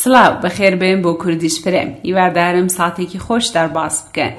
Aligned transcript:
سڵاو 0.00 0.32
بەخێربێن 0.42 0.98
بۆ 1.04 1.12
کوردیش 1.22 1.56
فرێم 1.64 1.90
هیوادارم 2.06 2.68
ساتێکی 2.78 3.22
خۆش 3.24 3.44
دەرباس 3.54 3.96
بکەن. 4.06 4.32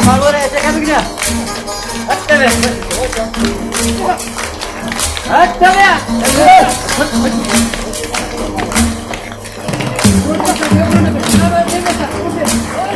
Valore, 0.00 0.40
czekamy 0.50 0.80
gdzie? 0.80 0.96
Odstawię! 2.08 2.48
Odstawię! 5.44 5.88
Kurwa, 10.26 10.44
to 10.44 10.74
nie 10.74 10.80
mamy, 10.80 11.20
to 11.20 11.28
nie 11.28 11.38
mamy, 11.38 11.64
to 11.64 11.76
nie 11.76 11.82
mamy, 11.82 12.08
to 12.08 12.18
nie 12.18 12.44
mamy! 12.76 12.91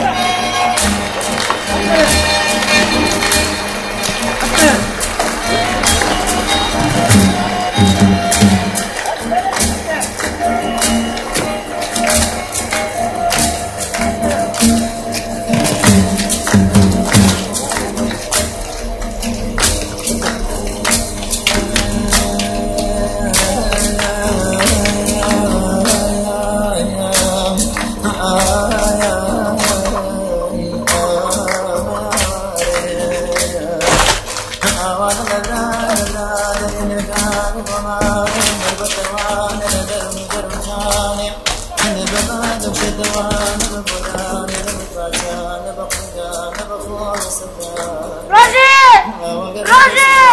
Roger! 48.29 49.65
Roger! 49.65 50.29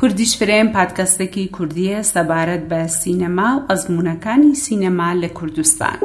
کوردیش 0.00 0.32
فرێم 0.40 0.68
پادکەستێکی 0.76 1.50
کوردیە 1.56 1.98
سەبارەت 2.12 2.62
بە 2.70 2.80
سینەما 3.00 3.50
و 3.56 3.64
ئەزمونونەکانی 3.68 4.54
سینەما 4.64 5.10
لە 5.22 5.28
کوردستان. 5.38 5.98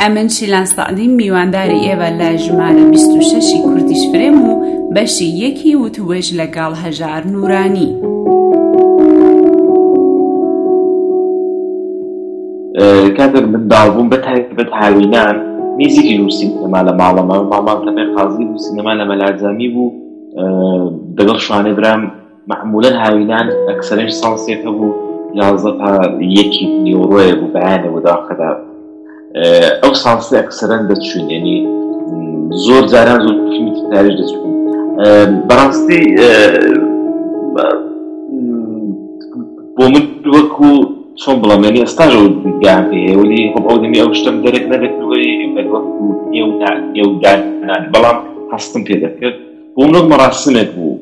ئەمن 0.00 0.28
شیلان 0.28 0.64
سعدی 0.64 1.08
میوانداری 1.08 1.80
ئێوە 1.86 2.08
لە 2.20 2.30
ژمارە 2.44 2.84
26 2.92 3.52
کوردیش 3.64 4.02
فرێم 4.12 4.38
و 4.48 4.52
بەشی 4.94 5.28
یەکی 5.44 5.76
وتوێژ 5.82 6.26
لەگەڵ 6.40 6.72
هەژار 6.84 7.22
نورانی. 7.26 8.11
کاتێک 13.16 13.44
منداڵبووم 13.54 14.08
بە 14.12 14.18
تایبەت 14.26 14.70
هاوینان 14.80 15.36
میزیری 15.78 16.16
و 16.24 16.30
سینەما 16.38 16.80
لە 16.88 16.92
ماڵەمە 17.00 17.36
مامان 17.52 17.78
تەمێ 17.84 18.04
خازی 18.14 18.44
و 18.44 18.58
سینەما 18.64 18.92
لە 19.00 19.04
مەلارزامی 19.10 19.68
بوو. 19.74 19.92
دەگەڵ 21.18 21.38
شوانێ 21.46 21.72
برام 21.78 22.02
معمولەن 22.50 22.96
هاوینان 23.02 23.46
ئەکسەرش 23.68 24.12
سانسێکە 24.20 24.70
بوو. 24.78 25.12
یازدە 25.40 25.72
تا 25.80 25.90
یەکی 26.38 26.64
نیوڕۆیە 26.84 27.34
بوو 27.38 27.52
بەیانە 27.54 27.88
بۆ 27.92 28.00
داخەدا 28.08 28.50
ئەو 29.82 29.92
سانسی 30.02 30.34
ئەکسەرەن 30.40 30.82
دەچوین 30.90 31.26
یعنی 31.34 31.56
زۆر 32.64 32.84
جاران 32.92 33.20
زۆر 33.26 33.36
تاریش 33.92 34.14
دەچوین 34.20 34.52
بەڕاستی 35.48 36.02
بۆ 39.76 39.84
من 39.92 40.04
وەکو 40.34 40.72
چۆن 41.20 41.36
بڵام 41.42 41.62
ینی 41.66 41.80
ئێستاژ 41.84 42.12
پێوەلی 42.90 43.42
خۆ 43.52 43.60
ئەو 44.00 44.10
شتم 44.18 44.36
دەرێک 44.44 44.64
نەدەکەوەی 44.72 45.30
وەکو 45.72 46.06
نێودان 46.32 47.82
بەڵام 47.92 48.18
هەستم 48.52 48.82
پێ 48.86 48.96
دەکرد 49.04 49.36
بۆ 49.74 49.82
منۆک 49.86 50.06
مەڕاستنێک 50.12 50.70
بوو 50.76 50.94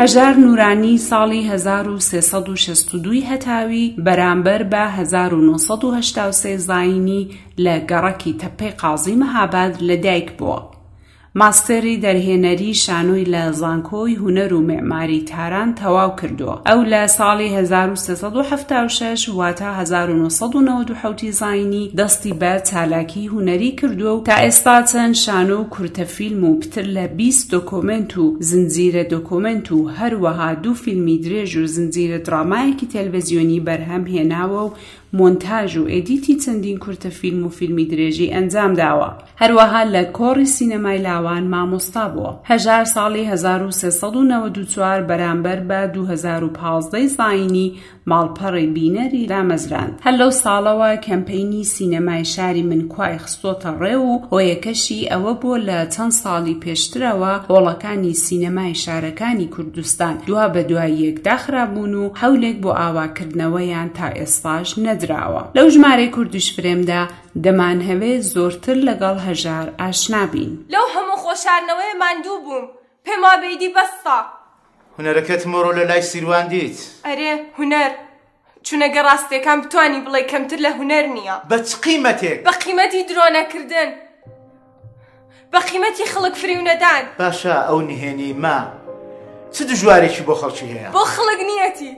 هەژار 0.00 0.34
نورانی 0.44 0.98
ساڵی 0.98 1.42
1362 1.50 3.22
هەتاوی 3.30 3.94
بەرامبەر 4.06 4.62
بە 4.72 4.84
1970 4.98 6.56
زاینی 6.56 7.28
لە 7.64 7.74
گەڕەکی 7.90 8.36
تەپەی 8.42 8.76
قازی 8.80 9.16
مەهاباد 9.22 9.72
لە 9.88 9.96
دایک 10.04 10.28
بووە. 10.38 10.75
ماستەری 11.40 12.00
دەرهێنەری 12.04 12.72
شانۆی 12.84 13.26
لە 13.34 13.42
زانکۆی 13.60 14.18
هوەر 14.22 14.52
و 14.52 14.60
معماری 14.70 15.20
تاران 15.30 15.70
تەواو 15.80 16.16
کردووە. 16.20 16.54
ئەو 16.68 16.80
لە 16.92 17.02
ساڵی 17.16 17.48
1976 17.56 19.28
واتە 19.28 19.68
1990 19.80 21.30
زاینی 21.30 21.90
دەستی 21.98 22.32
بە 22.40 22.62
چالاکی 22.68 23.28
هوەری 23.28 23.76
کردووە 23.80 24.12
و 24.16 24.22
تا 24.24 24.36
ئێستا 24.44 24.76
چەند 24.90 25.14
شانۆ 25.24 25.56
و 25.60 25.68
کورتەفیلم 25.74 26.44
و 26.44 26.58
پتر 26.60 26.84
لە 26.96 27.06
20 27.16 27.50
دۆکۆمنت 27.54 28.18
و 28.18 28.36
زنجیرە 28.40 29.04
دۆکۆمنت 29.12 29.72
و 29.72 29.90
هەروەها 29.98 30.62
دوو 30.62 30.74
فیلمی 30.74 31.20
درێژ 31.24 31.56
و 31.56 31.66
زنجیرە 31.66 32.18
درامایەکی 32.26 32.90
تەلڤزیۆنی 32.92 33.64
بەرهەم 33.66 34.04
هێناوە 34.14 34.62
و 34.66 34.74
مۆنتاژ 35.18 35.76
و 35.76 35.88
ئێدیتی 35.92 36.34
چەندین 36.42 36.78
کورتە 36.84 37.10
فیلم 37.18 37.46
و 37.46 37.48
فیلمی 37.48 37.88
درێژی 37.90 38.32
ئەنجام 38.34 38.72
داوە. 38.80 39.10
هەروەها 39.40 39.82
لە 39.94 40.02
کۆڕی 40.18 40.52
سینەمای 40.56 41.02
لاوان 41.06 41.44
مامۆستا 41.52 42.04
بووە. 42.12 42.32
هەژار 42.50 42.84
ساڵی 42.94 43.24
1394 43.32 45.08
بەرامبەر 45.08 45.58
بە 45.68 45.80
2015 45.94 47.06
زاینی 47.06 47.74
ماڵپەڕی 48.10 48.68
بینەری 48.76 49.28
رامەزران 49.32 49.90
هەر 50.04 50.14
لەو 50.20 50.30
ساڵەوە 50.42 50.90
کەمپینی 51.06 51.64
سینەمای 51.74 52.24
شاری 52.24 52.62
من 52.62 52.82
کوای 52.92 53.18
خستۆتە 53.18 53.70
ڕێ 53.80 53.96
و 54.06 54.20
هۆیەکەشی 54.30 55.08
ئەوە 55.10 55.32
بوو 55.40 55.64
لە 55.68 55.78
چەند 55.94 56.12
ساڵی 56.22 56.60
پێشترەوە 56.64 57.32
هۆڵەکانی 57.50 58.18
سینەمای 58.24 58.74
شارەکانی 58.82 59.48
کوردستان. 59.54 60.14
دوا 60.26 60.44
بە 60.54 60.62
دوای 60.70 60.92
یەک 61.04 61.16
داخرابوون 61.28 61.94
و 61.94 62.12
هەولێک 62.22 62.56
بۆ 62.64 62.70
ئاواکردنەوەیان 62.80 63.88
تا 63.96 64.08
ئێستاش 64.18 64.68
نەدراوە 65.06 65.42
لەو 65.56 65.68
ژمارەی 65.74 66.10
کوردیش 66.16 66.46
فرێمدا 66.56 67.02
دەمان 67.44 67.78
هەوێ 67.88 68.12
زۆرتر 68.32 68.76
لەگەڵ 68.88 69.16
هەژار 69.28 69.66
ئاشنابین 69.80 70.52
لەو 70.74 70.86
هەموو 70.94 71.22
خۆشارنەوەی 71.24 71.94
ماندوو 72.02 72.42
بووم. 72.44 72.66
پێم 73.04 73.20
وابێدی 73.26 73.70
بەستا. 73.76 74.18
هوەرەکەت 74.98 75.42
مۆڕۆ 75.52 75.72
لە 75.78 75.84
لای 75.90 76.02
سیروان 76.10 76.46
دیت. 76.52 76.78
ئەرێ 77.06 77.32
هوەر 77.58 77.92
چونەگە 78.66 79.00
ڕاستیەکان 79.08 79.58
بتانی 79.64 80.00
بڵێ 80.06 80.22
کەمتر 80.30 80.58
لە 80.66 80.70
هوەر 80.78 81.06
نییە. 81.16 81.36
بە 81.50 81.56
چ 81.68 81.70
قیمەتێک؟ 81.84 82.38
بە 82.46 82.52
قیمەتی 82.64 83.02
درۆنەکردن. 83.08 83.90
بە 85.52 85.60
قیمەتی 85.68 86.06
خڵک 86.12 86.34
فریونەدان 86.42 87.04
باشە 87.20 87.54
ئەو 87.68 87.78
نهێنی 87.88 88.32
ما. 88.44 88.58
چ 89.54 89.56
دژوارێکی 89.70 90.22
بۆ 90.28 90.34
خەڵکی 90.40 90.66
هەیە؟ 90.72 90.88
بۆ 90.96 91.02
خڵک 91.14 91.40
نیەتی. 91.50 91.92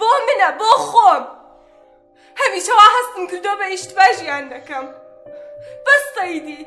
بۆ 0.00 0.10
منە 0.26 0.50
بۆ 0.60 0.70
خۆم. 0.88 1.24
هەمیشەوا 2.40 2.86
هەستم 2.96 3.24
کردو 3.30 3.52
بە 3.60 3.66
ئیشتباژیان 3.72 4.44
دەکەم 4.54 4.86
بەس 5.86 6.04
سەیدی 6.16 6.62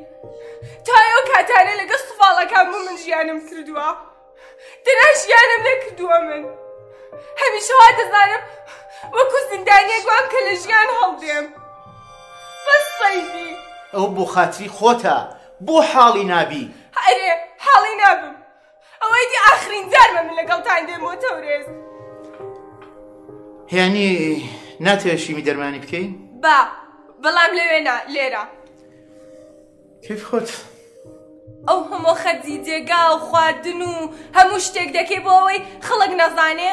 تا 0.86 0.96
ئێوە 1.06 1.24
کاتانە 1.32 1.74
لەگە 1.82 1.98
سوفاڵەکان 2.06 2.66
بوو 2.72 2.86
من 2.88 2.98
ژیانم 3.04 3.40
کردووە 3.50 3.88
دەنا 4.86 5.08
ژیانم 5.22 5.62
نەکردووە 5.68 6.18
من. 6.28 6.44
هەمیشەوا 7.42 7.88
دەزانم 8.00 8.44
وەکو 9.16 9.38
زیندانیەک 9.50 10.04
وام 10.10 10.26
کە 10.32 10.40
لە 10.48 10.54
ژیان 10.64 10.90
هەڵدێم 11.00 11.46
بەس 12.66 12.86
سەیدی 13.00 13.50
ئەو 13.94 14.06
بۆ 14.16 14.26
خاتری 14.34 14.70
خۆتە 14.78 15.18
بۆ 15.66 15.78
حاڵی 15.92 16.26
نابی. 16.32 16.66
هەرێ 17.04 17.32
حاڵی 17.66 17.96
نابم. 18.04 18.36
ئەوەی 19.04 19.26
دی 19.32 19.38
ئاخرین 19.46 19.86
جارمە 19.94 20.22
من 20.28 20.36
لەگەڵتان 20.40 20.82
دێمەوە 20.88 21.16
تەورێز 21.24 21.68
هیانی 23.72 24.10
ناتێشیمی 24.88 25.44
دەرمانی 25.48 25.80
بکەین؟ 25.84 26.12
با 26.44 26.58
بەڵام 27.24 27.52
لەوێنا 27.60 27.98
لێرە. 28.14 28.44
کەف 30.06 30.22
خۆت؟ 30.30 30.50
ئەو 31.68 31.80
هەموو 31.90 32.16
خەرجی 32.24 32.58
جێگا 32.68 33.02
و 33.14 33.18
خواردن 33.28 33.82
و 33.90 33.94
هەموو 34.38 34.64
شتێک 34.66 34.90
دەکەی 34.98 35.22
بۆ 35.26 35.32
ئەوەی 35.40 35.60
خەڵک 35.88 36.12
نەزانێ 36.22 36.72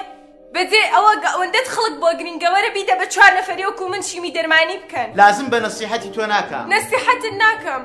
بەجێ 0.54 0.82
ئەوە 0.94 1.12
ئەوەندەت 1.32 1.66
خەڵک 1.74 1.94
بۆ 2.02 2.08
گرنگەوەرە 2.18 2.70
بیدە 2.76 2.94
بە 3.00 3.06
چوار 3.12 3.32
من 3.92 4.02
شیمی 4.08 4.32
دەرمانی 4.36 4.76
بکەن. 4.82 5.08
لازم 5.20 5.46
بە 5.52 5.58
نەسیحەتی 5.66 6.10
تۆ 6.16 6.22
ناکەم. 6.34 6.64
نەسیحەتت 6.74 7.34
ناکەم. 7.44 7.82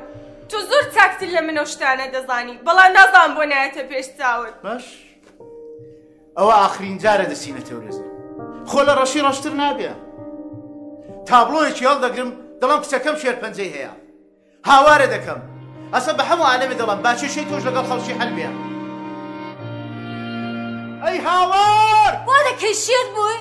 تۆ 0.50 0.58
زۆر 0.70 0.86
چاکتر 0.96 1.30
لە 1.36 1.42
منە 1.48 1.64
شتانە 1.72 2.06
دەزانی. 2.16 2.56
بەڵام 2.66 2.92
نازان 2.98 3.30
بۆ 3.38 3.44
نایەتە 3.52 3.84
پێش 3.92 4.08
چاوت 4.18 4.56
باش. 4.66 4.86
ئەوە 6.38 6.54
ئاخرین 6.62 6.98
جارە 7.04 7.26
دەسینە 7.32 7.62
تەورێزە 7.68 8.06
خۆ 8.70 8.82
لە 8.88 8.94
ڕەشی 9.00 9.22
ڕەشتر 9.28 9.54
تابلۆیەکی 11.30 11.88
هەڵدەگرم 11.90 12.30
دەڵم 12.62 12.80
کچەکەم 12.84 13.16
شێرپەنجەی 13.22 13.74
هەیە 13.76 13.94
هاوارە 14.70 15.08
دەکەم 15.16 15.40
ئەسە 15.94 16.12
بە 16.18 16.24
هەموو 16.30 16.50
عالەمێ 16.52 16.76
دەڵم 16.82 17.00
باچێشەی 17.06 17.48
تۆش 17.50 17.64
لەگەڵ 17.68 17.86
خەڵکی 17.90 18.14
هەلبێ 18.20 18.48
ئەی 21.04 21.18
هاوار! 21.28 22.12
وا 22.28 22.38
دەکەی 22.50 22.76
شێت 22.86 23.08
بووی 23.16 23.40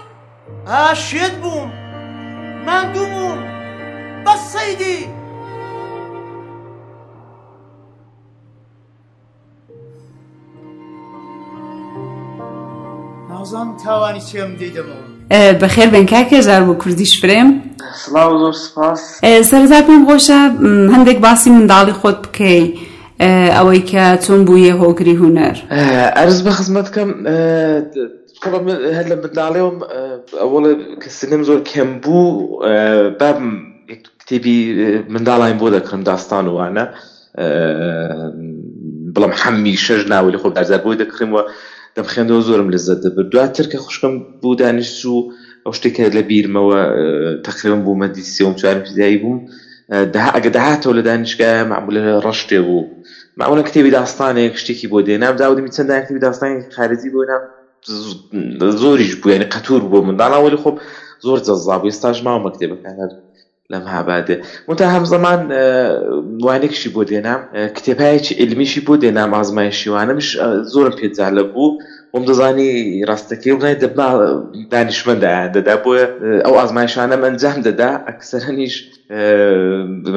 ها 0.67 0.95
شێت 0.95 1.35
بووم 1.43 1.71
ماندوو 2.67 3.07
بووم 3.15 3.41
بەس 4.25 4.43
سەیدی 4.53 5.01
نازانم 13.31 13.77
تاوانی 13.77 14.23
چێم 14.29 14.51
دەیدەمەوە 14.61 15.05
بەخێر 15.61 15.89
بن 15.95 16.07
کاکە 16.13 16.41
ژار 16.47 16.63
بۆ 16.69 16.75
کوردیش 16.83 17.13
فرێم 17.21 17.49
سلااو 17.49 17.64
زۆر 17.64 17.64
سپاس 17.64 17.64
سەرزا 19.51 19.79
پێم 19.87 20.03
خۆشە 20.09 20.39
هەندێک 20.95 21.19
باسی 21.27 21.51
منداڵی 21.57 21.95
خۆت 22.01 22.19
بکەی 22.25 22.65
ئەوەی 23.57 23.83
کە 23.91 24.05
چۆن 24.25 24.41
بوویە 24.47 24.75
هۆگری 24.83 25.17
هوەر. 25.21 25.57
ئەرز 26.17 26.39
بە 26.45 26.53
خزمەت 26.59 26.89
کەم 26.95 27.11
هەر 28.97 29.07
لە 29.13 29.17
منداڵێوم 29.23 29.77
ئەوڵە 30.41 30.73
کە 31.03 31.09
سنم 31.19 31.43
زۆر 31.49 31.61
کەم 31.71 31.91
بوو 32.03 32.29
بام 33.21 33.43
کتێبی 34.21 34.59
منداڵین 35.15 35.57
بۆ 35.61 35.67
دەکڕم 35.77 36.03
داستان 36.11 36.45
وانە 36.57 36.85
بڵام 39.15 39.33
هەمی 39.43 39.77
شەژ 39.85 40.03
ناوەلی 40.13 40.39
خۆ 40.43 40.49
دازار 40.59 40.81
بۆی 40.85 40.99
دەکڕمەوە 41.03 41.43
دەم 41.97 42.07
خوێندەوە 42.13 42.41
زۆرم 42.49 42.69
لەزت 42.75 42.99
دەبێت 43.05 43.27
دواتر 43.33 43.67
کە 43.73 43.79
خوشکم 43.85 44.13
بوو 44.41 44.55
دانیشت 44.61 45.05
و 45.05 45.17
ئەو 45.65 45.73
شتێکە 45.77 46.05
لە 46.17 46.23
بیرمەوە 46.31 46.81
تقریبم 47.47 47.81
بوو 47.85 48.01
مەدیسیەوە 48.03 48.55
چوارم 48.61 48.83
فیزایی 48.87 49.19
بووم 49.23 49.39
ئەگە 50.35 50.51
داهاتەوە 50.57 50.95
لە 50.99 51.03
دانیشگای 51.09 51.65
معمولە 51.73 52.01
ڕەشتێ 52.25 52.59
بوو. 52.67 52.83
معمولە 53.41 53.63
کتێبی 53.69 53.91
داستانێک 53.99 54.55
شتێکی 54.61 54.87
بۆ 54.93 54.99
دێنام 55.09 55.35
داودمی 55.41 55.71
چەند 55.77 55.91
کتێبی 56.05 56.21
داستانی 56.27 56.57
خارجی 56.77 57.11
بۆ 57.15 57.21
نام 57.31 57.43
زۆریش 58.83 59.13
بوو 59.21 59.33
یعنی 59.35 59.47
قەتور 59.55 59.83
بۆ 59.91 59.99
منداڵاوەلی 60.07 60.59
خۆب 60.63 60.77
زۆر 61.27 61.39
جەزا 61.47 61.77
بوو. 61.81 61.91
ئێستاش 61.91 62.19
ماوە 62.27 62.51
کتێبەکان 62.55 62.95
هەر 63.01 63.11
لەم 63.73 63.85
هابادێ 63.95 64.37
منتا 64.69 64.87
هەم 64.95 65.05
زەمان 65.13 65.41
وانێکشی 66.47 66.89
بۆ 66.95 67.03
دێنام 67.11 67.41
کتێبایەکی 67.77 68.35
علمیشی 68.43 68.81
بۆ 68.87 68.95
دێنام 69.03 69.31
ئازمایشیوانمش 69.37 70.29
زۆرم 70.73 70.95
پێجالە 71.01 71.43
بوو. 71.53 71.69
وم 72.15 72.25
دەزانی 72.31 72.71
ڕاستەکەی 73.09 73.53
وڵای 73.55 73.77
دەبنا 73.83 74.09
دانیشمەندایان 74.73 75.51
دەدا 75.57 75.75
بۆیە 75.85 76.07
ئەو 76.45 76.55
ئازمایشانەم 76.61 77.21
ئەنجام 77.27 77.59
دەدا 77.69 77.91
ئەکسەرەنیش 78.09 78.75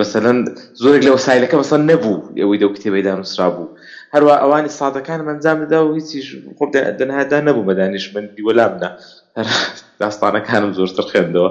مثلەن 0.01 0.38
زۆرێک 0.81 1.03
لە 1.07 1.11
وسایلەکە 1.17 1.55
مەسەن 1.61 1.81
نەبوو 1.91 2.15
ئەوەی 2.41 2.59
دەو 2.61 2.71
کتێبەی 2.75 3.03
دانووسرا 3.07 3.47
بوو. 3.55 3.73
هەروە 4.13 4.33
ئەوانی 4.41 4.75
سادەکان 4.79 5.19
ئەنجام 5.29 5.57
دەدا 5.63 5.79
و 5.83 5.95
هیچیش 5.97 6.27
خۆب 6.57 6.69
دەنهادا 6.99 7.39
نەبوو 7.47 7.67
بە 7.67 7.73
دانیشمەندی 7.79 8.45
وەلامدا. 8.47 8.89
داستانەکانم 10.01 10.71
زۆرتر 10.77 11.05
خوێندەوە. 11.09 11.49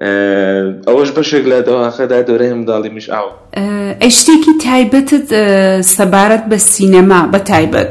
ئەوەش 0.00 1.10
بەشێک 1.16 1.44
لە 1.52 1.58
دەواخەدا 1.68 2.18
دۆرەی 2.28 2.52
منداڵی 2.58 2.90
مش 2.96 3.06
ئاو 3.14 3.28
ئەی 4.00 4.12
شتێکی 4.18 4.52
تایبەتت 4.66 5.28
سەبارەت 5.96 6.44
بە 6.50 6.58
سینەما 6.72 7.20
بە 7.32 7.40
تایبەت. 7.50 7.90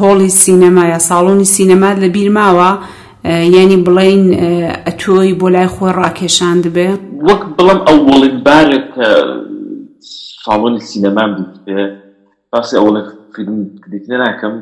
هۆڵی 0.00 0.30
سینەما 0.42 0.84
یا 0.94 0.98
ساڵۆنی 1.08 1.46
سینەما 1.56 1.90
لە 2.02 2.08
بیرماوە 2.16 2.70
ینی 3.56 3.78
بڵین 3.86 4.24
ئەتۆی 4.86 5.32
بۆ 5.40 5.48
لای 5.54 5.68
خۆی 5.74 5.92
ڕاکێشان 5.98 6.56
دەبێ. 6.64 6.88
وەک 7.28 7.42
بڵم 7.56 7.78
ئەوڵین 7.88 8.36
بارێک 8.46 8.90
ساڵۆنی 10.44 10.80
سینەمان 10.90 11.30
بیت 11.36 11.54
باسی 12.52 12.76
ئەوڵێک 12.80 13.08
فیلم 13.34 13.58
دیتنە 13.92 14.16
ناکەم 14.24 14.54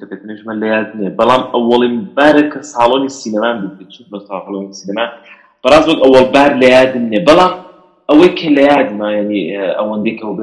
چکەتنیشمە 0.00 0.52
لە 0.60 0.66
یاد 0.74 0.88
نییە. 0.98 1.10
بەڵام 1.18 1.42
ئەوڵین 1.52 1.96
بارێک 2.16 2.48
کە 2.54 2.60
ساڵۆنی 2.72 3.10
سینەمان 3.20 3.56
بیت 3.78 3.92
بە 4.12 4.18
ساڵۆنی 4.28 4.72
سینەما؟ 4.80 5.06
بەڕاست 5.62 5.86
وەک 5.88 6.00
ئەوەڵ 6.04 6.26
بار 6.34 6.50
لە 6.62 6.68
یادم 6.76 7.04
نییە. 7.10 7.22
بەڵام 7.28 7.52
ئەوەی 8.08 8.30
کە 8.38 8.48
لە 8.56 8.62
یادما 8.72 9.08
ینی 9.18 9.42
ئەوەندێکەوە 9.78 10.34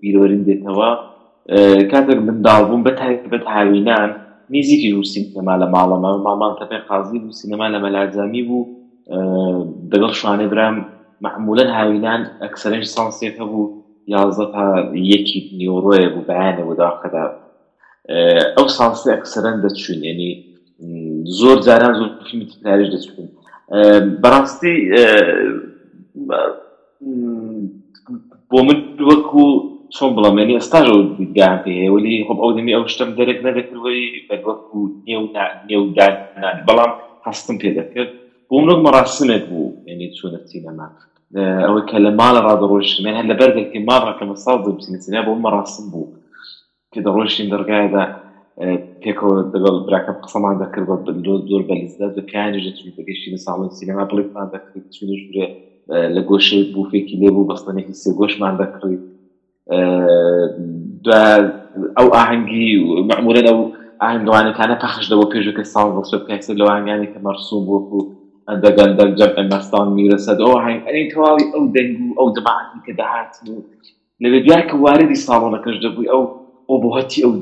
بیرۆرین 0.00 0.42
دێتەوە 0.48 0.90
کاتێک 1.92 2.18
منداڵ 2.26 2.62
بووم 2.68 2.82
بە 2.86 2.92
تایبەت 3.00 3.44
هاوینان 3.54 4.10
نزیکی 4.54 4.90
و 4.92 5.02
سینەما 5.12 5.54
لە 5.62 5.66
ماڵەمە 5.74 6.10
مامان 6.26 6.52
تەپێ 6.60 6.78
قازی 6.88 7.18
بوو 7.22 7.38
سینەما 7.40 7.66
لە 7.74 7.78
مەلاجامی 7.84 8.42
بوو. 8.48 8.62
دەگەڵ 9.92 10.12
شوانێ 10.20 10.46
برام 10.52 10.76
معمولەن 11.24 11.70
هاوینان 11.78 12.20
ئەکسەرنج 12.42 12.84
سانسێکە 12.94 13.44
بوو 13.50 13.64
یازدە 14.14 14.46
تا 14.54 14.64
یەکی 15.12 15.40
نیۆڕۆیە 15.58 16.08
بوو 16.12 16.28
بەیانە 16.30 16.62
بۆ 16.66 16.74
داخەدا 16.82 17.24
ئەو 18.56 18.66
سانسی 18.76 19.08
ئەکسەرەن 19.14 19.56
دەچوون 19.64 20.00
ینی 20.08 20.32
زۆر 21.38 21.58
جاران 21.66 21.92
زۆر 21.98 22.10
فیلمی 22.26 22.46
تکراریش 22.52 22.88
دەچوون. 22.94 23.28
بەڕاستی 24.22 24.74
بۆ 28.50 28.58
من 28.66 28.78
وەکو 29.08 29.44
چۆن 29.94 30.10
بڵامێنی 30.16 30.56
ئێستاژ 30.58 30.86
دیدگان 31.18 31.56
پێ 31.64 31.72
هەیە 31.78 31.90
ولی 31.94 32.24
خۆب 32.26 32.38
ئەو 32.42 32.50
دەمی 32.56 32.74
ئەو 32.76 32.84
شتم 32.92 33.10
دەرێک 33.18 33.38
نەدەکردەوەی 33.46 34.04
بەوەکو 34.28 34.78
نێودان 35.68 36.14
بەڵام 36.66 36.92
هەستم 37.26 37.56
پێ 37.62 37.70
دەکرد. 37.78 38.10
بۆ 38.48 38.54
منۆک 38.62 38.80
مەڕاستنێک 38.86 39.44
بوو 39.50 39.68
ینی 39.88 40.08
چوونە 40.16 40.40
سینەما 40.48 40.86
ئەوەی 41.64 41.84
کە 41.90 41.98
لە 42.04 42.10
ماڵە 42.20 42.40
ڕادڕۆشتمێن 42.46 43.14
هەر 43.18 43.26
لە 43.30 43.34
بەردێکی 43.40 43.80
ماڕەکەمە 43.88 44.36
ساڵ 44.44 44.58
بچینە 44.64 45.20
بۆ 45.26 45.32
مەڕاستم 45.44 45.86
بوو. 45.92 46.12
کە 46.92 47.00
دەڕۆشتین 47.06 47.46
دەرگایدا 47.52 48.04
پێکەوە 49.04 49.36
دەگەڵ 49.54 49.76
براکە 49.86 50.12
قسەمان 50.24 50.54
دەکرد 50.62 50.86
بە 50.88 51.12
زۆر 51.50 51.62
بەلیزدات 51.68 52.12
بە 52.16 52.22
پیانیش 52.30 52.62
دەچوی 52.66 52.92
بەگەشتی 52.96 53.32
لە 53.34 53.38
ساڵی 53.44 53.74
سینەما 53.78 54.04
بڵێمان 54.10 54.48
دەکرد 54.54 54.84
چونش 54.96 55.22
برێ 55.28 55.46
لە 56.14 56.22
گۆشەی 56.30 56.62
بوفێکی 56.74 57.16
لێبوو 57.22 57.48
بەستنێکی 57.50 57.94
سێ 58.02 58.10
گۆشمان 58.20 58.54
دەکڕیت 58.60 59.02
ئەو 61.98 62.08
ئاهەنگی 62.16 62.68
معمولە 63.10 63.42
ئەو 63.48 63.58
ئاهنگوانەکانە 64.02 64.76
پەخشدەوە 64.82 65.26
پێشەکە 65.32 65.64
ساڵ 65.72 65.88
بەسە 65.96 66.16
پێکسە 66.26 66.52
لەو 66.60 66.68
ئاهنگانی 66.72 67.08
کە 67.12 67.18
مەرسوم 67.26 67.62
بۆکو 67.68 68.00
ئەندەگەندە 68.48 69.04
جەم 69.18 69.32
ئەمەستان 69.38 69.86
میرەسەد 69.96 70.38
ئەو 70.44 70.52
هەنگ 70.64 70.80
تەواوی 71.12 71.46
ئەو 71.54 71.64
دەنگ 71.74 71.94
و 72.04 72.08
ئەو 72.18 72.28
دەماعاتی 72.36 72.80
کە 72.86 72.92
دەهات 73.00 73.32
و 73.48 73.54
لەوێ 74.22 74.38
دوای 74.46 74.64
کە 74.68 74.76
واردی 74.84 75.18
ساڵۆنەکەش 75.26 75.76
دەبووی 75.84 76.10
ئەو 76.12 76.22
ئەو 76.22 76.24
بۆ 76.32 76.41
هەتی 76.96 77.18
ئەو 77.24 77.32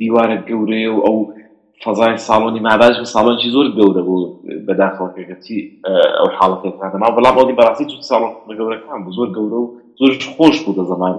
دیوارە 0.00 0.36
گەورەیە 0.48 0.90
و 0.96 1.00
ئەو 1.06 1.16
فەزای 1.84 2.16
ساڵۆنی 2.28 2.60
ماداش 2.68 2.96
ساڵۆنی 3.14 3.48
زۆر 3.54 3.66
گەورە 3.78 4.02
بوو 4.06 4.18
بەداخەوەکەتی 4.66 5.58
ئەو 6.18 6.28
حاڵەتێکاتەما 6.38 7.08
بەڵام 7.16 7.34
ئەوی 7.38 7.56
بەڕاستی 7.58 7.86
چ 7.90 7.92
ساڵ 8.10 8.22
گەورەکان 8.58 8.98
بوو 9.04 9.16
زۆر 9.18 9.28
گەورە 9.36 9.58
و 9.62 9.66
زۆر 10.00 10.12
خۆش 10.36 10.56
بوو 10.64 10.76
دە 10.78 10.84
زمان. 10.92 11.14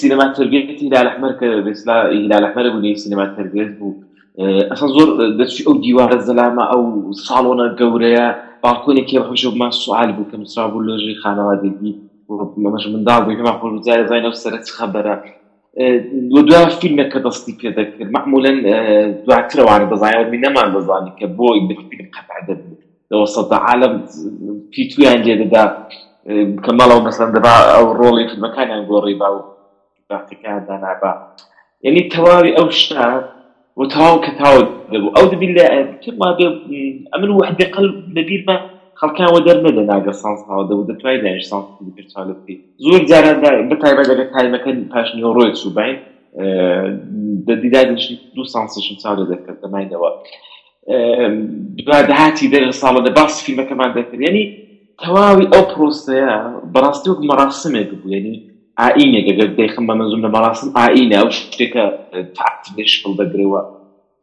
سینما 0.00 0.26
تربێتی 0.38 0.86
هلال 0.88 1.06
ئەحمەر 1.10 1.32
کە 1.40 1.46
بسلا 1.66 1.96
هلال 2.24 2.44
ئەحمەر 2.46 2.66
بوونی 2.72 2.96
سینما 3.02 3.26
تربێت 3.36 3.70
بوو. 3.78 3.92
ئەسا 4.70 4.86
زۆر 4.96 5.08
دەچی 5.38 5.62
ئەو 5.66 5.74
دیوارە 5.84 6.18
زەلامە 6.28 6.64
ئەو 6.72 6.84
ساڵۆنە 7.26 7.66
گەورەیە. 7.80 8.26
باڵکۆنێکی 8.62 9.16
هەمیشە 9.26 9.48
بمان 9.54 9.72
سوال 9.82 10.10
بوو 10.16 10.30
کە 10.30 10.36
مسرا 10.42 10.64
بوو 10.72 10.86
لۆژی 10.88 11.14
خانەوادگی. 11.22 11.92
مەش 12.74 12.84
منداڵ 12.92 13.20
بووی 13.24 13.36
پێما 13.38 13.52
خۆش 13.60 13.72
جارە 13.86 14.04
زای 14.10 14.22
نەو 14.24 14.34
سەرەت 14.42 14.66
خەبەرە. 14.76 15.16
دو 15.76 16.68
فیلمێک 16.80 17.08
کە 17.12 17.18
دەستی 17.24 17.52
پێ 17.60 17.70
دەکرد. 17.76 18.10
معمولەن 18.16 18.56
دواترەوانە 19.26 19.86
دەزانەوە 19.92 20.26
می 20.32 20.38
نەمان 20.44 20.68
دەزانی 20.76 21.12
کە 21.18 21.26
بۆ 21.36 21.48
فیلم 21.90 22.08
قەتع 22.16 22.40
دەبێت 22.48 22.80
لەوە 23.10 23.26
سەدا 23.34 23.58
عالم 23.68 23.94
پیتویان 24.72 25.18
لێ 25.24 25.34
دەدا 25.42 25.64
کە 26.64 26.70
مەڵەوە 26.78 27.02
مەسەن 27.08 27.30
دەبا 27.36 27.54
ئەو 27.74 27.86
ڕۆڵی 27.98 28.24
فیلمەکانیان 28.30 28.82
گۆڕی 28.90 29.16
با 29.20 29.28
و 29.34 29.38
باقیەکان 30.10 30.58
دانابا 30.68 31.12
یعنی 31.84 32.02
تەواوی 32.12 32.52
ئەو 32.56 32.68
شتا 32.80 33.06
وتاو 33.76 34.20
كتاو 34.20 34.56
أو 35.18 35.24
بالله 35.40 35.68
كما 36.04 36.28
امن 37.14 37.30
واحد 37.30 37.62
قلب 37.62 37.94
لبير 38.18 38.44
ما 38.48 38.56
خەڵکان 38.56 38.71
وە 39.34 39.40
دەرنەدە 39.46 39.82
ناگە 39.90 40.12
سانسەوە 40.22 40.62
دە 40.68 40.74
دەتوای 40.90 41.18
داش 41.24 41.44
سانس 41.50 41.66
پرچالتی 41.96 42.56
زۆر 42.84 43.02
جاران 43.10 43.36
بەتایبە 43.70 44.04
دەگە 44.10 44.24
تایمەکە 44.34 44.70
پاشنی 44.92 45.22
ڕۆی 45.36 45.54
سوبین 45.62 45.96
دەدیدادنشی 47.48 48.14
دوو 48.34 48.44
سانسشم 48.54 48.96
چاو 49.02 49.24
دەکرد 49.32 49.58
دەماینەوە 49.64 50.10
داهاتی 52.10 52.46
دەر 52.52 52.64
ساڵە 52.82 53.00
دە 53.06 53.10
باس 53.18 53.34
فیلمەکەمان 53.44 53.90
دەکرد. 53.98 54.20
ینی 54.28 54.44
تەواوی 55.02 55.46
ئەو 55.52 55.64
پرۆستەیە 55.72 56.32
بەڕاستی 56.74 57.08
وەک 57.10 57.20
مەراسمێک 57.30 57.90
بوو. 58.00 58.12
ینی 58.16 58.36
ئاینێک 58.80 59.26
ئەگەر 59.30 59.50
دەیخم 59.58 59.84
بە 59.88 59.94
مەزوم 60.00 60.20
لە 60.26 60.30
مەراسم 60.36 60.68
ئاینە 60.78 61.16
ئەو 61.20 61.30
شتێکە 61.38 61.84
تاعتش 62.36 62.92
پڵ 63.02 63.12
دەگرەوە 63.20 63.60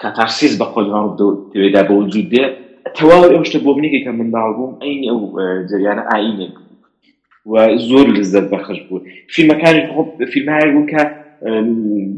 کاتارسیز 0.02 0.54
بە 0.62 0.66
خۆلمان 0.74 1.06
تێدا 1.52 1.82
بە 1.88 1.94
وجود 2.00 2.28
دێت 2.34 2.54
تەواو 2.98 3.32
ئەو 3.34 3.44
شتە 3.48 3.60
بۆ 3.66 3.72
منێکی 3.78 4.04
کە 4.06 4.12
منداڵ 4.20 4.50
بووم 4.58 4.74
ئەین 4.84 5.02
ئەو 5.10 5.20
جریانە 5.70 6.04
ئاینێک 6.12 6.56
و 7.52 7.54
زۆر 7.90 8.08
لەزت 8.16 8.46
بەخش 8.52 8.80
بوو 8.88 9.06
فیلمەکانی 9.34 9.82
فیلمهای 10.34 10.70
بوو 10.74 10.90
کە 10.92 11.02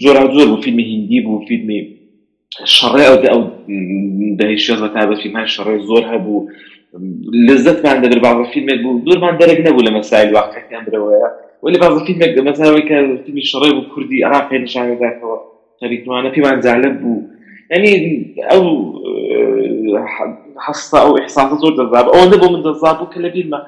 جۆرا 0.01 0.23
زۆر 0.35 0.47
بوو 0.51 0.63
فیلمی 0.65 0.85
هندی 0.91 1.19
بوو 1.25 1.45
فیلمی 1.49 1.79
شەڕێ 2.75 3.03
ئەو 3.09 3.17
ئەو 3.31 3.41
دەهێشێز 4.39 4.79
بە 4.83 4.89
تابەت 4.95 5.19
فیلمهای 5.23 5.47
شەڕێ 5.55 5.75
زۆر 5.89 6.03
هەبوو 6.11 6.39
لەزتمان 7.47 7.97
دەبر 8.03 8.19
بازە 8.25 8.43
فیلمێک 8.53 8.79
بوو 8.83 9.01
زۆرمان 9.07 9.33
دەرەک 9.41 9.59
نەبوو 9.67 9.85
لە 9.87 9.91
مەسایل 9.97 10.29
واقعەکان 10.37 10.81
برەوەیە 10.87 11.29
ولی 11.63 11.77
بازە 11.83 11.99
فیلمێک 12.07 12.31
مەساوی 12.49 12.83
کە 12.89 12.97
فیلمی 13.23 13.43
شەڕێ 13.51 13.69
بوو 13.75 13.89
کوردی 13.93 14.23
عراقی 14.27 14.57
نیشانەداکەوە 14.65 15.37
خەریکوانە 15.79 16.29
پێمان 16.35 16.57
جالب 16.65 16.95
بوو 17.01 17.19
يعني 17.71 17.91
ئەو 18.49 18.63
هەستا 20.65 20.97
ئەو 21.03 21.13
احساس 21.21 21.51
زۆر 21.61 21.73
دەزاب 21.79 22.05
ئەوەندە 22.11 22.37
بۆ 22.41 22.47
من 22.53 22.61
دەزاب 22.67 22.95
بوو 22.99 23.11
کە 23.13 23.19
لە 23.25 23.29
بیرمە 23.35 23.59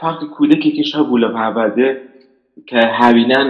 پاکی 0.00 0.26
کودەکێکیش 0.34 0.90
هەبوو 0.98 1.22
لە 1.24 1.28
مابادێ 1.36 1.88
کە 2.68 2.80
هاوینان 2.98 3.48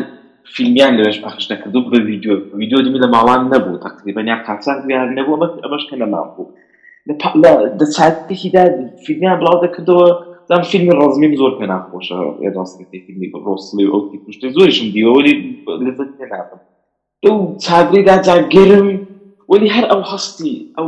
فیلمیان 0.55 0.93
لەش 0.99 1.17
پەخش 1.25 1.45
دەکردو 1.53 1.81
بە 1.93 1.99
ویددیو 2.09 2.37
ویددیو 2.61 2.83
دیمی 2.85 3.01
لە 3.05 3.09
ماڵان 3.15 3.43
نەبوو 3.53 3.83
تقریبان 3.87 4.27
یا 4.33 4.37
قاچان 4.47 4.77
دیار 4.87 5.09
نەبوو 5.19 5.37
ئەمەش 5.65 5.83
کە 5.89 5.95
نەمان 6.03 6.29
بوو 6.35 6.45
دەچاتێکیدا 7.81 8.65
فیلمیان 9.05 9.37
بڵاو 9.41 9.63
دەکردەوە 9.65 10.09
دام 10.49 10.63
فیلمی 10.63 10.95
ڕزمیم 11.01 11.33
زۆر 11.41 11.53
پێ 11.59 11.67
ناخۆشە 11.73 12.17
ڕاستی 12.57 12.85
فیلمی 13.07 13.29
ڕۆسلی 13.47 13.87
ئەو 13.93 14.01
پشتی 14.27 14.49
زۆریشم 14.57 14.89
دیوەوەی 14.95 15.35
لەزت 15.87 16.11
پێ 16.19 16.27
نابم 16.33 16.61
ئەو 17.25 17.37
چادریدا 17.65 18.17
جا 18.27 18.37
گرم 18.55 18.89
ولی 19.49 19.69
هەر 19.77 19.85
ئەو 19.93 20.03
هەستی 20.13 20.55
ئەو 20.77 20.87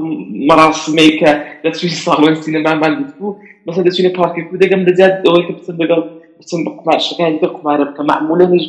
مەراسمەی 0.49 1.13
کە 1.21 1.31
دەچوی 1.65 1.95
ساڵۆن 2.05 2.35
سینەمامان 2.45 2.93
بوو 3.19 3.37
مەسە 3.67 3.81
دەچینە 3.87 4.11
پارکی 4.19 4.43
کو 4.49 4.55
دەگەم 4.63 4.83
دەجات 4.89 5.15
ئەوەی 5.27 5.45
کە 5.47 5.53
بچم 5.57 5.77
دەگەڵ 5.83 6.01
بچم 6.39 6.61
بە 6.67 6.71
قماشەکانی 6.79 7.39
دە 7.43 7.49
قمارە 7.55 7.85
بکە 7.89 8.03
معمولەنیش 8.11 8.67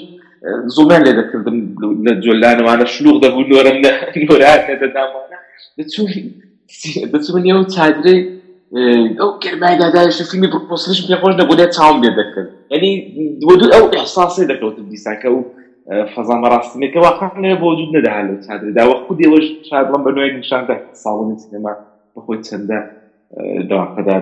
زۆمان 0.76 1.02
لێ 1.06 1.14
دەکردم 1.20 1.58
لە 2.06 2.14
جۆلانەوانە 2.24 2.86
شلوغ 2.94 3.16
دەبوو 3.24 3.48
نۆرم 3.52 3.78
نۆران 4.28 4.62
دەدامانە 4.82 5.38
دەچوە 7.14 7.40
نێو 7.46 7.64
چادرەی 7.76 8.20
ئەو 9.20 9.30
گرمایدادایش 9.44 10.18
فیلمی 10.30 10.50
پرۆسش 10.54 11.00
پێ 11.08 11.16
خۆش 11.22 11.34
نەبوو 11.40 11.58
لێ 11.60 11.68
چاوم 11.76 11.98
لێ 12.04 12.12
دەکرد 12.20 12.50
ینی 12.74 12.92
دوو 13.42 13.56
ئەو 13.76 13.86
احساسی 14.00 14.44
دەکەوتم 14.52 14.86
دیساکە 14.92 15.30
و 15.36 15.40
فەزان 15.90 16.42
ڕاستنێکە 16.54 17.00
واقعە 17.06 17.56
بۆ 17.62 17.66
وجود 17.72 17.90
نەداها 17.98 18.22
لە 18.30 18.36
چادرداوە 18.46 18.96
خودیەوەش 19.06 19.46
شادڵم 19.70 20.02
بە 20.06 20.12
نوێی 20.16 20.32
نیشاندا 20.40 20.76
ساڵی 21.04 21.36
سینەما 21.44 21.74
بەخۆی 22.14 22.40
چەندە 22.48 22.80
داواقەدا 23.70 24.18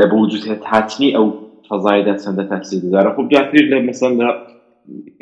لە 0.00 0.06
بۆ 0.10 0.16
وجود 0.24 0.42
هێت 0.48 0.62
هاتنی 0.72 1.08
ئەو 1.16 1.26
فەزایدا 1.68 2.14
چەندە 2.22 2.44
تاسی 2.50 2.76
دەدارە 2.84 3.10
خۆ 3.14 3.22
جاتر 3.32 3.64
لە 3.72 3.78
مەسەن 3.88 4.12
لە 4.20 4.28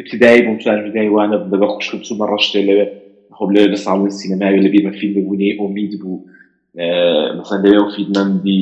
ابتدایی 0.01 0.43
بووم 0.45 0.59
چاردای 0.65 1.09
وانە 1.15 1.37
دەبە 1.53 1.67
خوشکم 1.73 2.01
چوومە 2.07 2.27
ڕشتێ 2.33 2.61
لەوێ. 2.69 2.87
خۆ 3.37 3.45
لێ 3.55 3.63
لە 3.73 3.79
ساڵی 3.85 4.11
سینەماوی 4.19 4.63
لە 4.67 4.71
بیمە 4.75 4.93
فیلم 4.99 5.15
ببوونی 5.17 5.57
ئۆمید 5.61 5.93
بوو. 6.01 6.25
مەسەن 7.39 7.61
لەوێ 7.65 7.81
و 7.83 7.93
فیلمەم 7.95 8.31
بی 8.45 8.59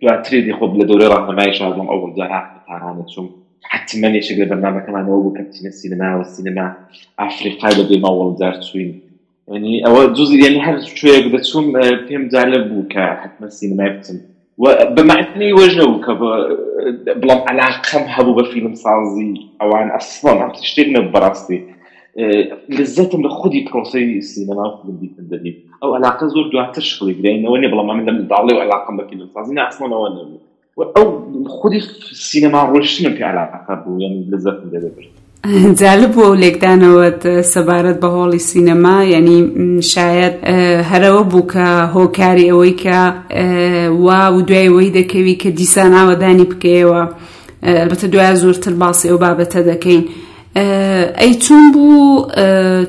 دواترێ 0.00 0.38
خۆ 0.58 0.64
لە 0.80 0.84
دەورەی 0.88 1.10
ڕاهنمای 1.12 1.52
شادڵم 1.58 1.88
ئەو 1.90 2.00
جارا 2.18 2.40
تارانە 2.66 3.04
چوم 3.12 3.26
حتما 3.72 4.08
یەکێک 4.18 4.38
لە 4.42 4.46
بەرنامەکەمانەوە 4.50 5.18
بوو 5.22 5.36
کەچینە 5.38 5.70
سینەما 5.80 6.08
و 6.18 6.22
سینەما 6.34 6.66
ئافریقای 7.20 7.74
لە 7.78 7.84
بێ 7.88 7.96
ماوەڵدار 8.04 8.56
چوین 8.66 8.90
ینی 9.54 9.82
ئەوە 9.84 10.02
جزی 10.16 10.36
یعنی 10.44 10.60
هەر 10.66 10.76
شوەیەک 10.96 11.26
دەچوم 11.34 11.66
پێم 12.06 12.24
جالب 12.32 12.62
بوو 12.70 12.88
کە 12.92 13.04
حتممە 13.22 13.48
سینەمای 13.58 13.90
بچم. 13.94 14.18
بەمعنی 14.96 15.50
وەژە 15.58 15.84
و 15.88 15.96
کە 16.04 16.12
بڵام 17.20 17.40
علاقەم 17.50 18.04
هەبوو 18.14 18.36
بە 18.38 18.44
فیلم 18.52 18.74
سازی 18.84 19.30
ئەوان 19.60 19.88
ئەسڵان 19.94 20.38
ئەم 20.42 20.52
شتێک 20.70 20.88
نە 20.94 21.00
بەڕاستی. 21.14 21.60
لەزەتم 22.76 23.20
لە 23.26 23.30
خودی 23.38 23.60
پرۆسی 23.68 24.22
سینەما 24.30 24.66
دیتن 25.00 25.26
دەبیت 25.32 25.56
ئەو 25.82 25.90
علاقە 25.98 26.26
زۆر 26.34 26.46
دواتر 26.52 26.84
شخڵی 26.90 27.14
گرینەوە 27.18 27.56
نیە 27.62 27.70
بڵام 27.72 27.88
من 27.96 28.04
لە 28.08 28.12
منداڵی 28.16 28.52
و 28.54 28.60
علاقم 28.66 28.94
بە 28.98 29.04
فیلم 29.08 29.28
سازی 29.34 29.54
ناسمانەوە 29.60 30.08
نەبوو. 30.16 30.38
ئەو 30.76 31.06
خودی 31.56 31.80
سینەما 32.28 32.60
ڕۆشتنم 32.72 33.12
پێ 33.16 33.24
علاقە 33.30 33.74
بوو 33.82 34.00
یعنی 34.02 34.20
لەزەت 34.32 34.58
دەبێت 34.74 34.96
جالب 35.80 36.12
بوو 36.16 36.36
لێکدانەوەت 36.42 37.22
سەبارەت 37.52 37.98
بە 38.02 38.08
هۆڵی 38.14 38.40
سینەما 38.50 38.96
ینی 39.14 39.38
شاید 39.92 40.34
هەرەوە 40.90 41.22
بوو 41.30 41.48
کە 41.52 41.66
هۆکاری 41.96 42.50
ئەوەی 42.50 42.74
کە 42.82 43.00
وا 44.06 44.22
و 44.36 44.40
دوایەوەی 44.48 44.90
دەکەوی 44.98 45.36
کە 45.42 45.48
دیسان 45.58 45.92
ئاوەدانی 45.98 46.46
بکەیەوە. 46.52 47.02
البەتە 47.84 48.06
دوای 48.12 48.36
زۆرتر 48.42 48.74
باسی 48.82 49.08
ئەو 49.10 49.18
بابەتە 49.24 49.60
دەکەین. 49.70 50.02
ئەی 51.20 51.34
چون 51.44 51.64
بوو 51.74 52.26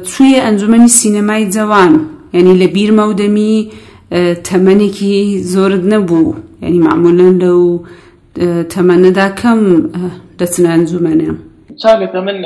توی 0.10 0.34
ئەنجومی 0.46 0.90
سینەمای 1.00 1.46
جوان 1.56 1.94
ینی 2.34 2.56
لە 2.62 2.68
بیرمە 2.76 3.04
تەمەنێکی 4.50 5.16
زۆرت 5.54 5.84
نەبوو. 5.94 6.36
ینی 6.66 6.80
معمولەن 6.88 7.34
لەو 7.44 7.62
تەمەنەدا 8.74 9.28
کەم 9.40 9.62
دەچنە 10.40 10.70
ئەنجومەنێ. 10.74 11.30
چاگەتە 11.82 12.20
من 12.28 12.40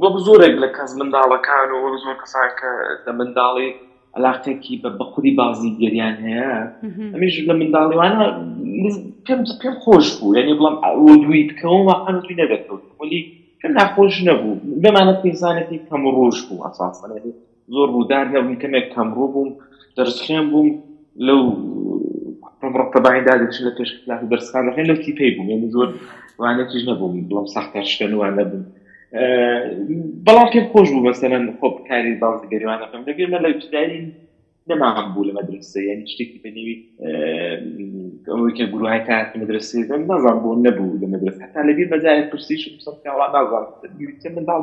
بۆ 0.00 0.08
زۆرێک 0.26 0.54
لە 0.62 0.68
کەس 0.76 0.90
منداڵەکان 0.98 1.68
و 1.72 1.80
زۆر 2.02 2.16
کەسان 2.22 2.48
کە 2.58 2.70
لە 3.06 3.12
منداڵی 3.18 3.68
علاقێکی 4.16 4.74
بە 4.82 4.90
بەخودی 4.98 5.32
بازی 5.40 5.70
گەریان 5.80 6.16
هەیە. 6.26 6.52
ئەمیش 7.14 7.34
لە 7.48 7.54
منداڵیوانە 7.60 8.24
پێم 9.26 9.40
پێم 9.60 9.74
خۆش 9.82 10.06
بوو. 10.18 10.36
یعنی 10.38 10.52
بڵام 10.58 10.76
دوی 11.24 11.42
بکەوە 11.48 11.78
واقعا 11.90 12.12
توی 12.24 12.36
نەدەکەوت 12.42 12.82
ولی 13.00 13.20
پێم 13.60 13.72
ناخۆش 13.78 14.14
نەبوو. 14.28 14.60
بمانە 14.82 15.14
پێزانێتی 15.22 15.78
کەم 15.88 16.02
ڕۆژ 16.16 16.36
بوو 16.46 16.64
ئەساسان 16.66 17.10
زۆر 17.74 17.88
ڕوودار 17.94 18.26
نەبووم 18.34 18.56
کەمێک 18.62 18.86
کەمڕوو 18.94 19.32
بووم. 19.34 19.50
دەرسخیان 19.96 20.46
بووم 20.52 20.68
لەو 21.26 21.42
ڕقتەبایندا 22.80 23.34
دەچن 23.42 23.62
لە 23.68 23.72
پێش 23.78 23.90
لا 24.08 24.14
دەرسخان 24.32 24.62
لەخێن 24.68 24.86
لەو 24.90 24.98
تی 25.04 25.12
پێی 25.18 25.30
بووم 25.36 25.62
زۆر 25.74 25.88
وانەتیش 26.40 26.82
نەبووم 26.90 27.12
بڵام 27.28 27.46
ساختار 27.54 27.84
شتەنوان 27.92 28.32
نەبووم. 28.40 28.64
بەڵام 30.26 30.48
پێم 30.52 30.66
خۆش 30.72 30.88
بوو 30.92 31.06
مەسەەن 31.08 31.44
خۆب 31.58 31.74
کاری 31.88 32.14
بازی 32.22 32.46
گەریوانەکەم 32.52 33.02
دەگەر 33.08 33.28
لە 33.34 33.38
لەبتداری 33.44 34.00
نەماغم 34.70 35.08
بوو 35.14 35.28
لە 35.28 35.32
مەدرسە 35.38 35.78
یعنی 35.88 36.04
شتێکی 36.12 36.38
بەنێوی 36.44 36.76
ئەوکە 38.30 38.64
گروهای 38.74 39.02
کاتی 39.08 39.36
مدرسێدەم 39.42 40.02
نازان 40.10 40.36
بۆ 40.42 40.50
نەبوو 40.66 40.98
لە 41.02 41.06
مدرس 41.12 41.36
هەتا 41.44 41.60
لەبیر 41.68 41.88
بەجارێت 41.92 42.26
پرسیش 42.32 42.62
سەڵ 42.84 42.96
نازان 43.34 43.66
من 44.36 44.44
داڵ 44.48 44.62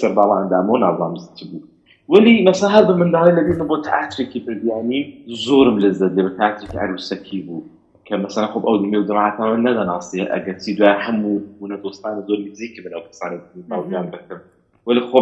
سەر 0.00 0.12
باڵاندام 0.18 0.66
و 0.70 0.76
نازانست 0.84 1.38
بوو. 1.50 1.77
ولی 2.12 2.44
مەسا 2.48 2.66
هەر 2.74 2.84
بە 2.88 2.94
منداڵی 3.00 3.32
لەبیێن 3.38 3.62
بۆ 3.70 3.76
تاعاتێکی 3.86 4.40
بردیانی 4.46 5.00
زۆرم 5.44 5.76
لەزت 5.84 6.12
لێ 6.16 6.22
بە 6.26 6.32
تاعاتێکی 6.38 6.78
عروسەکی 6.84 7.40
بوو 7.46 7.62
کە 8.06 8.14
مەسەن 8.24 8.46
خۆ 8.52 8.58
ئەو 8.68 8.76
دمێ 8.82 8.98
و 9.00 9.08
دەماتەوە 9.10 9.56
نەدەناسی 9.66 10.18
ئەگەر 10.34 10.56
چی 10.62 10.70
دوای 10.78 10.96
هەموو 11.04 11.42
بوونە 11.58 11.76
دۆستانە 11.84 12.20
زۆر 12.28 12.38
نزیکی 12.46 12.80
بنەوە 12.84 13.02
کەسانی 13.08 13.38
باویان 13.70 14.06
بکرد 14.14 14.42
ولی 14.86 15.00
خۆ 15.08 15.20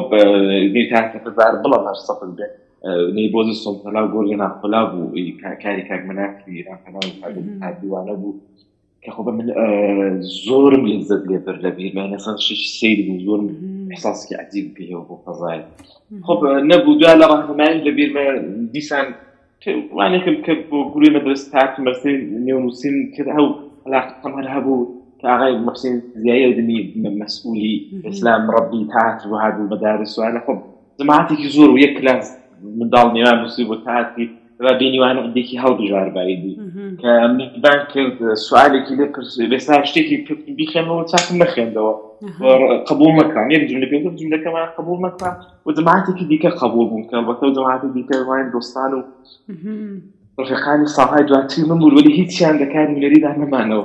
تاعاتەکەدار 0.91 1.53
بڵە 1.63 1.79
هەر 1.87 1.99
سەفر 2.07 2.31
بێ 2.39 2.47
نەی 3.17 3.29
بۆزی 3.35 3.57
سۆمتەلا 3.65 4.01
و 4.03 4.09
گۆرگە 4.15 4.37
ناخۆلا 4.43 4.83
بوو 4.91 5.07
کاری 5.63 5.83
کاک 5.89 6.03
مناکی 6.11 6.65
ڕانکەناوانە 6.67 8.15
بوو 8.21 8.33
کە 9.03 9.11
خۆ 9.15 9.21
من 9.39 9.49
زۆرم 10.47 10.85
لەزت 10.91 11.23
لێ 11.29 11.39
بەر 11.47 11.57
لە 11.65 11.71
بیر 11.77 11.93
مەسەن 12.13 12.37
شش 12.47 12.63
سەیری 12.79 13.05
بوو 13.09 13.39
زۆرم 13.97 14.13
احساسێکی 14.13 14.35
عجیب 14.43 14.67
پێەوە 14.77 15.03
بۆ 15.09 15.17
فەزای 15.25 15.61
خب 16.27 16.39
نەبوو 16.71 16.99
دوای 17.01 17.17
لە 17.21 17.27
ڕاهنمایی 17.31 17.85
لە 17.87 17.91
بیر 17.97 18.11
دیسان 18.73 19.07
وانێکم 19.99 20.37
کرد 20.47 20.63
بۆ 20.71 20.79
گوری 20.93 21.11
مەدرس 21.17 21.43
تاک 21.53 21.73
مەرسی 21.85 22.15
نێونووسین 22.47 22.97
کرد 23.15 23.29
هەو 23.37 23.47
علاقم 23.87 24.33
هەر 24.39 24.47
هەبوو 24.55 24.79
كاغاي 25.23 25.53
محسن 25.67 25.95
زيايا 26.23 26.51
دمي 26.57 26.79
مسؤولي. 27.23 27.75
إسلام 28.09 28.51
ربي 28.51 28.81
تاعت 28.93 29.27
وهذا 29.27 29.57
المدارس. 29.57 30.19
وأنا 30.19 30.41
خب 30.47 30.59
جماعتي 31.01 31.49
زور 31.49 31.71
ويا 31.71 31.99
كلاس. 31.99 32.27
من 32.79 32.89
دال 32.91 33.13
نيوان 33.13 33.45
مصيبة 33.45 33.77
تاعتي 33.85 34.31
بینی 34.81 34.99
وانە 35.03 35.21
ئەندێکی 35.25 35.57
هەڵبژار 35.65 36.09
بایدی 36.17 36.55
کە 37.01 37.13
بان 37.65 37.81
کرد 37.93 38.19
سوالێکی 38.47 38.95
لێ 38.99 39.07
بێستا 39.53 39.75
شتێکی 39.89 40.17
بیخێنەوە 40.59 41.03
چاکم 41.11 41.37
نەخێندەوە 41.43 41.93
قبول 42.89 43.13
مەکان 43.21 43.47
یەک 43.55 43.63
جملە 43.71 43.87
پێ 43.91 43.99
جملەکەمان 44.21 44.69
قبول 44.79 44.99
مەکان 45.07 45.35
و 45.67 45.69
جماعتێکی 45.79 46.25
دیکە 46.31 46.51
قبول 46.63 46.87
بوون 46.91 47.05
کە 47.11 47.17
بەتە 47.29 47.47
جماعتی 47.57 47.89
دیکە 47.97 48.17
وان 48.29 48.47
دۆستان 48.55 48.91
و 48.97 49.01
ڕفقانی 50.39 50.87
ساهای 50.97 51.25
دواتری 51.25 51.65
من 51.69 51.79
بوو 51.79 51.97
ولی 51.99 52.13
هیچیان 52.21 52.55
دەکاری 52.63 52.93
ملەریدا 52.97 53.31
نەمانەوە 53.43 53.85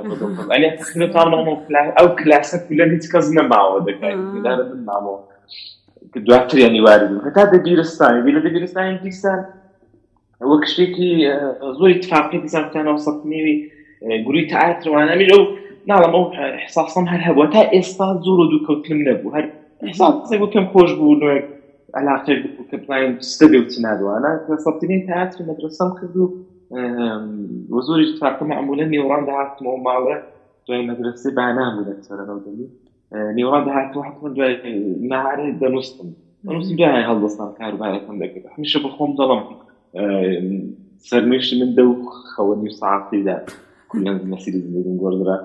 ئەو 1.98 2.08
کلاسە 2.20 2.56
لە 2.78 2.84
هیچ 2.94 3.04
کەس 3.12 3.26
نەماوە 3.36 3.78
دەکات 3.88 4.14
من 4.70 4.80
مامەوە 4.88 5.18
دواتر 6.26 6.58
ینی 6.58 6.80
واری 6.86 7.06
بوو. 7.10 7.24
هەتا 7.28 7.42
دە 7.52 7.58
بیرستانی 7.66 8.32
لە 8.36 8.40
دەبیرستانی 8.46 8.98
دیسان 9.04 9.40
وەک 10.50 10.64
شتێکی 10.72 11.10
زۆری 11.78 11.94
اتفاقی 11.96 12.38
دیسانکانەوە 12.44 12.98
سەنیوی 13.06 13.56
گوری 14.26 14.48
تەعاتروانەمی 14.52 15.26
لەو 15.32 15.42
ناڵم 15.90 16.12
ئەو 16.16 16.24
حساسم 16.64 17.04
هەر 17.12 17.20
هەبووە 17.28 17.46
تا 17.54 17.60
ئێستا 17.74 18.08
زۆر 18.24 18.38
و 18.40 18.50
دووکەوتم 18.52 18.98
نەبوو 19.08 19.34
هەر 19.36 19.46
حساسی 19.90 20.38
بۆ 20.40 20.46
کەم 20.54 20.66
خۆش 20.72 20.90
بوو 20.98 21.20
نوێک 21.22 21.44
علاقەی 21.98 22.36
بوو 22.42 22.68
کە 22.70 22.76
پلاین 22.84 23.12
ستەبێ 23.32 23.58
و 23.60 23.70
چنادوانە 23.72 24.30
سەبتنی 24.64 25.04
تەعاتر 25.08 25.40
مەدرسەم 25.48 25.90
کرد 25.98 26.16
و 26.22 26.24
وە 27.72 27.80
زۆری 27.86 28.04
اتفاقە 28.08 28.44
معمولە 28.50 28.84
نێوڕان 28.92 29.22
داهاتمەوە 29.28 29.78
ماڵە 29.86 30.16
دوای 30.66 30.82
مەدرسێ 30.88 31.30
بانام 31.38 31.72
بوو 31.76 31.86
لەسەرەوە 31.88 32.40
دەمی 32.44 32.68
نێوڕان 33.36 33.62
داهاتوە 33.66 34.02
حتمما 34.06 34.28
دوای 34.36 34.54
نهارێ 35.10 35.46
دەنووسم 35.60 36.08
دەنووسم 36.46 36.74
دوای 36.80 37.04
هەڵدەستان 37.10 37.50
کاروبارەکەم 37.58 38.16
دەکرد 38.22 38.44
هەمیشە 38.54 38.78
بخۆم 38.84 39.10
دەڵم 39.20 39.40
من 41.60 41.70
دە 41.76 41.82
و 41.90 41.94
خەوەنی 42.32 42.70
ساعتیدا 42.80 43.36
کولیان 43.88 44.20
مەسیری 44.32 44.58
زندگیم 44.64 44.96
گۆڕدرا 45.02 45.36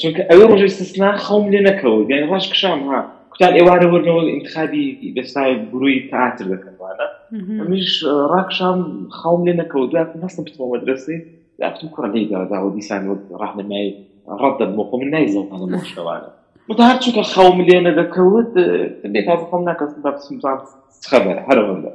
چونکە 0.00 0.22
ئەوە 0.30 0.44
ڕۆژی 0.50 0.70
سسنا 0.78 1.08
خەوم 1.24 1.44
لێ 1.52 1.60
نەکەوت 1.68 2.06
یان 2.10 2.24
ڕاش 2.30 2.46
کشام 2.52 2.80
ها 2.88 3.00
کوتان 3.30 3.52
ئێوارە 3.58 3.86
وەرنەوە 3.92 4.22
انتخابی 4.36 4.84
بێستای 5.16 5.52
گروی 5.72 5.98
تەاتر 6.10 6.46
دەکەوانە 6.54 7.06
ئەمیش 7.60 7.90
ڕاکشام 8.32 8.80
خەوم 9.18 9.40
لێ 9.46 9.54
نەکەوت 9.60 9.88
دواتم 9.92 10.20
هەستم 10.26 10.42
بتەوە 10.46 10.66
مەدرسی 10.72 11.16
دافتم 11.60 11.88
کوڕ 11.94 12.04
لێدادا 12.14 12.58
دیسان 12.76 13.02
ڕاهنمای 13.40 13.88
ڕەت 14.40 14.54
دەبمەخۆ 14.60 14.94
من 15.00 15.08
نایزەوتانە 15.14 15.66
مۆشتەوانە 15.74 16.30
متهر 16.68 16.96
چونکە 17.02 17.22
خەوم 17.32 17.58
لێ 17.66 17.78
نەدەکەوت 17.88 18.52
بێت 19.12 19.28
خۆم 19.48 19.62
ناکەس 19.68 19.92
بەسم 20.04 20.36
خبر 21.10 21.36
هەرەوەدا 21.48 21.92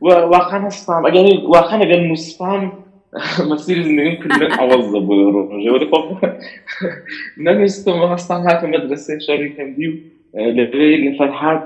واقعا 0.00 0.66
هستم. 0.66 1.04
اگر 1.06 1.24
واقعا 1.46 1.80
اگر 1.80 2.00
نوسفم 2.00 2.72
مسیر 3.50 3.82
زندگی 3.82 4.16
کلی 4.16 4.46
عوض 4.46 4.92
بوده 4.92 5.30
رو 5.30 5.48
ولی 5.74 5.86
خب. 5.90 6.28
نمیستم 7.38 7.92
هستم 7.92 8.44
حتی 8.48 8.66
مدرسه 8.66 9.18
شریکم 9.18 9.74
دیو 9.74 9.92
لغاية 10.34 11.10
لفتحات 11.10 11.62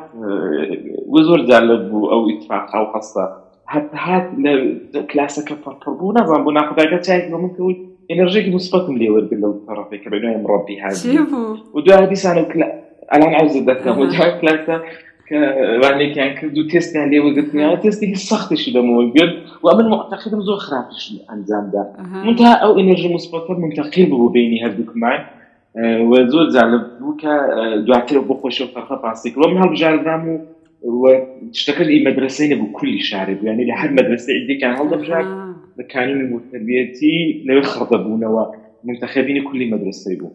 وزور 1.07 1.47
جالب 1.47 1.95
أو 1.95 2.31
اتفاق 2.31 2.77
أو 2.77 2.85
قصة 2.85 3.37
حتى 3.67 3.97
هات 3.97 4.31
لكلاسة 4.95 5.45
كفر 5.45 5.91
بو 5.91 6.13
نظام 6.13 6.45
بو 6.45 6.51
ناخذ 6.51 6.81
حاجة 6.81 7.03
شايف 7.03 7.35
ممكن 7.35 7.87
انرجيك 8.11 8.55
مثبت 8.55 8.91
ملي 8.91 9.11
ورد 9.11 9.35
لو 9.35 9.65
طرفي 9.69 9.99
كبنوي 9.99 10.37
مربي 10.37 10.81
هذه 10.81 11.27
ودو 11.75 11.93
هذه 11.93 12.43
كلا 12.53 12.83
الان 13.15 13.35
عاوز 13.35 13.57
اتذكر 13.57 13.99
ودو 13.99 14.13
كلاسة 15.31 15.81
وانێکیان 15.83 16.41
کرد 16.41 16.59
و 16.59 16.67
تستیان 16.69 17.07
لێوە 17.13 17.31
گرتنیان 17.37 17.77
تستێکی 17.85 18.19
سەختشی 18.31 18.71
لەمەوە 18.75 19.05
گرت 19.17 19.35
و 19.65 19.67
من 19.77 19.87
معتقدم 19.95 20.41
زۆر 20.49 20.59
خراپش 20.67 21.03
ئەنجامدا 21.31 21.83
من 22.27 22.35
تا 22.41 22.49
ئەو 22.63 22.73
ئەنرژی 22.79 23.09
مثبتە 23.17 23.53
منتەقیل 23.65 24.07
بوو 24.11 24.29
بینی 24.29 24.59
هەردووکمان 24.65 25.21
و 26.11 26.13
زۆر 26.33 26.47
جالب 26.55 26.83
بوو 27.01 27.17
کە 27.23 27.33
دواتر 27.87 28.17
بۆ 28.29 28.35
خۆشە 28.41 28.65
فەرخە 28.75 28.97
پاسی 29.03 29.31
کرد 29.31 29.47
من 29.53 29.59
هەڵبژاردام 29.63 30.23
و 31.03 31.05
شتەکە 31.61 31.83
لی 31.89 32.05
مەدرسەی 32.07 32.49
نەبوو 32.53 32.73
کولی 32.77 33.01
شارێ 33.11 33.35
بوویانی 33.39 33.65
لە 33.71 33.75
هەر 33.81 33.91
مەدرسە 33.99 34.31
ئیدێکان 34.37 34.75
هەڵدەبژار 34.81 35.25
بە 35.77 35.83
کانونی 35.93 36.27
متربیەتی 36.35 37.17
لەوێ 37.47 37.65
خڕدە 37.73 37.99
بوونەوە 38.05 38.45
منتەخەبینی 38.87 39.43
کولی 39.49 39.71
مەدرسەی 39.73 40.17
بوو 40.21 40.31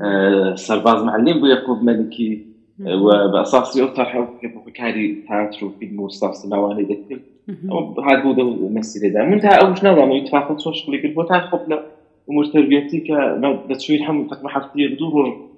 بوو 0.00 0.56
سرباز 0.56 1.02
معلم 1.02 1.40
بو 1.40 1.46
يعقوب 1.46 1.82
ملكي 1.82 2.46
وباساس 2.86 3.76
يطرح 3.76 4.28
كاري 4.74 5.24
تياتر 5.28 5.66
وفيلم 5.66 6.00
وستاف 6.00 6.36
سماواني 6.36 6.82
ذكر 6.82 7.20
هذا 8.10 8.22
هو 8.22 8.32
المسيرة 8.66 9.12
ده 9.12 9.24
من 9.24 9.40
تا 9.40 9.48
أوش 9.48 9.84
نظام 9.84 10.12
يتفاقد 10.12 10.58
سوش 10.58 10.86
كل 10.86 11.02
كل 11.02 11.08
بوتا 11.08 11.40
خبنا 11.40 11.82
أمور 12.30 12.44
تربيتي 12.44 13.04
كتشوير 13.68 14.10
هم 14.10 14.28
تقمع 14.28 14.50
حفتي 14.50 14.88
بدور 14.88 15.48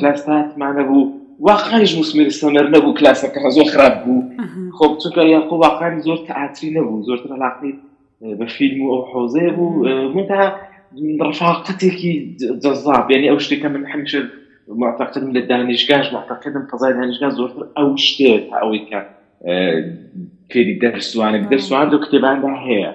كلاسات 0.00 0.58
معنا 0.58 0.82
بو 0.82 1.10
واقعا 1.40 1.80
مسمير 1.80 2.26
استمر 2.26 2.70
نبو 2.70 2.94
كلاس 2.94 3.26
كان 3.26 3.50
زور 3.50 3.64
خراب 3.64 4.04
بو. 4.06 4.22
خب 4.78 4.98
چونکە 4.98 5.18
یاقوب 5.18 5.60
واقعا 5.60 6.00
زۆر 6.00 6.18
تەعاتری 6.28 6.70
نەبوو 6.76 7.02
زۆرتر 7.02 7.32
علاقی 7.32 7.74
بە 8.38 8.44
فیلم 8.44 8.82
و 8.82 9.04
ئەو 10.94 10.98
حوزێ 10.98 11.18
بوو 11.18 11.26
منتها 11.26 11.30
رفاقتێکی 11.30 12.36
جەزاب 12.64 13.10
ینی 13.10 13.28
ئەو 13.30 13.38
شتێکە 13.44 13.68
من 13.74 13.84
هەمیشە 13.92 14.20
معتقدم 14.68 15.32
لە 15.36 15.42
دانیشگاش 15.50 16.12
معتقدم 16.12 16.66
فەزای 16.70 16.92
دانیشگا 16.98 17.28
زۆرتر 17.38 17.62
ئەو 17.76 17.96
شتێت 17.96 18.42
تا 18.50 18.56
ئەوەی 18.62 18.82
کە 18.88 19.00
فێری 20.50 20.74
دەرسوانە 20.82 21.38
دەرسوان 21.52 21.86
دو 21.92 21.98
کتێباندا 22.04 22.52
هەیە 22.66 22.90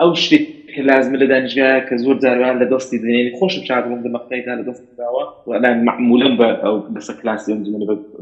ئەو 0.00 0.14
شتێک 0.22 0.44
کە 0.72 0.80
لازمە 0.88 1.16
لە 1.22 1.26
دانیشگا 1.32 1.68
کە 1.88 1.94
زۆر 2.04 2.16
جاروان 2.24 2.56
لە 2.62 2.66
دەستی 2.72 2.98
دێنی 3.02 3.32
خۆشم 3.38 3.62
شادم 3.68 4.02
دەمەقیدا 4.04 4.52
لە 4.60 4.64
دەستی 4.68 4.92
داوە 5.00 5.24
وەلان 5.50 5.76
معمولم 5.88 6.34
بە 6.40 6.48
ئەو 6.64 6.76
بەسە 6.94 7.12
کلاسی 7.20 7.50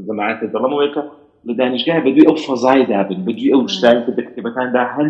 جماعاتە 0.09 0.47
دەڵمەوەیکە 0.55 1.03
لە 1.49 1.53
دانیشگای 1.61 2.01
بەدوی 2.07 2.27
ئەو 2.29 2.37
فەزای 2.47 2.83
دابن 2.93 3.21
بەدوی 3.27 3.53
ئەو 3.55 3.63
شتانی 3.75 4.03
کە 4.07 4.13
دەکتێبەکاندا 4.19 4.83
هەن 4.95 5.09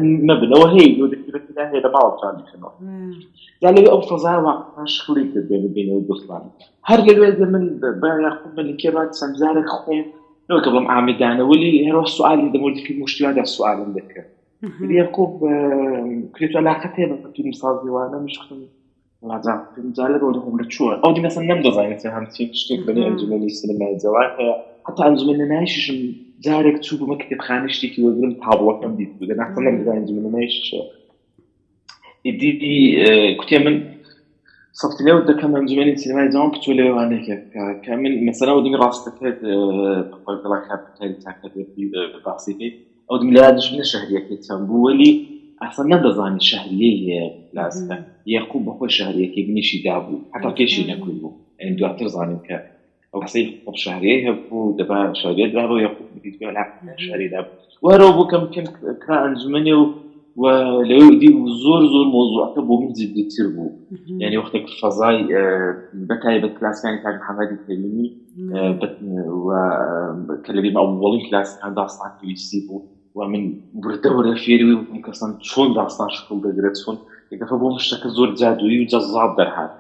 ماوەتان 1.95 2.35
بکەنەوە 2.41 2.73
یا 3.65 3.71
لەوێ 3.75 3.91
ئەو 3.93 4.01
فەزای 4.11 4.39
واقعا 4.47 4.85
شخڵی 4.95 5.25
کرد 5.33 5.47
بێنە 5.51 5.69
بینەوە 5.77 6.03
دۆستان 6.09 6.43
هەر 6.89 7.01
لەوێ 7.07 7.47
من 7.55 7.65
بڵم 10.65 10.87
ئامدانە 10.93 11.43
ولی 11.51 11.71
هێرۆ 11.87 12.03
سوالی 12.17 12.53
دەمەردی 12.55 12.93
مشتیوادا 13.03 13.45
سوالم 13.55 13.91
دەکرد 13.99 14.29
یاقوب 15.01 15.35
کرێت 16.35 16.55
علاقەت 16.63 16.95
هەیە 16.99 17.09
بە 17.11 17.29
توی 17.35 17.53
سازیوانە 17.63 18.19
مشختم 18.27 18.61
جالب 19.97 20.21
بۆ 20.23 20.29
لەخۆم 20.35 20.57
لە 20.61 20.67
چووە 20.73 20.93
ئەو 21.03 21.13
دی 21.15 21.23
مەسن 21.27 21.45
نەمدەزانێت 21.51 22.03
هەمچین 22.17 22.49
شتێک 22.61 22.81
بەنی 22.87 23.03
ئەنجومەنی 23.07 23.51
سینەمای 23.59 23.99
جەوات 24.03 24.33
هەیە 24.39 24.55
حتا 24.87 25.03
ئەنجومەن 25.09 25.41
نایششم 25.53 25.99
جارێک 26.45 26.77
چوو 26.85 26.99
بوومە 27.01 27.17
کتێبخانە 27.23 27.69
شتێکی 27.75 28.01
وەگرم 28.07 28.33
تابڵەکەم 28.45 28.93
دیت 28.99 29.13
بگە 29.21 29.35
ناخە 29.41 29.59
نەمدەزان 29.67 29.97
ئەنجومەن 29.99 30.27
نایششە 30.37 30.81
دیدی 32.25 32.77
کوتێ 33.41 33.59
من 33.65 33.77
سەفتلێ 34.81 35.13
دەکەم 35.31 35.53
ئەنجومەنی 35.57 36.01
سینەمای 36.03 36.29
جوان 36.33 36.49
بچوو 36.53 36.77
لێوانێکە 36.79 37.37
کە 37.85 37.93
من 38.03 38.13
مەسەلا 38.29 38.53
و 38.55 38.65
دمی 38.65 38.79
ڕاستەکەت 38.83 39.39
بەڵا 40.43 40.59
کارکاری 40.69 41.17
تاکەت 41.25 41.53
باسی 42.27 42.55
ئەو 43.09 43.17
دم 43.21 43.31
لە 43.37 43.43
دژمنە 43.57 43.85
شهریەکەی 43.93 44.39
چەند 44.47 44.63
بوو 44.69 44.85
وەلی 44.87 45.13
ئەسە 45.63 45.83
نەدەزانی 45.93 46.43
شهریە 46.51 47.23
لازمە 47.57 47.97
یەقوب 48.35 48.63
بەخۆی 48.67 48.91
شهریەکەی 48.99 49.43
بنیشی 49.49 49.79
دابوو 49.87 50.25
حتا 50.35 50.51
کێشی 50.59 50.83
نەکوی 50.91 51.17
بوو 51.21 51.33
دواتر 51.79 52.07
زانم 52.15 52.41
کە 52.47 52.57
ئەو 53.13 53.21
قسەی 53.25 53.45
خۆ 53.65 53.73
شهرەیە 53.85 54.19
هەبوو 54.27 54.75
دەبا 54.79 54.99
شارێت 55.21 55.51
دابوو 55.57 55.79
کردیت 56.13 56.37
بێ 56.41 56.49
لە 56.57 56.65
شەریدا 57.07 57.41
وەرەوە 57.85 58.13
بۆ 58.17 58.25
کەم 58.31 58.45
کەم 58.55 58.67
کرا 59.03 59.17
ئەنجومنێ 59.25 59.75
و 59.81 59.85
ولو 60.41 61.19
دي 61.19 61.29
زور 61.63 61.87
زور 61.93 62.07
موضوع 62.07 62.55
كبو 62.57 62.81
من 62.81 62.95
زيد 62.95 63.29
تربو 63.39 63.71
يعني 64.19 64.39
وقتك 64.39 64.65
فضاي 64.83 65.25
بكاي 65.95 66.41
بكلاس 66.41 66.85
يعني 66.85 67.03
تاع 67.03 67.17
محمد 67.17 67.49
الكريمي 67.53 68.17
وكلمي 70.29 70.77
اولي 70.77 71.31
كلاس 71.31 71.59
عند 71.63 71.79
اصلا 71.79 72.13
في 72.21 72.37
سيبو 72.37 72.83
ومن 73.15 73.61
بردور 73.75 74.29
الفيري 74.29 74.75
ومكسن 74.75 75.39
شون 75.41 75.75
داستان 75.75 76.09
شكل 76.09 76.37
بغرتون 76.37 76.99
پێویستی 77.31 77.51
بوو 77.51 77.69
و 77.69 77.73
من 77.73 77.79
بردەوەرە 77.79 78.01
فێری 78.01 78.07
و 78.07 78.07
کەسان 78.07 78.07
چۆن 78.07 78.07
داستان 78.07 78.07
شکڵ 78.07 78.07
دەگرێت 78.07 78.07
چۆن 78.07 78.07
یەکەفە 78.07 78.07
بۆ 78.07 78.07
شتەکە 78.07 78.09
زۆر 78.17 78.31
جادووی 78.41 78.79
و 78.79 78.89
جەزاب 78.89 79.31
دەرهات 79.39 79.73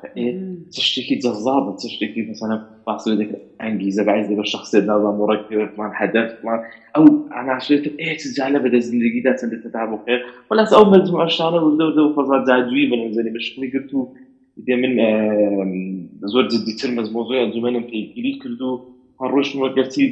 چ 0.70 0.80
شتێکی 0.80 1.16
جەزابە 1.24 1.72
چ 1.80 1.86
شتێکی 1.86 2.30
مثلا 2.30 2.60
باسی 2.86 3.16
دەکرێت 3.20 3.42
ئەنگیزە 3.60 4.02
بەعیز 4.06 4.26
دەبە 4.30 4.44
شخصێت 4.44 4.84
داوام 4.86 5.18
ڕێکمان 5.30 5.92
هەدەفمان 6.00 6.60
ئەو 6.94 7.04
ئاناشێت 7.34 7.84
ئێت 8.02 8.22
جالە 8.36 8.58
بەدە 8.64 8.78
زندگیدا 8.88 9.32
چەندە 9.40 9.58
تەدا 9.64 9.82
بۆ 9.90 9.96
خێر 10.04 10.20
وەلاس 10.50 10.72
ئەو 10.72 10.84
مەجموعشانە 10.94 11.58
وردە 11.62 12.02
و 12.04 12.14
فەزا 12.16 12.38
جادووی 12.48 12.90
بنزەنی 12.90 13.32
بەشکلی 13.36 13.68
گرت 13.72 13.94
و 13.94 14.00
دێ 14.66 14.74
من 14.82 14.92
زۆر 16.32 16.44
جدیتر 16.52 16.90
مەزمۆزۆی 16.98 17.42
ئەنجومەنم 17.42 17.84
پێگیری 17.90 18.32
کرد 18.42 18.62
و 18.62 18.70
ڕۆشن 19.32 19.58
وەگەرتی 19.64 20.04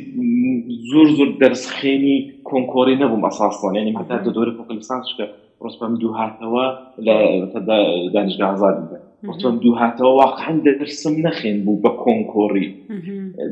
زۆر 0.90 1.08
زۆر 1.18 1.30
دەرسخێنی 1.40 2.16
کۆنکۆری 2.48 2.96
نەبووم 3.02 3.22
ئەساسان 3.28 3.74
ینی 3.74 3.92
هەتا 4.00 4.16
دۆری 4.36 4.56
فۆکلیسانسکە 4.58 5.26
ڕستم 5.64 5.92
دوو 6.02 6.12
هاتەوە 6.20 6.64
لە 7.06 7.16
دانیشگا 8.14 8.46
ئازادی 8.50 8.98
ڕستم 9.28 9.54
دوو 9.62 9.78
هاتەوە 9.82 10.12
واقعا 10.22 10.52
دەرسم 10.64 11.14
نەخێن 11.26 11.58
بوو 11.64 11.82
بە 11.84 11.90
کۆنکۆری 12.02 12.68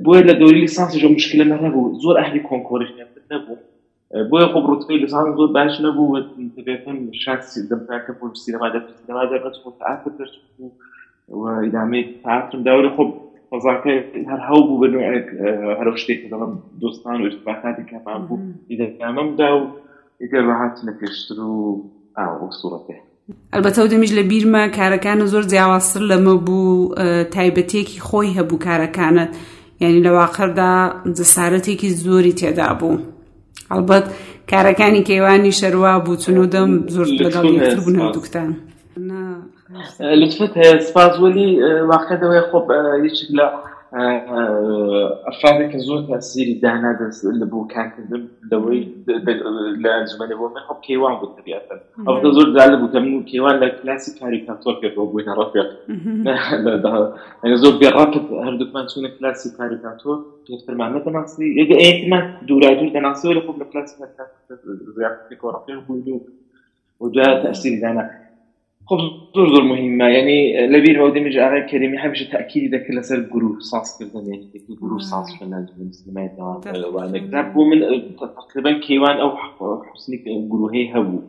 بۆیە 0.04 0.22
لە 0.28 0.34
دەوری 0.40 0.60
لیسانسژە 0.64 1.08
مشکلە 1.16 1.44
نەبوو 1.52 1.92
زۆر 2.02 2.16
ئەهلی 2.20 2.42
کۆنکۆری 2.48 2.88
نەبوو. 3.32 3.56
بۆیە 4.30 4.46
خۆ 4.52 4.58
ڕوتبەی 4.70 5.02
لەسان 5.04 5.24
زۆر 5.38 5.50
باش 5.56 5.74
نەبوو. 5.84 6.16
دەبێتن 6.56 6.98
شانسی 7.22 7.60
دەمتاکە 7.70 8.12
بۆ 8.18 8.24
سینەما 8.42 8.68
دەما 9.06 9.24
دەبێت 9.32 9.56
تەاتر 9.80 10.12
دەرس 10.18 10.34
و 11.40 11.44
ئیدامەی 11.64 12.04
تاترم 12.24 12.62
داوری 12.68 12.90
خۆ 12.96 13.04
فەزاکە 13.50 13.92
هەر 14.30 14.40
هەو 14.48 14.60
بوو 14.66 14.80
بن 14.82 14.94
هەر 15.78 15.88
شتێک 16.02 16.20
دەڵم 16.32 16.52
دۆستان 16.82 17.16
و 17.20 17.26
ارتباطاتی 17.28 17.84
کەمان 17.90 18.20
بوو. 18.28 18.44
ئیدەمەمدا 18.70 19.50
و 19.58 19.62
ئیگەر 20.22 20.42
ڕاهات 20.50 20.76
لە 20.86 20.92
پێشتر 21.00 21.38
و 21.50 21.56
ئاو 22.18 22.50
سوورەتێ 22.60 22.96
ئەلبەتە 23.52 23.78
و 23.78 23.88
دەمیش 23.92 24.12
لە 24.18 24.22
بیرمە 24.30 24.62
کارەکانە 24.78 25.24
زۆر 25.32 25.44
جیاوازتر 25.52 26.02
لەمە 26.10 26.34
بوو 26.46 26.94
تایبەتێکی 27.34 27.98
خۆی 28.06 28.34
هەبوو 28.38 28.62
کارەکانت. 28.66 29.30
یعنی 29.80 30.02
لە 30.06 30.10
واقعدا 30.20 30.72
جسارەتێکی 31.18 31.88
زۆری 32.04 32.34
تێدا 32.40 32.70
بوو. 32.80 32.98
ئەلبەت 33.70 34.06
کارەکانی 34.50 35.02
کێوانی 35.08 35.52
شەروا 35.60 35.94
بوو 36.04 36.16
چون 36.22 36.36
و 36.38 36.46
دەم 36.54 36.70
زۆر 36.94 37.06
یەکتر 37.08 37.80
بوون 37.84 37.96
هەردووکتان 38.00 38.50
لطفت 40.20 40.52
هەیە 40.60 40.74
سپاس. 40.88 41.14
وەلی 41.22 41.48
واقعەوەی 41.90 42.42
خۆب 42.50 42.66
هیچ 43.04 43.18
لە 43.36 43.46
ئەفرادێکە 43.92 45.78
زۆر 45.88 46.00
تاسیری 46.10 46.54
دانا 46.64 46.92
دەست 47.00 47.22
لە 47.40 47.46
بۆ 47.52 47.58
کارکردن 47.74 48.22
لەوەی 48.50 48.82
لە 49.82 49.90
ئەنجمەنە 49.96 50.34
بۆ 50.40 50.46
من 50.54 50.62
خۆ 50.66 50.74
کێوان 50.86 51.14
بوو 51.20 51.34
تبیاتن 51.36 51.80
ئەو 52.06 52.16
زۆر 52.36 52.48
جالە 52.56 52.76
بوو 52.80 53.00
من 53.04 53.22
کێوان 53.30 53.56
لە 53.62 53.68
کلاسی 53.78 54.10
کاریکاتۆر 54.20 54.74
پێەوە 54.80 55.04
بووین 55.10 55.28
ڕۆپێت 55.38 55.70
زۆر 57.62 57.74
بێڕاپت 57.80 58.26
هەردووکمان 58.46 58.84
چونە 58.92 59.08
کلاسی 59.16 59.48
کاریکاتۆر 59.58 60.18
پێفترمانە 60.46 60.98
دەناسی 61.06 61.46
ئێگە 61.58 61.76
ئەیتمان 61.82 62.24
دوورادور 62.48 62.88
دەناسیەوە 62.96 63.34
لە 63.38 63.42
خۆ 63.44 63.52
لە 63.62 63.66
کلاسی 63.70 63.94
ڕۆپێ 65.54 65.72
بووین 65.86 66.20
و 67.00 67.08
جا 67.14 67.26
تأثیری 67.42 67.80
دانا 67.84 68.04
خب 68.88 69.00
زۆر 69.36 69.48
زۆر 69.54 69.64
مهمە 69.72 70.08
ینی 70.16 70.40
لەبیر 70.72 70.96
ئەو 71.00 71.10
دەمیژ 71.14 71.36
ئاغای 71.42 71.62
کەریمی 71.70 71.98
هەمیشە 72.04 72.26
تاکیری 72.34 72.68
دەکرد 72.74 72.96
لەسەر 72.98 73.20
گروه 73.32 73.56
سازکردن 73.70 74.26
گروه 74.82 75.02
ساز 75.10 75.28
بۆ 77.54 77.62
من 77.70 77.80
تقریبا 78.40 78.72
کێوان 78.86 79.16
ئەو 79.22 79.30
حسنی 79.90 80.18
گروهەی 80.52 80.86
هەبوو 80.94 81.20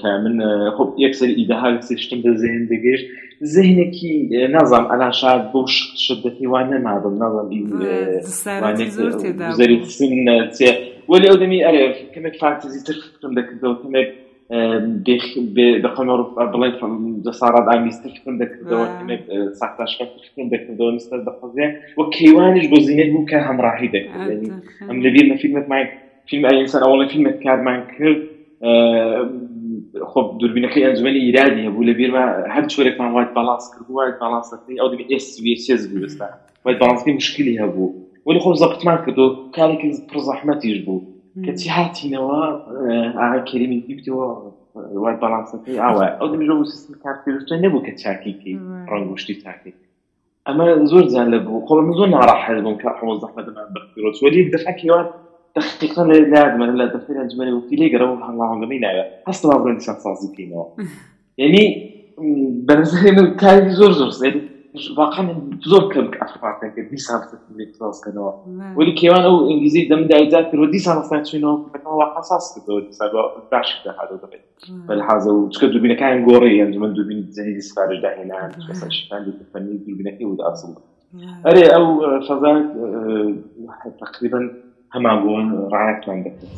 کە 0.00 0.08
من 0.24 0.34
خب 0.76 0.88
یەکسەر 1.04 1.30
ئیدەها 1.38 1.68
سشتم 1.88 2.20
بە 2.24 2.30
زێن 2.40 2.62
دەگەشت 2.72 3.06
زێنێکی 3.52 4.14
نازام 4.56 4.84
ئەلا 4.90 5.10
شاد 5.20 5.42
بۆ 5.52 5.60
شدەتیوان 6.04 6.66
نەمادم 6.72 7.14
نازم 7.22 7.48
زەری 9.58 9.76
وەلی 11.10 11.28
ئەو 11.30 11.38
دەمی 11.42 11.60
ئەرێ 11.66 11.82
کەمێک 12.14 12.34
فانتزی 12.40 12.80
تر 12.86 12.96
فکرم 13.04 13.32
کەمێک 13.36 13.48
بەقەمە 13.62 14.02
بڵێن 16.52 16.74
دەسارات 17.26 17.66
ئامیسترکردن 17.72 18.36
دەکردەوە 18.42 18.86
ساختاشکردن 19.60 20.46
دەکردەوە 20.54 20.90
نستەر 20.96 21.20
دەخەزێ 21.28 21.66
وە 21.98 22.04
کەیوانش 22.16 22.64
بۆ 22.72 22.78
زیینێت 22.86 23.10
بوو 23.12 23.28
کە 23.30 23.38
هەمڕاهی 23.48 23.88
دەکرد 23.96 24.28
ئەم 24.88 24.98
لەبیر 25.04 25.26
مە 25.30 25.36
فیلمت 25.42 25.66
مای 25.72 25.84
فیلم 26.28 26.44
ئەینسان 26.50 26.82
ئەوڵە 26.82 27.06
فیلمت 27.12 27.36
کارمان 27.44 27.80
کرد 27.94 28.20
خب 30.12 30.26
دوربینەکەی 30.40 30.82
ئەنجومی 30.86 31.20
ئیرادی 31.26 31.62
هەبوو 31.66 31.86
لە 31.88 31.94
بیرمە 31.98 32.24
هەر 32.54 32.64
چۆرێکمان 32.72 33.10
وایت 33.14 33.30
بالاس 33.36 33.64
کرد 33.72 33.86
وایت 33.90 34.16
باڵاسەکەی 34.22 34.78
ئەو 34.80 34.88
دەبێت 34.92 35.08
ئێسس 35.12 35.34
بوو. 35.90 36.02
بستا 36.04 36.28
وایت 36.64 36.78
باڵاسی 36.82 37.10
مشکلی 37.20 37.58
هەبوو 37.62 37.88
ولی 38.26 38.40
خۆ 38.44 38.50
زەبتمان 38.62 38.98
کردو 39.04 39.24
کارێکی 39.56 39.88
پڕ 40.08 40.18
زەحمەتیش 40.28 40.78
بوو 41.34 41.44
کەچی 41.46 41.68
هاتینەوە 41.76 42.40
ئاگا 43.20 43.40
کەریمی 43.50 43.78
دیبتەوە 43.86 44.26
وای 45.02 45.16
بەڵانسەکەی 45.22 45.80
ئاوە 45.84 46.06
ئەو 46.18 46.28
دەمیژە 46.32 46.54
سیستم 46.72 46.94
کارپێویستە 47.04 47.54
نەبوو 47.64 47.84
کە 47.86 47.92
چاکیکی 48.02 48.54
ڕنگشتی 48.90 49.34
تاکی 49.44 49.72
ئەمە 50.46 50.66
زۆر 50.90 51.04
زیان 51.12 51.28
لە 51.34 51.38
بوو 51.44 51.64
خۆ 51.66 51.72
من 51.86 51.94
زۆر 51.98 52.08
ناڕاحەت 52.16 52.58
بووم 52.64 52.76
کە 52.82 52.88
حمۆ 52.98 53.12
زەحمەتمان 53.22 53.68
بەخیرۆت 53.74 54.16
وەلی 54.22 54.50
دەفەکیوان 54.54 55.06
دقیقا 55.56 56.02
لە 56.10 56.16
لادمە 56.32 56.66
لە 56.80 56.86
دەفتەر 56.94 57.16
ئەنجمەری 57.20 57.52
وەکی 57.56 57.76
لێ 57.80 57.86
گەرەوە 57.94 58.14
هەڵاوەندەمەی 58.28 58.80
ناوێت. 58.84 59.08
هەستە 59.28 59.44
با 59.48 59.56
بڕێن 59.62 59.78
سازی 60.04 60.28
بکەینەوە 60.30 60.66
یعنی 61.42 61.64
بەنظری 62.68 63.10
من 63.16 63.26
کاری 63.42 63.70
زۆر 63.78 63.92
زۆر 64.00 64.10
واقعا 64.96 65.24
زۆر 65.70 65.84
کەم 65.92 66.06
ئەفراتێکە 66.20 66.82
دی 66.90 66.98
سازکەنەوە 67.78 68.32
ولی 68.78 68.94
کێوان 69.00 69.22
ئەو 69.28 69.36
ئینگلیزی 69.48 69.88
دەم 69.90 70.02
دایجات 70.12 70.46
کرد 70.50 70.70
دی 70.74 70.80
ساڵستان 70.86 71.20
چینەوە 71.28 71.54
واقع 72.02 72.22
ساز 72.30 72.44
کردەوە 72.54 73.24
باشی 73.52 73.78
دەهاتەوە 73.84 74.18
دەبێت 74.24 74.44
بەلحاز 74.88 75.26
و 75.26 75.50
چکە 75.52 75.66
دوبینەکان 75.74 76.16
گۆڕی 76.28 76.60
ئەنجمن 76.62 76.92
دوبینی 76.98 77.24
زەنی 77.36 77.60
سپارش 77.68 77.98
داهێنان 78.04 78.50
شیفان 78.96 79.22
فەنی 79.52 79.76
دوبینەکەی 79.86 80.26
و 80.28 80.36
ئاسڵ 80.46 80.70
ئەرێ 81.46 81.64
ئەو 81.74 81.86
فەزان 82.26 82.58
تقریبا 84.02 84.40
هەمان 84.94 85.16
بوون 85.22 85.46
ڕایەتمان 85.72 86.18
دەکرد 86.24 86.50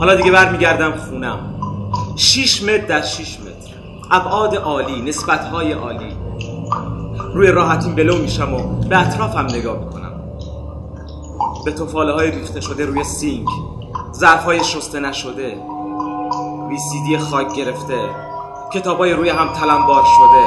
حالا 0.00 0.14
دیگه 0.14 0.32
برمیگردم 0.32 0.90
خونم. 0.90 1.38
6 2.16 2.62
متر 2.62 2.86
در 2.86 3.02
6 3.02 3.40
متر. 3.40 3.51
ابعاد 4.12 4.56
عالی 4.56 5.02
نسبت 5.02 5.44
های 5.44 5.72
عالی. 5.72 6.16
روی 7.34 7.48
راحتیم 7.48 7.94
بلو 7.94 8.18
میشم 8.18 8.54
و 8.54 8.88
به 8.88 8.98
اطرافم 8.98 9.46
نگاه 9.46 9.78
می‌کنم. 9.78 10.12
به 11.64 11.72
توفاله 11.72 12.12
های 12.12 12.30
ریخته 12.30 12.60
شده 12.60 12.86
روی 12.86 13.04
سینک. 13.04 13.48
ظرف 14.14 14.44
های 14.44 14.64
شسته 14.64 15.00
نشده. 15.00 15.62
ویسیدی 16.68 17.18
خاک 17.18 17.54
گرفته. 17.54 18.10
کتاب 18.72 18.98
های 18.98 19.12
روی 19.12 19.28
هم 19.28 19.52
تلمبار 19.52 20.04
شده. 20.04 20.46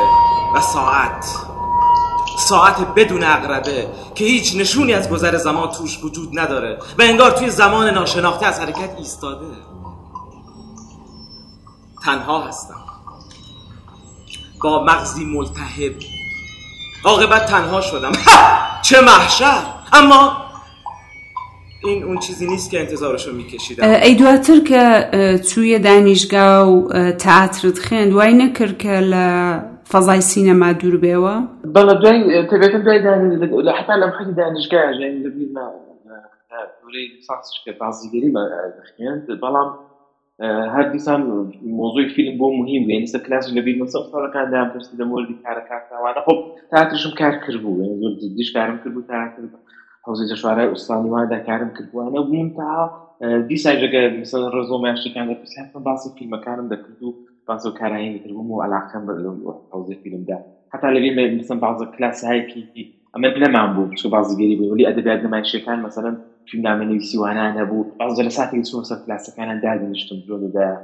و 0.55 0.61
ساعت. 0.61 1.25
ساعت 2.37 2.87
بدون 2.95 3.23
عقربه 3.23 3.87
که 4.15 4.25
هیچ 4.25 4.55
نشونی 4.55 4.93
از 4.93 5.09
گذر 5.09 5.37
زمان 5.37 5.71
توش 5.71 6.03
وجود 6.03 6.39
نداره 6.39 6.77
و 6.99 7.01
انگار 7.01 7.31
توی 7.31 7.49
زمان 7.49 7.89
ناشناخته 7.89 8.45
از 8.45 8.59
حرکت 8.59 8.95
ایستاده. 8.97 9.45
تنها 12.03 12.41
هستم. 12.41 12.84
با 14.65 14.83
مغزی 14.83 15.25
ملتهب. 15.25 15.93
عاقبت 17.05 17.45
تنها 17.45 17.81
شدم. 17.81 18.11
چه 18.87 19.01
محشر! 19.01 19.61
اما 19.93 20.37
این 21.83 22.03
اون 22.03 22.19
چیزی 22.19 22.47
نیست 22.47 22.71
که 22.71 22.79
انتظارشو 22.79 23.33
میکشیدم. 23.33 23.83
ئەی 23.93 24.15
دواتر 24.15 24.59
کە 24.69 24.83
چوویە 25.49 25.79
دانیشگا 25.87 26.71
و 26.71 26.89
تەاترت 27.23 27.77
خوێن 27.85 28.07
دوای 28.09 28.33
نەکرد 28.41 28.75
کە 28.83 28.95
لە 29.11 29.25
فەزای 29.91 30.21
سینەما 30.31 30.69
دوور 30.79 30.95
بێەوە 31.03 31.35
بەڵە 31.75 31.93
دوای 32.01 32.47
تەبێتم 32.51 32.81
دوای 32.85 32.99
حتا 33.79 33.95
لەم 34.01 34.11
خەری 34.17 34.33
دانیشگا 34.41 34.81
دوورەی 36.81 37.07
ساسکە 37.27 37.71
تازیگەری 37.81 38.29
خوێن 38.87 39.17
بەڵام 39.43 39.69
هەر 40.43 40.85
دیسان 40.93 41.21
مۆزۆی 41.79 42.07
فیلم 42.15 42.35
بۆ 42.39 42.47
مهم 42.59 42.83
بوو 42.83 42.91
یعنی 42.91 43.07
کلاس 43.25 43.45
لە 43.57 43.61
بیر 43.65 43.77
مەسەڵەکان 43.81 44.47
دام 44.53 44.67
پرسی 44.73 44.97
لە 44.99 45.05
مۆردی 45.11 45.35
کارەکانتاوانە 45.43 46.21
خۆ 46.25 46.33
تاترشم 46.71 47.13
کار 47.19 47.35
کرد 47.43 47.61
بوو 47.63 47.99
زۆر 48.01 48.13
دیش 48.37 48.49
کارم 48.55 48.77
کرد 48.81 48.93
بوو 48.93 49.07
تاکرد 49.11 49.53
حوزی 50.07 50.25
جەشوارای 50.31 50.67
ئوستانی 50.71 51.09
وایدا 51.13 51.39
کارم 51.47 51.71
کردوانە 51.77 52.19
بوون 52.27 52.49
تا 52.57 52.69
دیساژەگە 53.49 54.01
مثل 54.21 54.41
ڕزۆماشتەکان 54.55 55.25
دەپرسیان 55.31 55.67
باسی 55.87 56.09
فیلمەکانم 56.17 56.67
دەکرد 56.73 57.01
و 57.05 57.15
باز 57.47 57.65
و 57.65 57.71
کارایی 57.79 58.19
کردبووم 58.19 58.51
و 58.51 58.61
علاقەم 58.65 59.03
بە 59.07 59.13
حوزی 59.73 59.95
فیلمدا 60.03 60.37
حتا 60.73 60.87
لەگەی 60.95 61.11
مثل 61.39 61.55
بازە 61.65 61.85
کلاسایکی 61.95 62.63
ئەمە 63.13 63.29
بنەمان 63.35 63.69
بوو 63.75 63.89
چ 63.99 64.01
بازیگەری 64.15 64.55
بوو 64.59 64.71
ولی 64.71 64.87
ئەدەبیات 64.89 65.19
نمایشەکان 65.25 65.77
مثلا 65.87 66.11
فیلمنامه 66.51 66.85
نویسی 66.85 67.17
و 67.17 67.23
هنه 67.23 67.65
بود 67.65 67.87
از 67.99 68.17
جلساتی 68.17 68.57
که 68.57 68.63
سوسا 68.63 68.95
کلاسیک 69.05 69.35
هنه 69.37 69.59
در 69.59 69.75
نشتم 69.75 70.15
جون 70.27 70.51
ده 70.51 70.79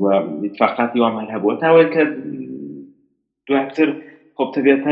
و 0.00 0.04
اتفاقاتی 0.44 1.00
و 1.00 1.04
عمل 1.04 1.30
هبوت 1.30 1.62
اول 1.62 1.88
که 1.88 2.16
دواتر 3.46 3.96
خب 4.34 4.52
طبیعتا 4.54 4.90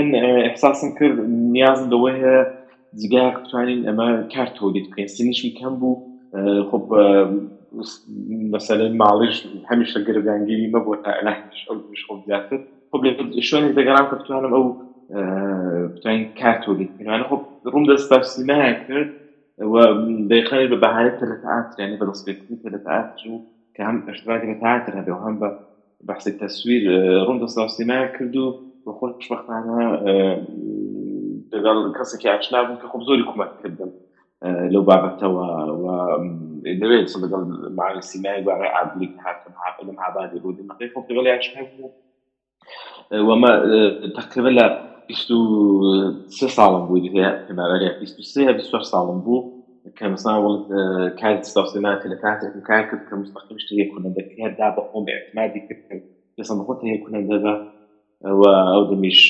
احساسم 0.48 0.86
کرد 1.00 1.20
نیاز 1.28 1.88
دوه 1.88 2.44
زیگه 2.92 3.32
توانین 3.50 3.88
اما 3.88 4.22
کار 4.34 4.46
تولید 4.46 4.84
بکەین 4.90 5.06
سنیشی 5.06 5.48
میکن 5.48 5.78
بو 5.80 6.02
خب 6.70 6.84
مثلا 8.54 8.88
ماڵیش 9.02 9.36
هەمیشە 9.70 9.98
گرگانگیری 10.06 10.72
مەبوو 10.74 10.96
تا 11.04 11.10
ئەلاش 11.10 11.68
خب 12.08 12.16
زیاتر 12.26 12.58
خب 12.92 13.00
لە 13.04 13.42
شوێنێک 13.48 13.74
دەگەرام 13.78 14.26
تو 14.26 14.34
هنم 14.34 14.54
او 14.54 14.78
بتوانی 15.94 16.32
کار 16.40 16.56
تولید 16.64 16.90
بکەین 16.94 17.06
یعنی 17.10 17.24
خب 17.30 17.40
ڕوم 17.72 17.84
دەست 17.90 18.08
بەسینە 18.12 18.88
کرد 18.88 19.10
و 19.60 19.76
دەیخەنی 20.32 20.70
بە 20.72 20.76
بەهانەی 20.84 21.18
تەلەتەعاتر 21.20 21.76
ینی 21.82 21.98
بە 22.00 22.06
دەستپێکردنی 22.10 22.62
تەلەتەعاتر 22.64 23.22
و 23.32 23.36
کە 23.74 23.80
هەم 23.88 23.96
اشتراکی 24.10 24.46
بە 24.50 24.56
تەعاتر 24.62 24.92
هەبێ 24.98 25.12
و 25.14 25.22
هەم 25.24 25.36
بە 25.42 25.48
بەحسی 26.08 26.32
تەسویر 26.40 26.82
ڕوم 27.26 27.38
دەستا 27.42 27.62
سینەیە 27.76 28.08
کرد 28.16 28.36
و 28.36 28.46
بە 28.84 28.92
خۆ 28.96 29.06
خوشبختانە 29.16 29.78
لەگەڵ 31.52 31.78
کەسێکی 31.96 32.28
ئاشنا 32.32 32.60
بوون 32.64 32.78
کە 32.82 32.86
خۆم 32.90 33.02
زۆری 33.08 33.28
کومەک 33.30 33.52
کردم 33.62 33.90
لەو 34.72 34.82
بابەتەوە 34.88 35.46
دەوێت 36.82 37.08
لەگەڵ 37.24 37.42
معلی 37.78 38.02
سیمای 38.10 38.44
باڕێ 38.46 38.68
عادلی 38.76 39.08
هاتم 39.24 39.52
لەم 39.88 39.98
هابادی 40.04 40.40
ڕوودی 40.42 40.68
مەقی 40.68 40.88
خۆ 40.92 41.00
لەگەڵ 41.08 41.26
ئاشنا 41.32 41.62
بوو 41.68 41.90
وەمە 43.28 43.50
تقریبا 44.18 44.50
لە 45.10 45.16
بیست 45.16 45.30
و 45.30 45.40
سێ 46.38 46.48
ساڵم 46.56 46.82
بووی 46.88 47.10
هەیە 47.14 48.00
بیست 48.00 48.16
و 48.18 48.22
سێ 48.32 48.52
بیست 48.58 48.72
ساڵم 48.92 49.18
بوو 49.24 49.38
کە 49.98 50.02
مثلا 50.02 50.34
کاری 51.20 51.42
ستاسینا 51.42 51.92
لە 52.12 52.16
کاتێک 52.24 52.52
کار 52.68 52.82
کرد 52.88 53.02
کە 53.08 53.14
مستقیم 53.20 53.58
شتێک 53.62 53.88
کوونەدەکە 53.92 54.58
دا 54.60 54.68
بە 54.76 54.82
خۆم 54.88 55.04
اعتمادی 55.14 55.60
کرد 55.68 56.02
لەسەر 56.38 56.54
بەخۆت 56.58 56.80
هەیە 56.86 56.98
کوونەدەدا 57.04 57.54
و 58.40 58.42
ئەو 58.74 58.82
دەمیش 58.90 59.20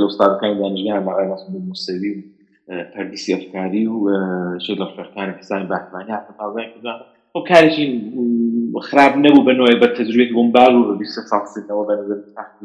لە 0.00 0.04
ئوستادەکانی 0.08 0.58
دانیژیان 0.60 1.02
ماڕای 1.06 1.28
ناس 1.32 1.42
موسەوی 1.68 2.12
و 2.16 2.20
پەردیسی 2.92 3.30
ئەفکاری 3.34 3.84
و 3.94 3.98
شێک 4.64 4.76
لە 4.82 4.86
فەرکانی 4.96 5.32
حسانی 5.40 5.66
باکمانی 5.72 6.12
تازای 6.38 6.66
کردوان 6.72 6.98
خۆ 7.32 7.40
کارێکی 7.50 7.84
خراپ 8.88 9.14
نەبوو 9.24 9.46
بنەوەی 9.48 9.80
بە 9.82 9.88
تەجروێت 9.96 10.30
بۆم 10.36 10.48
باڵ 10.56 10.72
و 10.78 10.98
بیست 11.00 11.18
ساڵسیەوە 11.30 11.84
بە 11.88 11.94
نظر 12.00 12.18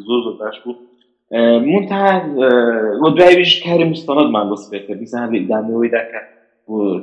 زۆر 0.07 0.19
زۆر 0.25 0.35
باش 0.41 0.57
بوو. 0.63 0.90
منتها 1.33 2.25
ودرايش 3.03 3.63
كاري 3.63 3.85
مستند 3.85 4.17
مع 4.17 4.43
بسبيت 4.43 4.91
بيسان 4.91 5.23
هذه 5.23 5.45
قدام 5.45 5.65
هو 5.65 5.83
ذاك 5.83 6.11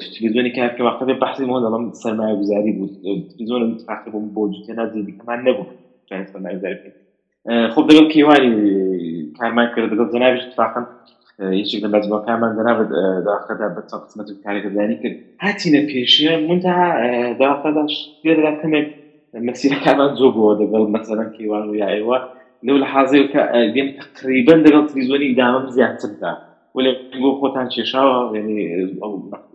تلفزيوني 0.00 0.50
كان 0.50 0.68
كما 0.68 0.90
قبل 0.90 1.14
بحثي 1.14 1.44
مو 1.44 1.58
لما 1.58 1.92
سرمایه 1.92 2.34
گذاری 2.34 2.72
بود. 2.72 2.90
تلفزیون 3.30 3.62
متفاخر 3.70 4.10
بود 4.10 4.34
بود 4.34 4.52
که 4.66 4.72
نزدیک 4.72 5.18
کمان 5.24 5.48
نبود 5.48 5.66
چند 6.08 6.26
سرمایه 6.26 6.58
گذاری 6.58 6.76
خب 7.70 7.86
دقیق 7.86 8.08
کیوانی 8.08 9.32
کارمان 9.38 9.66
کرد. 9.76 9.90
دقیق 9.90 10.10
زنابش 10.10 10.40
اتفاقا 10.46 10.86
یشک 11.40 11.80
لە 11.84 11.88
بەجبەکە 11.94 12.26
کامان 12.26 12.52
دەناوە 12.58 12.84
داخەدا 13.28 13.66
بە 13.74 13.82
چەند 13.90 14.02
قسمەت 14.04 14.28
کارێکەدانی 14.44 14.96
کرد. 15.02 15.16
هاتیینە 15.44 15.80
پێشە 15.90 16.32
منتها 16.48 16.86
داخەدا 17.42 17.84
شتێ 17.94 18.32
دەکەمێک 18.46 18.88
مەسیرەکانان 19.48 20.10
زۆ 20.18 20.28
بۆ 20.36 20.46
دەگەڵ 20.60 20.84
مەسەرەن 20.94 21.28
کیوان 21.36 21.64
و 21.68 21.78
یاەوە 21.82 22.18
لەو 22.66 22.76
لە 22.82 22.86
حازەکە 22.92 23.42
دێن 23.74 23.88
تقریبن 24.00 24.58
لەگەڵ 24.66 24.84
تریزۆنی 24.90 25.36
دامەم 25.40 25.66
زیاتردا 25.76 26.32
ولی 26.74 26.90
بۆ 27.22 27.30
خۆتان 27.40 27.66
کێشاوە 27.74 28.18
ینی 28.36 28.60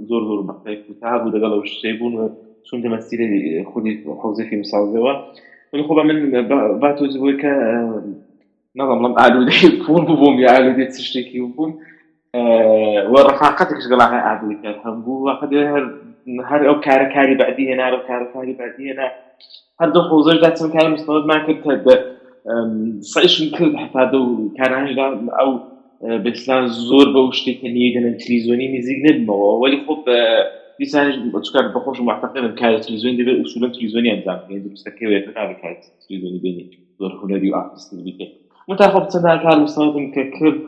زۆر 0.10 0.22
زۆر 0.30 0.40
بەقی 0.50 0.78
کوتاب 0.86 1.20
و 1.26 1.32
لەگەڵ 1.36 1.52
ئەو 1.56 1.64
شتەی 1.72 1.94
بوون 2.00 2.14
چون 2.68 2.78
دەمەسیری 2.84 3.30
خودی 3.72 3.94
حوزەکی 4.22 4.56
مساڵەوە 4.64 5.14
ولی 5.72 5.84
خۆ 5.88 5.92
من 6.10 6.20
با 6.82 6.90
تۆز 6.98 7.14
بووی 7.22 7.36
کە 7.42 7.54
نەڵم 8.78 9.00
لەم 9.04 9.14
ئالودەی 9.20 9.70
پون 9.84 10.02
بووم 10.10 10.36
یا 10.44 10.50
ئالودێت 10.54 10.90
چ 10.96 10.98
شتێکی 11.08 11.40
بووم 11.56 11.72
وەڕفاقەتێکش 13.14 13.86
گەڵاقی 13.92 14.22
ئالودی 14.28 14.58
کرد. 14.64 14.78
هەمبوو 14.86 15.24
وەخت 15.28 15.52
هەر 15.72 15.84
هەر 16.50 16.62
ئەو 16.68 16.78
کارەکاری 16.88 17.36
بەعدی 17.42 17.66
هێنا 17.70 17.86
و 17.94 18.06
کارەکاری 18.10 18.54
بەعدی 18.60 18.84
هێنا 18.90 19.08
هەردوو 19.82 20.08
حوزەشدا 20.10 20.50
چەند 20.58 20.72
کاری 20.76 20.94
مستەوەمان 20.96 21.42
کرد 21.46 21.60
کە 21.64 21.96
سایشم 23.14 23.46
کرد 23.56 23.74
حتادە 23.84 24.16
و 24.16 24.52
کارانیدا 24.58 25.06
ئەو 25.40 25.52
بسلان 26.26 26.64
زۆر 26.90 27.08
بە 27.16 27.22
شتێکە 27.38 27.70
نیگەنە 27.78 28.12
تلیزۆنی 28.24 28.68
نزیک 28.76 29.00
نبمەوە 29.06 29.52
وەلی 29.62 29.80
خۆ 29.86 29.94
دیسانش 30.80 31.16
چکار 31.46 31.66
بەخۆش 31.76 32.00
معتقدم 32.10 32.56
کار 32.62 32.74
تلیزۆن 32.86 33.14
دەبێت 33.20 33.38
ئوسولە 33.42 33.68
تلیزۆنی 33.76 34.10
ئەنجام 34.14 34.40
دروستەکەوێت 34.66 35.26
نابێت 35.38 35.60
کار 35.62 35.74
تلیزۆنی 36.04 36.40
بینی. 36.44 36.66
زۆر 37.00 37.12
هوەری 37.20 37.50
و 37.52 37.56
ئارتیستی 37.56 38.04
بیکە 38.06 38.28
متاخب 38.70 39.04
چەند 39.12 39.28
کار 39.44 39.58
مستەوەم 39.66 40.06
کە 40.16 40.24
کرد 40.36 40.60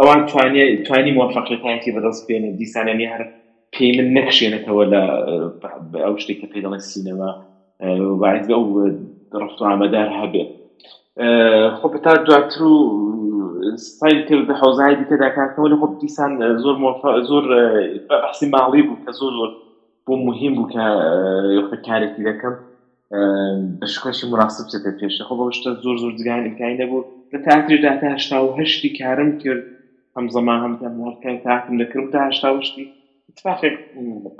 ئەوان 0.00 0.20
توانێ 0.30 0.64
توانی 0.86 1.12
موفقیەتایەتی 1.18 1.94
بەدەست 1.96 2.22
بێنە 2.28 2.48
دیسانانی 2.60 3.06
هەر 3.12 3.22
پێی 3.74 3.92
من 3.96 4.08
نەکشێنێتەوە 4.16 4.84
لە 4.92 5.02
ئەو 6.04 6.14
شتێککە 6.22 6.46
پێ 6.52 6.58
دەڵێن 6.64 6.82
سینەما. 6.90 7.30
باید 8.22 8.44
ئەو 8.54 8.64
ڕفت 9.40 9.58
و 9.60 9.64
ئامەدار 9.68 10.08
هەبێت. 10.20 10.50
خۆ 11.18 11.98
تا 12.04 12.16
دواتر 12.24 12.62
و 12.62 12.76
سایل 13.76 14.20
کرد 14.28 14.50
حوزای 14.50 14.96
دیکە 15.00 15.16
داکاتەوە 15.22 15.68
لە 15.72 15.76
خۆ 15.80 15.86
دیسان 16.00 16.30
زۆر 16.64 16.76
زۆر 17.28 17.44
بەحسی 18.08 18.46
ماڵی 18.54 18.82
بوو 18.86 19.02
کە 19.04 19.12
زۆر 19.20 19.32
زۆر 19.38 19.50
بۆ 20.06 20.12
مهم 20.26 20.52
بوو 20.56 20.70
کە 21.68 21.76
کارێکی 21.86 22.22
دەکەم. 22.28 22.54
بە 23.80 23.86
شکۆشی 23.92 24.26
مناسب 24.32 24.66
چێتە 24.72 24.90
پێشە. 24.98 25.22
خۆ 25.28 25.34
بەشتە 25.38 25.70
زۆر 25.84 25.96
زۆر 26.02 26.12
جگان 26.18 26.40
ئیمکانی 26.46 26.76
نەبوو 26.80 27.08
لە 27.32 27.38
تاکرێدا 27.46 27.92
تا 28.00 28.06
هشتا 28.14 28.36
و 28.44 28.56
هەشتی 28.58 28.90
کارم 28.98 29.30
کرد. 29.42 29.64
هەم 30.16 30.26
زەما 30.34 30.54
هەم 30.62 30.74
هەرکای 31.06 31.38
تاکم 31.46 31.74
دەکرد 31.82 32.08
تا 32.14 32.18
هشتا 32.28 32.48
وشتی 32.56 32.84
اتفاقێک 33.30 33.76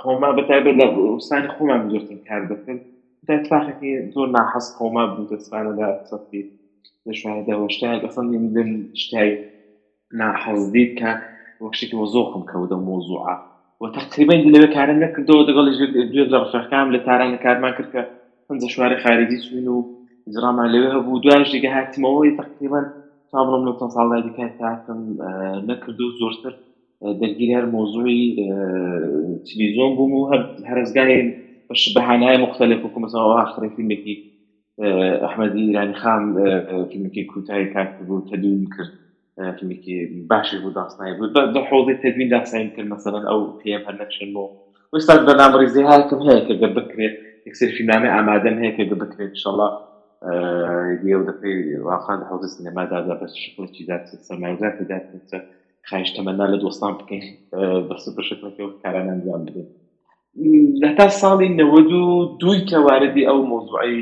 قوما 0.03 0.29
بەتایبێت 0.37 0.75
لە 0.81 0.85
وستانی 1.15 1.49
خۆمان 1.55 1.81
زۆرتر 1.91 2.19
کار 2.29 2.41
دەکرد. 2.51 2.81
تا 3.27 3.33
اتفاقێکی 3.39 3.91
زۆر 4.13 4.27
ناحەست 4.37 4.71
قوما 4.79 5.03
بوو 5.13 5.29
دەستوانە 5.31 5.71
لە 5.79 5.87
سەفی 6.09 6.41
شاهده 7.11 7.57
واشتهك 7.57 8.03
اصلا 8.03 8.23
من 8.39 8.87
اشتهي 8.95 9.39
مع 10.13 10.33
حظيت 10.35 10.93
ك 10.99 11.17
وكشتي 11.59 11.95
وزوخم 11.95 12.41
كودا 12.43 12.75
موضوعة 12.75 13.45
وتقريبا 13.79 14.35
اللي 14.35 14.59
بكارن 14.59 14.99
لك 15.03 15.19
دو 15.19 15.41
دقل 15.41 15.93
دوية 16.11 16.23
لرفاق 16.25 16.69
كامل 16.71 16.99
تاران 16.99 17.37
كارمان 17.37 17.73
كركا 17.73 18.05
هنزا 18.51 18.67
شواري 18.67 18.97
خارجي 18.97 19.37
سوينو 19.37 19.87
جرام 20.27 20.59
عليه 20.59 20.95
هبو 20.97 21.17
دواج 21.17 21.55
لقى 21.55 21.67
هاتموي 21.67 22.31
تقريبا 22.31 22.91
تامر 23.31 23.57
من 23.59 23.67
التصال 23.67 24.17
هذه 24.17 24.29
كانت 24.37 24.61
هاتم 24.61 25.17
نكردو 25.71 26.09
زورتر 26.19 26.57
دەرگیر 27.21 27.49
هەر 27.57 27.65
مۆزوعی 27.75 28.23
تلویزۆن 29.47 29.91
بووم 29.97 30.13
و 30.13 30.29
هەر 30.31 30.41
هەرزگای 30.69 31.33
بەشبهانای 31.69 32.37
مختلف 32.45 32.85
وکو 32.85 32.99
مثلا 32.99 33.23
آخر 33.43 33.67
فیلمێکی 33.75 34.15
ئەحمەدی 34.77 35.63
ایرانی 35.67 35.93
خام 35.93 36.23
فیلمێکی 36.89 37.23
کوتای 37.31 37.65
کات 37.73 37.89
بوو 38.07 38.25
تەدوین 38.29 38.65
کرد 38.75 38.93
فیلمێکی 39.57 39.95
باشی 40.29 40.57
بوو 40.61 40.71
داستانی 40.79 41.13
بوو. 41.17 41.33
بە 41.53 41.61
حوزی 41.69 41.95
تدوین 42.03 42.29
داساین 42.29 42.69
کرد 42.75 42.87
مثلا 42.95 43.19
ئەو 43.29 43.41
پێم 43.61 43.81
هەر 43.87 43.95
نەکشن 44.01 44.29
بۆ. 44.35 44.43
وستا 44.93 45.13
بەنامڕیزی 45.27 45.83
هاکم 45.91 46.19
هەیە 46.27 46.41
کە 46.47 46.53
گە 46.61 46.69
بکرێت 46.77 47.15
یەکسەر 47.47 47.69
فیلمنامە 47.75 48.09
ئامادەم 48.15 48.55
هەیە 48.61 48.73
کە 48.77 48.83
گە 48.89 48.95
بکرێت 49.01 49.29
انشاءالله 49.33 49.71
دیێ 51.01 51.17
دەکەی 51.29 51.57
واقعا 51.89 52.15
لە 52.21 52.25
حوزی 52.29 52.49
سینەمادادا 52.55 53.13
بە 53.21 53.27
شکڵی 53.41 53.83
دات 53.89 54.05
سەرمایزات 54.27 54.75
دات 54.91 55.07
خایش 55.89 56.09
تەمەنا 56.15 56.45
لە 56.53 56.57
دۆستان 56.63 56.93
بکەین 56.99 57.25
بەس 57.89 58.03
بەشکلەکە 58.17 58.63
کاران 58.83 59.07
ئەنجام 59.11 59.41
بدەین. 59.45 59.69
لە 60.81 60.89
تا 60.97 61.07
ساڵی 61.21 61.49
نەوەد 61.59 61.91
و 62.01 62.03
دوی 62.41 62.59
کە 62.69 62.77
واردی 62.87 63.27
ئەو 63.29 63.39
مۆزوعی 63.51 63.99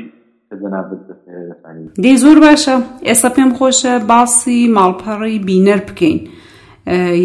دێ 2.02 2.12
زۆر 2.22 2.38
باشە. 2.44 2.76
ئێستا 3.08 3.28
پێم 3.36 3.50
خۆشە 3.58 3.94
باسی 4.10 4.60
ماڵپەڕی 4.76 5.36
بینەر 5.48 5.80
بکەین. 5.88 6.18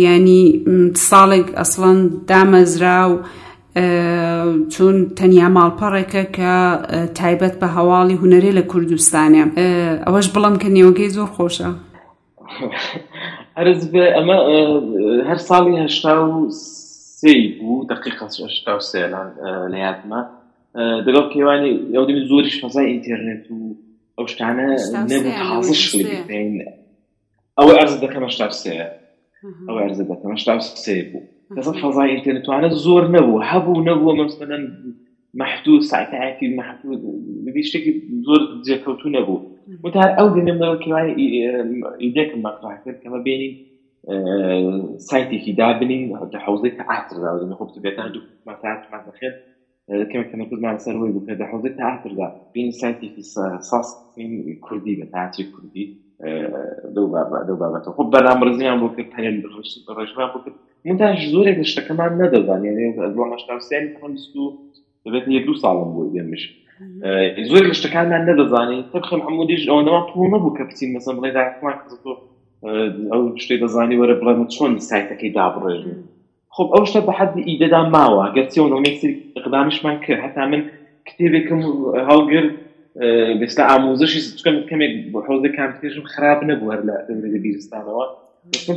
ینی 0.06 0.44
ساڵێک 1.10 1.48
ئەسڵەن 1.60 2.00
دامەزرا 2.30 3.02
و 3.12 3.13
چون 4.74 4.96
تەنیا 5.18 5.48
ماڵپەڕێکە 5.58 6.24
کە 6.38 6.54
تایبەت 7.20 7.56
بە 7.62 7.68
هەواڵی 7.76 8.20
هوەرێ 8.22 8.52
لە 8.60 8.63
کوردستانە. 8.72 9.44
ئەوەش 10.06 10.28
بڵم 10.36 10.56
کە 10.62 10.70
نێوەگەی 10.76 11.13
زۆر 11.16 11.30
خۆشە. 11.36 11.70
هەرز 13.58 13.82
بێ 13.94 14.06
ئەمە 14.16 14.38
هەر 15.30 15.40
ساڵی 15.50 15.76
هەشتا 15.84 16.13
و 16.26 16.50
سی 17.20 17.38
بوو 17.60 17.86
دقیقا 17.92 18.26
هشتا 18.26 18.74
و 18.78 18.82
سێلان 18.92 19.30
لە 19.72 19.78
یادمە. 19.86 20.22
دەگەڵ 20.75 21.25
کێوانی 21.34 21.71
یادمی 21.95 22.21
زۆری 22.30 22.51
شمەزای 22.56 22.88
ئینتەرنێت 22.91 23.45
و 23.51 23.58
ئەو 24.17 24.25
شتانە 24.32 24.67
نەبوو 25.12 25.32
حازش 25.49 25.95
بین. 26.30 26.53
ئەوە 27.58 27.73
ئەرز 27.77 27.95
دەکەمە 28.03 28.30
شتا 28.36 28.47
سێ 28.62 28.75
ئەو 29.67 29.75
ئەرز 29.82 29.99
دەکەمە 30.12 30.38
شتا 30.41 30.53
سێ 30.84 30.95
بوو. 31.10 31.21
دەسە 31.58 31.71
فەزای 31.82 32.10
ئینتەرنێتوانە 32.13 32.69
زۆر 32.86 33.03
نەبوو. 33.15 33.43
هەبوو 33.49 33.86
نەبووە 33.89 34.13
مەمثلەن 34.19 34.63
محدود 35.41 35.82
ساعتەکی 35.91 36.47
محدود 36.60 37.01
شتێکی 37.69 37.91
زۆر 38.27 38.41
جێکەوتو 38.65 39.08
نەبوو. 39.17 39.39
وتار 39.84 40.10
ئەو 40.17 40.27
دێنێمەوە 40.36 40.77
کێوانی 40.84 41.13
ئیدێکم 42.03 42.39
مەطرح 42.45 42.77
کرد 42.84 42.97
کەمە 43.03 43.19
بینین 43.27 43.53
سایتێکی 45.10 45.53
دابنین 45.60 46.03
حوزەی 46.45 46.71
تەعاتر 46.80 47.15
داوە 47.23 47.56
خۆ 47.60 47.65
بێتان 47.86 48.10
دوو 48.13 48.23
مەساعت 48.47 48.82
مەخێت 49.08 49.36
كما 49.88 50.23
كان 50.23 50.41
يقول 50.41 50.62
مع 50.62 50.78
سروي 50.78 51.10
وكذا 51.10 51.45
حوزة 51.45 51.69
تعافر 51.69 52.13
ذا 52.13 52.41
بين 52.54 52.71
سايتي 52.71 53.10
في 53.10 53.21
صاص 53.60 54.13
من 54.17 54.56
كردي 54.56 54.95
بتاعتي 54.95 55.43
كردي 55.43 55.97
دو 56.86 57.08
بابا 57.08 57.43
دو 57.43 57.56
بابا. 57.56 57.80
خب 57.80 58.10
برنامج 58.10 58.58
زين 58.58 58.80
بوك 58.80 59.02
كان 59.02 59.43
الرجمة 59.89 60.34
بوك 60.34 60.43
منتهى 60.86 61.32
زوري 61.32 61.56
كشتا 61.56 61.82
كمان 61.82 62.21
ندى 62.21 62.38
يعني 62.38 63.06
الله 63.06 63.26
مش 63.26 63.43
تعرفين 63.47 63.97
كمان 63.97 64.13
بسدو 64.13 64.54
دبت 65.06 65.28
يدو 65.28 65.54
صالم 65.54 65.84
بو 65.84 66.12
يمش 66.13 66.67
زوري 67.39 67.69
كشتا 67.69 67.89
كان 67.89 68.32
ندى 68.32 68.50
زاني 68.50 68.84
تبخ 68.93 69.13
محمود 69.13 69.50
يج 69.50 69.69
أو 69.69 69.82
نما 69.82 70.00
طول 70.13 70.28
نبو 70.28 70.54
كبتين 70.54 70.95
مثلا 70.95 71.15
بغيت 71.15 71.36
ما 71.36 71.71
كزتو 71.86 72.15
أو 73.13 73.36
شتي 73.36 73.58
دزاني 73.58 73.97
ورا 73.97 74.13
بلا 74.13 74.34
متشون 74.34 74.80
سايتك 74.80 75.23
يداب 75.23 75.58
الرجل. 75.58 76.04
خب 76.58 76.67
ئەو 76.74 76.84
شتە 76.89 77.00
بە 77.08 77.13
حد 77.17 77.34
ئیدەدا 77.50 77.82
ماوە. 77.96 78.26
گەرچەوە 78.36 78.67
نۆمێکسی 78.74 79.10
اقدامیشمان 79.39 79.96
کرد. 80.06 80.22
هەتا 80.26 80.43
من 80.52 80.62
کتێبێکم 81.08 81.62
هەڵگرت 82.10 82.52
بێستا 83.39 83.63
ئاموزشی 83.70 84.22
چکەم 84.38 84.56
کەمێک 84.70 84.93
بۆ 85.12 85.20
حوزە 85.28 85.50
کامپیوتێژم 85.58 86.06
خراپ 86.13 86.39
نەبوو 86.50 86.72
هەر 86.74 86.82
لە 86.88 86.96
دەورە 87.08 87.39
بیرستانەوە. 87.46 88.06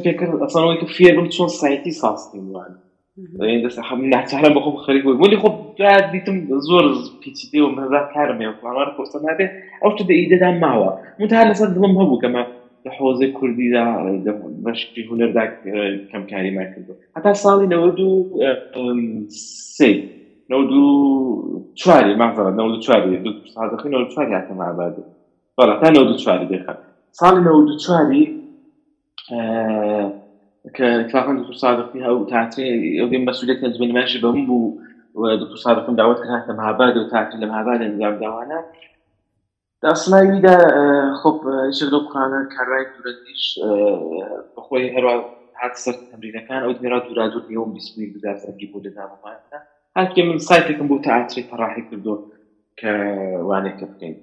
پێکرد 0.04 0.32
ئەسانەوەی 0.44 0.78
کە 0.80 0.86
فێر 0.96 1.14
بم 1.16 1.28
چۆن 1.34 1.50
سایتی 1.60 1.92
ساستین 2.02 2.46
وان. 2.54 2.72
ناچارە 4.14 4.50
بەخۆم 4.56 4.76
خەریک 4.84 5.02
بووی. 5.04 5.20
ولی 5.22 5.36
خۆ 5.42 5.48
دیتم 6.12 6.36
زۆر 6.68 6.84
پیچیتێ 7.20 7.60
و 7.62 7.74
مەزار 7.78 8.04
کارمێ 8.14 8.46
فڵانوان 8.58 8.88
پرسە 8.96 9.18
نابێ 9.26 9.46
ئەو 9.82 9.90
شتە 9.92 10.02
بە 10.08 10.14
ئیدەدا 10.20 10.50
ماوە. 10.62 10.90
متها 11.20 11.42
لەسەر 11.50 11.68
دڵم 11.76 11.92
هەبوو 12.00 12.22
کەمە 12.22 12.42
لە 12.84 12.90
حوزەی 12.96 13.30
کوردیدا 13.38 13.84
بەشی 14.64 15.02
هوەردا 15.08 15.44
کەمکاری 16.12 16.50
ما 16.56 16.64
کردو. 16.72 16.92
هەتا 17.16 17.32
ساڵی 17.44 17.66
نەوەد 17.72 17.98
و 18.06 18.10
سێ 19.76 19.90
نەود 20.50 20.72
و 20.82 20.84
چواری 21.80 22.14
مازەرە 22.22 22.52
نەود 22.58 22.74
و 22.76 22.82
چواری 22.84 23.16
دوخی 23.70 23.88
نەوە 23.92 24.06
چواری 24.14 24.32
هاتەم 24.38 24.60
ئاباد 24.64 24.96
بەڵا 25.56 25.74
تا 25.80 25.88
نەود 25.94 26.10
و 26.12 26.20
چواری 26.22 26.46
دێخە. 26.52 26.74
ساڵی 27.20 27.40
نەود 27.46 27.68
و 27.70 27.78
چواری 27.84 28.24
کە 30.76 30.86
کلافەن 31.10 31.36
دو 31.36 31.52
صادقی 31.64 32.00
هەو 32.06 32.16
تاتێ 32.32 32.66
ئەودێن 33.00 33.22
مەسوولێت 33.28 33.60
نزمێنماشی 33.64 34.18
بەم 34.24 34.38
بوو 34.48 34.78
دو 35.40 35.56
صادقم 35.64 35.94
داوت 36.00 36.18
کە 36.22 36.28
هاتەم 36.34 36.58
هاباد 36.66 36.96
و 36.96 37.08
تاتری 37.12 37.40
لەم 37.42 37.52
هاباد 37.56 37.80
ئەنجام 37.84 38.14
داوانە. 38.22 38.58
داسماویدا 39.84 40.56
خۆ 41.20 41.30
شردۆ 41.78 41.98
قورانە 42.06 42.40
کارڕای 42.54 42.84
دوورەندیش 42.92 43.44
بەخۆی 44.54 44.92
هەروە 44.94 45.14
هات 45.60 45.74
سەر 45.84 45.96
تەمرینەکان 46.10 46.60
ئەو 46.64 46.72
دێرا 46.80 46.98
دوورا 47.06 47.26
دوور 47.32 47.44
نیەوە 47.50 47.66
بیسمی 47.74 48.12
گزارسەرگی 48.14 48.70
بۆ 48.72 48.78
لەدامەمانە 48.86 49.58
هاکێ 49.98 50.22
من 50.28 50.38
سایتێکم 50.48 50.86
بۆ 50.90 50.96
تەعاتری 51.06 51.48
پەڕاحی 51.50 51.84
کردو 51.90 52.14
کە 52.80 52.92
وانێکە 53.48 53.86
بکەین 53.92 54.16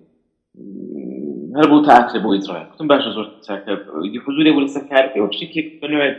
هەر 1.57 1.67
بۆ 1.71 1.77
تەعاترە 1.87 2.19
بۆ 2.23 2.29
ئیزرایل 2.35 2.67
گوتم 2.71 2.87
باشە 2.91 3.09
زۆر 3.17 3.27
چاکە 3.45 3.73
دی 4.13 4.19
حضورێ 4.25 4.51
بۆ 4.55 4.59
لەسەر 4.65 4.83
کارەکەەوە 4.91 5.29
شتێک 5.37 5.67
بنوێت 5.81 6.17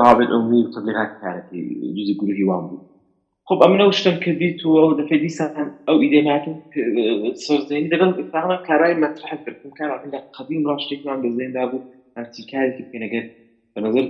رابط 0.00 0.28
ئەومی 0.34 0.60
و 0.64 0.72
تبلیغات 0.76 1.12
کارەکەی 1.22 1.64
جزی 1.96 2.14
گروهی 2.20 2.44
وان 2.48 2.62
بوو 2.68 2.91
خب 3.52 3.62
ئەمنە 3.64 3.86
شتم 3.98 4.16
کردیت 4.24 4.60
و 4.66 4.70
ئەو 4.82 4.92
دەفێ 5.00 5.16
دیسان 5.24 5.50
ئەو 5.88 5.96
ئیدێناتم 6.04 6.56
سەرزێنی 7.44 7.88
دەگەڵ 7.92 8.10
ئفاغمە 8.20 8.56
کارای 8.68 8.94
مەترح 9.02 9.32
کردم 9.44 9.70
کار 9.78 9.90
لە 10.12 10.18
قدیم 10.36 10.60
ڕاشتێکمان 10.68 11.18
بەزێندا 11.24 11.64
بوو. 11.70 11.80
هەرچی 12.16 12.42
کارێکی 12.50 12.84
پێنەگەت 12.90 13.26
بەنظر 13.74 14.06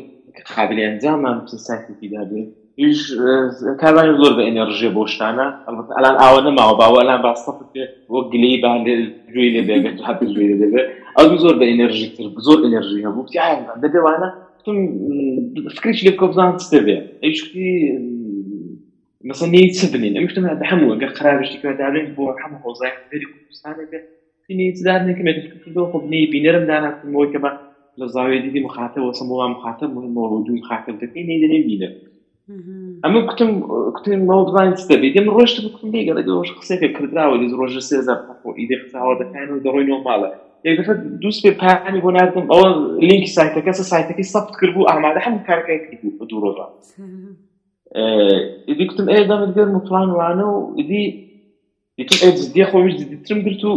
قابلی 0.55 0.83
ئەنجاممان 0.87 1.37
سایتێکی 1.67 2.09
دابێت 2.15 2.49
هیچ 2.83 3.01
کاروانی 3.81 4.15
زۆر 4.21 4.33
بە 4.39 4.43
ئەنێرژێ 4.49 4.91
بۆ 4.97 5.03
شتانە. 5.13 5.47
ئەلان 5.97 6.17
ئاوە 6.23 6.41
نەماوە 6.47 6.75
باوە 6.81 6.99
ئەلان 7.03 7.21
باستە 7.27 7.51
وە 8.13 8.21
گلەی 8.33 8.57
با 8.63 8.71
گوێ 9.33 9.47
لێ 9.55 9.63
بێگەت 9.69 9.99
هەت 10.07 10.19
گوێ 10.35 10.47
لێ 10.51 10.57
دەبێت 10.63 10.87
ئەو 11.17 11.27
زۆر 11.43 11.55
بە 11.61 11.65
ئەنێرژی 11.71 12.09
تر 12.17 12.27
زۆر 12.47 12.59
ئەنێرژی 12.65 13.01
هەبوو. 13.07 13.27
دەبێوانە 13.85 14.29
فکرش 15.77 15.99
لێ 16.07 16.13
کۆبزان 16.21 16.51
ستە 16.65 16.79
بێ 16.87 16.97
ئەیشتی 17.23 17.71
مثلا 19.25 19.49
نيت 19.49 19.75
سبنين 19.75 20.17
المجتمع 20.17 20.53
هذا 20.53 20.65
حمو 20.65 21.09
خرابش 21.15 21.57
كذا 21.57 21.73
دارين 21.73 22.15
بو 22.15 22.33
حمو 22.33 22.59
خوزاي 22.59 22.91
فيري 23.11 23.25
كوستان 23.49 23.73
به 23.73 24.01
في 24.47 24.55
نيت 24.55 24.85
دارين 24.85 25.15
كما 25.15 25.33
تفكروا 25.33 25.93
خب 25.93 26.11
ني 26.11 26.27
بينرم 26.27 26.67
دانا 26.67 27.03
مو 27.05 27.33
كما 27.33 27.73
للزاوية 27.99 28.51
دي, 28.51 28.61
مخاطب 28.61 29.03
وسموها 29.03 29.49
مخاطب 29.49 29.95
مهم 29.95 30.17
وجود 30.17 30.51
مخاطب 30.51 30.99
دكين 30.99 31.27
ني 31.27 31.47
دني 31.47 31.63
بينر 31.63 31.93
أما 33.05 33.27
كنتم 33.27 33.61
كنتم 33.93 34.19
موضوع 34.19 34.71
تستبي 34.71 35.11
دي 35.11 35.21
من 35.21 35.29
روش 35.29 35.61
تبكم 35.61 35.91
لي 35.91 36.11
قال 36.11 36.25
لي 36.27 36.33
وش 36.33 36.53
خصيك 36.53 36.99
كردرا 36.99 37.27
ولي 37.27 37.53
روج 37.53 37.79
سيزا 37.79 38.15
بحقو 38.15 38.57
إيدي 38.57 38.77
خساوة 38.77 39.19
دكان 39.19 39.51
ودروي 39.51 39.85
نو 39.85 40.03
مالا 40.03 40.35
يعني 40.65 40.79
دفعت 40.79 40.97
دوس 40.97 41.47
بي 41.47 41.51
باني 41.51 42.01
بو 42.01 42.11
ناردم 42.11 42.53
أو 42.53 42.99
لينك 43.01 43.27
سايتك 43.27 43.69
اسا 43.69 43.83
سايتك 43.83 44.21
صفت 44.21 44.61
كربو 44.61 44.89
اعمال 44.89 45.19
حمو 45.19 45.39
كاركا 45.47 45.73
يكتبو 45.73 46.25
بدورو 46.25 46.55
ئیدی 47.95 48.87
کوتم 48.89 49.07
ئێ 49.13 49.19
دامت 49.31 49.51
گەر 49.57 49.69
مپلان 49.77 50.09
وانە 50.19 50.47
و 50.55 50.59
ئیدی 50.79 51.05
دیتم 51.97 52.19
ئێ 52.23 52.31
جددی 52.39 52.65
خۆمیش 52.71 52.95
جدیترم 53.01 53.41
گرت 53.47 53.65
و 53.65 53.73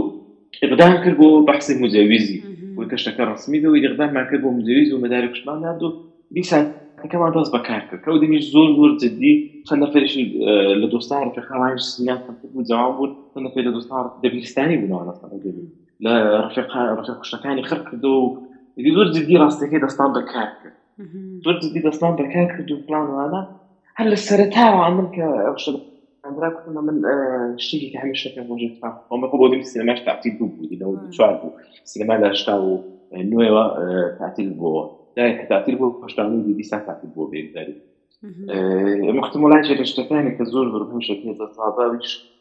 اقدام 0.66 0.94
کرد 1.04 1.18
بۆ 1.20 1.28
بەحسی 1.48 1.74
مجاویزی 1.84 2.38
و 2.78 2.82
کەشتەکە 2.92 3.24
ڕسمی 3.30 3.60
و 3.66 3.76
اقداممان 3.90 4.26
کرد 4.30 4.42
بۆ 4.44 4.50
مجاویز 4.60 4.90
و 4.94 5.02
مەداری 5.04 5.28
کوشمان 5.34 5.60
ناد 5.66 5.84
و 5.84 5.88
دیسانەکەمان 6.36 7.32
دەست 7.36 7.52
بەکار 7.56 7.82
کرد. 7.88 8.02
کە 8.04 8.10
دەمیش 8.24 8.46
زۆر 8.56 8.70
زۆر 8.78 8.92
جددی 9.02 9.34
چەند 9.68 9.80
نەفرشی 9.84 10.24
لە 10.82 10.88
دۆستان 10.94 11.22
ڕفێقاوان 11.28 11.78
سنیان 11.92 12.20
بوو 12.54 12.64
جوان 12.70 12.92
بوون. 12.96 13.12
چەند 13.32 13.44
نەفر 13.46 13.62
لە 13.68 13.72
دۆستان 13.78 14.04
دەبیرستانی 14.24 14.78
بوونەوە 14.82 15.04
لە 16.06 16.14
ڕفێق 16.46 16.68
کوشتەکانی 17.22 17.64
خڕ 17.70 17.82
کرد 17.88 18.06
و 18.06 18.16
ئیدی 18.78 18.92
زۆر 18.98 19.08
جددی 19.16 19.36
ڕاستەکەی 19.42 19.80
دەستان 19.86 20.10
بەکار 20.18 20.50
کرد. 20.60 20.78
زۆر 21.46 21.56
جددی 21.62 21.82
دەستان 21.88 22.12
بەکار 22.20 22.48
کرد 22.54 22.70
و 22.72 22.78
پلانوانە 23.96 24.08
هل 24.08 24.12
السرتاوة 24.12 24.84
عندك 24.84 25.20
عندنا 26.26 26.50
كنا 26.50 26.82
من 26.82 27.02
شتيكي 27.58 27.90
كحمل 27.90 28.18
شكل 28.18 28.44
موجود 28.44 28.78
فا 28.82 29.08
هم 29.12 29.26
يقولوا 29.26 29.50
دي 29.50 29.60
السينما 29.60 30.06
تعطي 30.06 30.30
دوبو 30.30 30.68
لو 30.72 31.12
شعبو 31.12 31.50
السينما 31.84 32.14
لا 32.14 32.32
اشتاو 32.32 32.84
نويوا 33.14 34.18
تعطي 34.20 34.50
بو 34.50 34.90
لا 35.18 35.46
تعطي 35.46 35.76
بو 35.76 36.06
اشتاو 36.06 36.42
دي 36.42 36.54
دي 36.54 36.64
ساعة 36.64 36.86
تعطي 36.86 37.08
بو 37.08 37.26
بيقدر 37.26 37.74
محتملات 39.14 39.66
اللي 39.66 39.82
اشتفاني 39.82 40.32
كزور 40.32 40.70
بربهم 40.70 41.02
شكل 41.02 41.38
تصابيش 41.38 42.36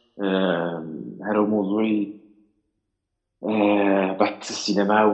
هذا 1.22 1.40
موضوعي؟ 1.40 2.24
بحث 4.20 4.50
السينما 4.50 5.04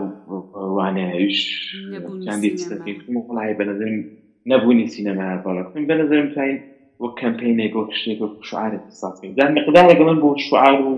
وأنا 0.55 1.12
إيش 1.12 1.72
كان 2.26 2.40
دي 2.40 2.50
تستفيد 2.50 2.98
والله 3.09 3.53
بنظر 3.53 4.19
نبوونی 4.46 4.87
سینەما 4.94 5.29
باڵک 5.44 5.68
من 5.74 5.85
بە 5.88 5.94
نظرم 6.00 6.29
تاین 6.35 6.59
وە 7.00 7.09
کەمپینێک 7.20 7.72
بۆ 7.74 7.83
شتێک 7.98 8.20
شعار 8.48 8.72
سااتین 9.01 9.32
دان 9.38 9.51
مقدارێک 9.59 10.01
من 10.09 10.18
بۆ 10.22 10.30
شعار 10.47 10.76
و 10.86 10.93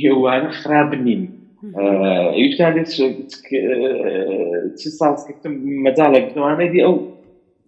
گێوانە 0.00 0.50
خراب 0.60 0.94
نین 1.06 1.22
یوتان 2.42 2.74
چی 4.78 4.88
ساسکردم 4.98 5.54
مەجاالێک 5.84 6.26
دەوانێتی 6.34 6.80
ئەو 6.86 6.94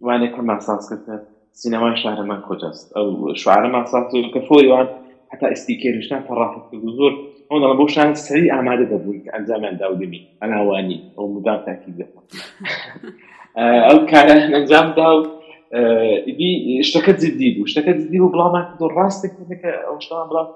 وانێک 0.07 0.33
کە 0.37 0.43
ماساسکردە 0.51 1.17
سینەمای 1.61 1.97
شارەمان 2.03 2.41
کجاست؟ 2.49 2.87
ئەو 2.97 3.09
شعارە 3.43 3.69
ماساات 3.77 4.07
کە 4.35 4.41
فۆریوان 4.49 4.89
حتا 5.33 5.47
ئستیکێریشتان 5.55 6.21
تەڕافت 6.29 6.65
زۆر. 6.99 7.15
ئەوڵە 7.51 7.69
بۆ 7.79 7.87
شان 7.95 8.11
سەری 8.27 8.49
ئامادە 8.55 8.87
دەبوون 8.93 9.19
کە 9.25 9.31
ئەنجامیان 9.35 9.75
داودمی 9.81 10.21
ئەناوانی 10.41 10.99
ئەو 11.17 11.27
مدام 11.35 11.59
تاکی 11.67 11.93
دەخ 11.99 12.11
ئەو 13.59 13.99
کارە 14.11 14.37
ئەنجامدا 14.55 15.09
و 15.17 15.21
ئیدی 16.27 16.51
شتەکە 16.89 17.13
جددی 17.21 17.49
بوو 17.55 17.71
شتەکە 17.73 17.93
جددی 17.99 18.19
و 18.21 18.33
بڵامان 18.35 18.65
دۆ 18.81 18.87
ڕاستێک 18.97 19.33
کە 19.63 19.71
ئەو 19.87 19.97
شتان 20.05 20.25
بڵاو 20.29 20.47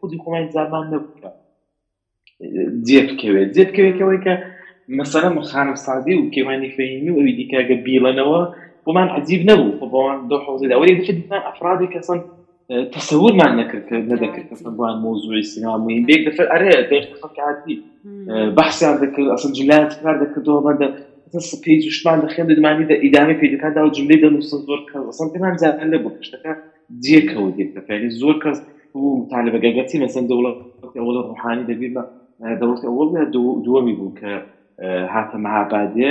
خودی 0.00 0.18
خۆمان 0.22 0.44
زامان 0.56 0.84
نەبووکە 0.92 1.30
جێ 2.86 3.00
بکەوێت 3.08 3.48
جێ 3.54 3.64
بکەوێتەوەی 3.68 4.20
کە 4.24 4.34
مەسەرە 4.98 5.30
مخانم 5.38 5.76
سادی 5.84 6.14
و 6.18 6.30
کێوانی 6.34 6.70
فەیمی 6.76 7.10
و 7.10 7.18
ئەوی 7.18 7.34
دیکەگە 7.38 7.76
بیڵەنەوە 7.84 8.40
بۆمان 8.84 9.08
عجیب 9.16 9.42
نەبوو 9.50 9.76
خۆ 9.78 9.86
بۆمان 9.92 10.18
دۆ 10.30 10.36
حوزیدا 10.44 10.74
وەلی 10.80 10.94
دفدمان 11.00 11.42
ئەفرادی 11.48 11.88
کەسن 11.94 12.18
تەسەورمان 12.94 13.52
نەکرد 13.60 13.84
کە 13.88 13.96
نەدەکرد 14.10 14.46
کەسن 14.50 14.70
بوان 14.76 14.96
مۆزوعی 15.04 15.44
سینمایی 15.52 16.04
بێک 16.08 16.20
دەفر 16.26 16.46
ئەرێ 16.52 16.72
دەیختەفەت 16.90 17.34
عادی 17.46 17.76
بەحسیان 18.56 18.96
دەکرد 19.02 19.28
ئەسن 19.34 19.50
جملایان 19.56 19.88
تکرار 19.92 20.16
دەکردەوە 20.24 20.60
بەندە 20.66 20.88
پێی 21.64 21.76
جوشمان 21.84 22.18
دەخێن 22.24 22.46
دەمانی 22.50 22.84
دە 22.90 22.96
ئیدامی 23.04 23.36
پێیەکاندا 23.40 23.80
و 23.82 23.94
جملەی 23.96 24.20
دەنووسن 24.22 24.60
زۆر 24.68 24.80
کەس 24.90 25.04
ئەسن 25.08 25.28
پێمان 25.32 25.54
زیاتر 25.60 25.86
لە 25.92 25.98
بۆ 26.02 26.10
کشتەکە 26.18 26.52
جێکەوە 27.04 27.48
دێت 27.56 27.70
دەفێنی 27.76 28.10
زۆر 28.20 28.36
کەس 28.42 28.58
و 29.02 29.06
طالبەگەگەتی 29.32 29.98
مەسەن 30.04 30.24
دەوڵەت 30.30 30.58
ئەوڵ 30.96 31.16
ڕوحانی 31.28 31.64
دەبێت 31.70 31.92
بە 31.96 32.02
دەوڵەت 32.60 32.82
ئەوڵ 32.86 33.08
دووەمی 33.64 33.94
بوو 33.98 34.16
کە 34.20 34.32
هاتە 35.14 35.36
مەهابادێ 35.44 36.10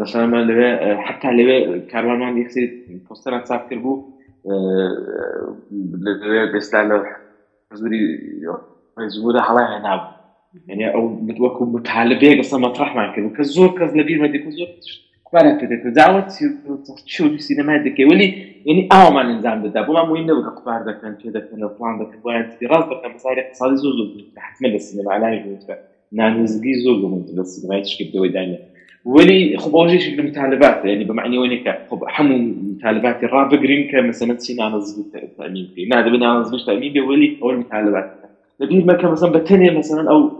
مثلمان 0.00 0.44
لەوێ 0.50 0.70
حتا 1.06 1.30
لەوێ 1.38 1.58
کاروانمان 1.92 2.34
یەکسی 2.42 2.64
پۆستەران 3.06 3.42
چاپ 3.48 3.62
کرد 3.68 3.82
بوو 3.84 3.94
لەوێ 6.22 6.42
ئێستا 6.54 6.80
لە 6.90 6.96
حزوری 7.72 8.02
زورە 9.14 9.40
هەڵای 9.48 9.68
هێنابوو 9.72 10.19
يعني 10.68 10.94
أو 10.94 11.02
وەکو 11.44 11.62
متالبەیە 11.76 12.34
گەسە 12.40 12.56
مەطرحمان 12.66 13.08
کرد. 13.14 13.26
کە 13.36 13.42
زۆر 13.56 13.70
کەس 13.78 13.90
لە 13.98 14.02
بیرمە 14.08 14.28
دیکە 14.34 14.50
زۆر 14.58 14.70
کوارە 15.30 15.52
پێ 15.60 15.66
داوت 15.98 16.26
چی 17.10 17.24
سینەما 17.46 17.74
دەکەی؟ 17.86 18.06
ولی 18.10 18.26
یعنی 18.68 18.82
ئاوامان 18.90 19.26
انجام 19.34 19.58
دەدا 19.64 19.80
بۆمان 19.86 20.06
موین 20.08 20.24
نەبوو 20.28 20.46
کە 20.46 20.52
قوپار 20.58 20.80
دەکەن 20.90 21.12
پێ 21.20 21.28
دەکەن 21.36 21.60
و 21.62 21.68
پلان 21.76 21.94
دەکەن 22.00 22.20
باید 22.26 22.46
ڕاست 22.70 22.88
بکەن 22.92 23.10
مەساری 23.16 23.40
اقتصادی 23.44 23.76
زۆر 23.82 23.92
زۆر 23.98 24.08
حتمە 24.46 24.68
لە 24.74 24.78
سینەما 24.86 25.10
علانی 25.16 25.40
بووتە 25.44 25.74
نانزگی 26.18 26.74
زۆر 26.84 26.96
زۆر 27.02 27.10
لە 27.38 27.44
سینەمای 27.52 27.82
تشکردەوەی 27.86 28.32
دانێ 28.36 28.58
ولی 29.14 29.56
خب 29.62 29.72
لە 30.18 30.22
متالبات 30.28 30.84
يعني 30.84 31.04
بمعنى 31.04 31.38
وينك 31.38 31.66
خب 31.90 32.00
هەموو 32.16 32.38
متالباتی 32.70 33.26
ڕابگرین 33.34 33.82
کە 33.90 33.98
مەسەنە 34.08 34.34
چی 34.42 34.54
نانزگی 34.60 35.04
تەمین 35.38 35.66
بکەین 35.68 35.88
نادەبێ 35.94 36.18
نانزگیش 36.26 36.62
تەمین 36.68 36.92
بێ 36.94 37.02
ولی 37.08 37.28
ئەو 37.40 37.50
متالبات 37.62 38.19
لبیر 38.60 38.84
ما 38.84 38.92
كان 38.92 39.10
مثلا 39.10 39.32
بتني 39.32 39.70
مثلا 39.70 40.10
أو 40.10 40.30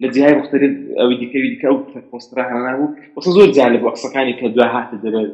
لجهاي 0.00 0.34
مختلف 0.34 0.90
أو 1.00 1.12
ديكي 1.12 1.42
ديك 1.42 1.64
أو 1.64 1.80
بوسترا 2.12 2.42
هنا 2.42 2.94
وصل 3.16 3.30
زور 3.30 3.50
جالب 3.50 3.82
واقصى 3.82 4.14
كان 4.14 4.32
كدوا 4.32 4.64
هات 4.64 4.94
در 4.94 5.30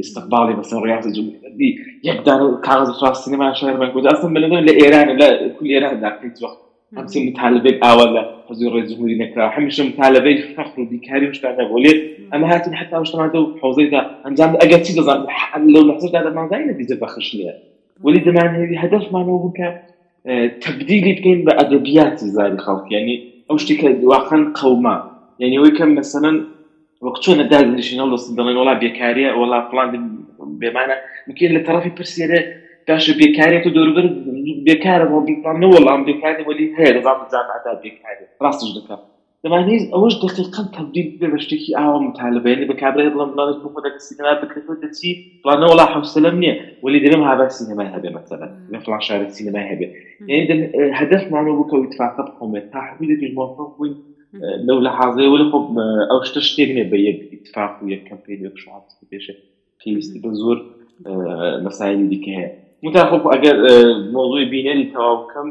استقبالي 0.00 0.56
مثلا 0.56 0.80
رياض 0.80 1.08
دي 1.56 1.78
يبدا 2.04 2.60
كاغز 2.64 2.90
في 3.04 3.10
السينما 3.10 3.52
شهر 3.52 3.76
ما 3.78 3.88
كنت 3.88 4.06
أصلا 4.06 4.30
من 4.30 4.40
لإيران 4.40 5.16
لا 5.16 5.48
كل 5.48 5.66
إيران 5.66 6.00
في 6.00 6.44
وقت. 6.44 6.58
همسي 6.96 7.30
متعلبة 7.30 7.78
أولا 7.82 8.34
حضور 8.48 8.72
رئيس 8.72 8.92
جمهورية 8.92 9.18
نكرا. 9.18 9.48
حمش 9.48 9.80
متعلبة 9.80 10.54
فخر 10.56 10.80
وديكاري 10.80 11.28
مش 11.28 11.40
تعرف 11.40 11.70
ولي 11.70 12.10
أما 12.34 12.54
هاتين 12.54 12.74
حتى 12.74 12.98
مش 12.98 13.10
تمام 13.10 13.56
حوزي 13.62 13.86
ده 13.86 14.10
أجت 14.26 14.84
شيء 14.84 15.02
لو 15.56 15.82
لحظة 15.88 16.20
هذا 16.20 16.30
ما 16.30 16.48
زين 16.50 16.68
نتيجة 16.68 17.00
بخش 17.00 17.34
ليه 17.34 17.54
ولي 18.02 18.18
دمان 18.18 18.76
هدف 18.78 19.12
ما 19.12 19.18
هو 19.18 19.50
كان 19.50 19.78
تبدیلی 20.64 21.12
بکەین 21.18 21.40
بە 21.46 21.52
ئەدەبیاتی 21.58 22.28
زاری 22.36 22.58
خەڵک 22.64 22.86
ینی 22.94 23.16
ئەو 23.48 23.56
شتی 23.62 23.74
کە 23.80 23.88
واقعا 24.12 24.38
قەوما. 24.58 24.96
یعنی 25.42 25.54
ئەوەی 25.58 25.74
کەم 25.78 25.90
مەسەن 25.98 26.36
وەک 27.06 27.16
چۆنە 27.24 27.44
دادنیشین 27.52 27.98
هەڵ 28.02 28.10
دەست 28.14 28.28
دەڵێن 28.38 28.56
وڵا 28.60 28.74
بێکاریە 28.82 29.30
وڵا 29.40 29.58
فلان 29.70 29.88
بێمانە. 30.60 30.96
ممکن 31.26 31.50
لە 31.56 31.60
طرفی 31.66 31.90
پرسیێرە 31.98 32.40
باشە 32.88 33.12
بێکارێت 33.20 33.64
و 33.66 33.74
دەوروبەر 33.76 34.06
بێکارە 34.66 35.06
بۆ 35.10 35.18
بیپڵان 35.28 35.62
وەڵام 35.74 36.00
بێکاری 36.08 36.42
وەلی 36.48 36.66
هەیە 36.76 36.92
دەزان 36.96 37.18
جامعدا 37.32 37.72
بێکاری 37.82 38.24
ڕاستش 38.42 38.70
دەکات 38.76 39.02
دەمانیز 39.44 39.82
ئەوەش 39.94 40.14
دقیقا 40.22 40.62
تبدیل 40.76 41.08
بێ 41.20 41.28
بە 41.32 41.38
شتێکی 41.44 41.72
ئاوا 41.78 41.98
متالبێنی 42.08 42.66
بە 42.70 42.74
کابرای 42.82 43.10
بڵم 43.14 43.30
بڵانێت 43.32 43.58
بۆ 43.62 43.68
خۆدە 43.74 43.90
سینما 44.06 44.32
بکرێتەوە 44.42 44.76
دەچی 44.84 45.10
فلانە 45.42 45.66
وڵا 45.72 45.86
حوسلم 45.94 46.36
نییە 46.42 46.54
ولی 46.84 46.98
دەبێم 47.04 47.22
هابا 47.28 47.46
سینمای 47.58 47.88
هەبێ 47.94 48.10
مەسەلا 48.16 48.48
لە 48.72 48.78
فلان 48.84 49.02
شارە 49.06 49.26
سینمای 49.36 49.66
هەبێ. 49.70 49.86
يعني 50.30 50.54
هدف 51.00 51.22
معناه 51.32 51.54
بوو 51.58 51.70
کە 51.70 51.76
اتفاق 51.84 52.14
بقومێت 52.28 52.66
تا 52.72 52.80
حدودێکی 52.88 53.28
موافق 53.36 53.68
بووین 53.76 53.94
لەو 54.66 54.78
لە 54.86 54.90
حاضەیە 54.98 55.28
ولی 55.32 55.46
خۆ 55.50 55.58
ئەو 56.10 56.20
شتە 56.28 56.40
شتێک 56.48 56.70
نیە 56.76 56.86
بە 56.90 56.98
یەک 57.08 57.18
اتفاق 57.34 57.72
و 57.82 57.88
یەک 57.94 58.02
کەمپین 58.08 58.38
یەک 58.46 58.56
شعات 58.62 58.86
پێشە. 59.10 59.34
پێویستی 59.80 60.18
بە 60.24 60.30
زۆر 60.40 60.58
مەسایلی 61.66 62.06
دیکە 62.12 62.32
هەیە. 62.38 62.50
متاخۆ 62.84 63.16
ئەگەر 63.34 63.56
مۆزوی 64.14 64.46
بینێری 64.52 64.86
تەواو 64.92 65.16
بکەم 65.22 65.48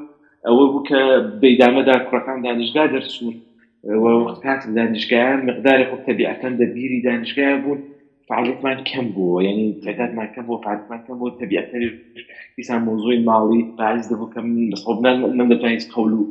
ئەوە 0.47 0.63
بوو 0.71 0.87
کە 0.89 0.99
بەیدامەدا 1.41 1.95
کوڕەکان 2.07 2.37
دانیشگا 2.45 2.83
دەرچوون 2.93 3.35
وەخت 3.83 4.41
کاتم 4.43 4.73
دانیشگایان 4.77 5.39
مقداری 5.49 5.85
خۆ 5.89 5.97
تەبیعەتەن 6.07 6.53
دەبیری 6.61 6.99
دانیشگای 7.07 7.57
بوون 7.63 7.79
فعالەتمان 8.29 8.79
کەم 8.89 9.07
بووە 9.15 9.39
یعنی 9.47 9.65
تعدادمان 9.83 10.27
کەم 10.35 10.45
بۆ 10.49 10.55
فعالەتمان 10.65 11.01
کەم 11.07 11.17
بۆ 11.21 11.27
تەبیعەتەر 11.41 11.81
دیسان 12.57 12.79
مۆزوی 12.87 13.19
ماڵی 13.29 13.61
باعث 13.79 14.05
دەبوو 14.11 14.33
کەم 14.33 14.45
بەسەڵ 14.71 14.95
نەمدەتوانیت 15.39 15.85
قەول 15.93 16.11
و 16.17 16.21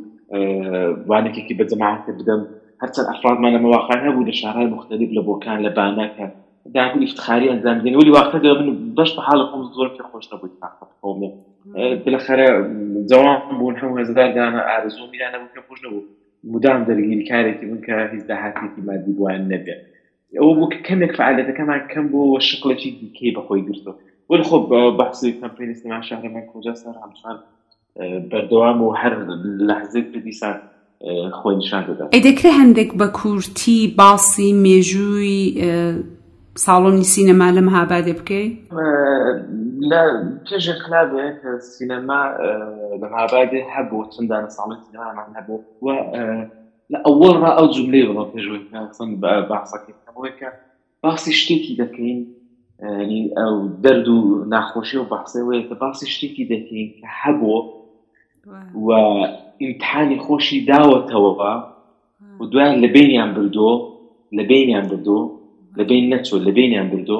وانێکێکی 1.09 1.57
بە 1.59 1.65
جەماعەتە 1.71 2.11
بدەم 2.19 2.41
هەرچەند 2.81 3.07
ئەفرادمان 3.09 3.55
مواقع 3.65 3.97
هەبوو 4.05 4.27
لە 4.29 4.33
شارهای 4.41 4.67
مختلف 4.75 5.09
لە 5.17 5.21
بۆکان 5.27 5.57
لە 5.65 5.71
بانەکە 5.77 6.27
داکو 6.75 6.99
افتخاری 7.07 7.49
انجام 7.49 7.77
دێن 7.83 7.95
ولی 7.99 8.11
وقتە 8.17 8.37
دە 8.45 8.51
من 8.59 8.67
بەش 8.97 9.09
بە 9.15 9.21
حاڵ 9.27 9.39
خۆم 9.49 9.61
زۆر 9.77 9.89
پێ 9.95 10.03
خۆش 10.09 10.25
نەبووی 10.31 10.51
قومێ 11.01 11.29
بالاخره 12.03 12.47
جوان 13.11 13.39
بوون 13.59 13.75
هەموو 13.81 13.99
هەزدار 14.01 14.29
دانە 14.37 14.61
ئارزوو 14.69 15.11
میرانە 15.13 15.37
بوو 15.41 15.53
پێ 15.55 15.61
خۆش 15.67 15.79
نەبوو 15.85 16.01
مدام 16.43 16.85
دەرگیری 16.89 17.25
کارێکی 17.31 17.65
من 17.71 17.79
کە 17.85 17.93
هیچ 18.13 18.23
داهاتێکی 18.31 18.81
مادی 18.87 19.11
بووان 19.17 19.41
نەبێت 19.51 19.81
ئەوە 20.39 20.53
بوو 20.57 20.69
کەمێک 20.87 21.11
فعالەتەکەمان 21.19 21.81
کەم 21.91 22.05
بۆ 22.11 22.21
شکلێکی 22.49 22.89
دیکەی 22.99 23.35
بەخۆی 23.37 23.63
گرتو 23.67 23.93
ولی 24.29 24.43
خۆ 24.49 24.57
بەحسی 24.99 25.29
سینما 25.81 26.01
شارەمان 26.09 26.45
کۆجا 26.51 26.73
سەر 26.81 26.95
هەمشان 27.03 27.37
بەردەوام 28.31 28.79
و 28.81 28.89
هەر 29.01 29.13
لەحزێک 29.69 30.05
دیسان 30.25 30.57
خۆی 31.39 31.55
نیشان 31.61 31.83
دەدا 31.87 32.03
ئەی 32.13 32.21
دەکرێت 32.27 32.55
هەندێک 32.61 32.91
بە 32.99 33.07
کورتی 33.19 33.79
باسی 33.99 34.49
مێژووی 34.63 35.43
ساڵۆنی 36.65 37.05
سینەما 37.13 37.47
لە 37.57 37.61
مەهابادێ 37.67 38.13
بکەیت 38.19 38.53
لە 39.89 40.01
پێژە 40.47 40.75
کلابێ 40.83 41.25
کە 41.39 41.51
سینەما 41.73 42.21
لە 43.01 43.07
مابادێ 43.15 43.61
هەبوو 43.73 44.09
چنددانە 44.13 44.49
ساڵی 44.57 44.77
سینەمامان 44.85 45.29
هەبوو 45.37 45.59
و 45.85 45.87
لە 46.91 46.99
ئەوەڵ 47.05 47.35
ڕ 47.41 47.45
ئەو 47.57 47.67
جملێ 47.75 48.01
بڵ 48.07 48.19
پێشن 48.33 49.09
باسەکەەوەی 49.49 50.33
کە 50.39 50.49
باسی 51.03 51.33
شتێکی 51.39 51.73
دەکەین 51.81 52.19
ئەو 53.39 53.55
دەرد 53.83 54.07
و 54.15 54.19
ناخۆشی 54.53 54.97
و 54.99 55.09
بەحسەوەی 55.11 55.61
کە 55.67 55.75
باسی 55.81 56.07
شتێکی 56.13 56.45
دەکەین 56.53 56.87
کە 56.99 57.07
هەبوو 57.21 57.59
و 58.85 58.89
ئیمتحانی 59.61 60.17
خۆشی 60.25 60.59
داوەتەوە 60.69 61.31
و 62.39 62.45
دویان 62.51 62.75
لە 62.83 62.89
بینیان 62.95 63.29
بردۆ 63.35 63.71
لە 64.37 64.43
بینیان 64.49 64.85
بردۆ 64.91 65.19
لە 65.77 65.83
بین 65.89 66.05
نەچۆ 66.13 66.35
لە 66.47 66.51
بینیان 66.57 66.87
بردۆ 66.91 67.19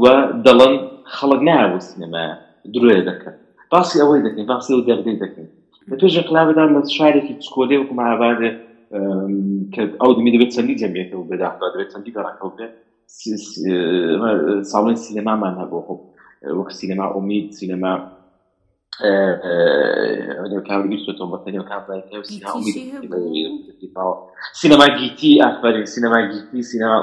و 0.00 0.04
دەڵن 0.46 0.74
خەڵک 1.14 1.40
ناوە 1.48 1.78
سینەما 1.88 2.24
درێ 2.74 2.98
دەکەن 3.08 3.36
باسی 3.72 3.96
ئەوەی 4.02 4.20
دەکەین 4.26 4.46
باسی 4.52 4.70
ئەو 4.74 4.82
دەردەی 4.88 5.16
دەکەین 5.24 5.48
لە 5.90 5.96
پێشە 6.00 6.22
قلابدان 6.28 6.68
لە 6.76 6.80
شارێکی 6.96 7.34
چکۆلێ 7.44 7.76
وکو 7.78 7.94
مابادێ 8.00 8.50
کە 9.74 9.82
ئەو 10.00 10.10
دمی 10.16 10.30
دەبێت 10.34 10.50
چەندی 10.54 10.78
جەمیێتەوە 10.82 11.24
بەدا 11.30 11.48
دەبێت 11.74 11.88
چەندی 11.92 12.14
گەڕاکەوت 12.16 12.54
بێت 12.58 12.72
ساڵی 14.70 14.96
سینەمامان 15.04 15.54
هەبوو 15.60 15.84
خۆ 15.86 15.94
وەک 16.58 16.70
سینەما 16.78 17.06
ئومید 17.14 17.46
سینەما 17.58 17.92
سینەما 24.60 24.86
گیتی 24.98 25.32
ئافرین 25.42 25.86
سینەما 25.94 26.20
گیتی 26.32 26.62
سینەما 26.70 26.98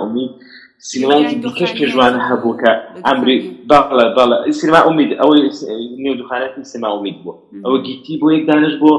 سینەمایکی 0.79 1.35
دیکەش 1.43 1.71
پێشوانە 1.79 2.19
هەبوو 2.29 2.57
کە 2.61 2.71
ئەمری 3.05 3.37
باڵە 3.69 4.05
باڵە. 4.17 4.37
سینما 4.59 4.79
ئومید 4.87 5.11
ئەوەی 5.21 5.41
نێودوخانەتی 6.03 6.63
سینما 6.71 6.89
ئومید 6.95 7.17
بوو. 7.23 7.35
ئەوە 7.65 7.77
گیتی 7.87 8.15
بۆ 8.21 8.27
یەک 8.35 8.43
دانش 8.49 8.75
بۆ 8.81 8.91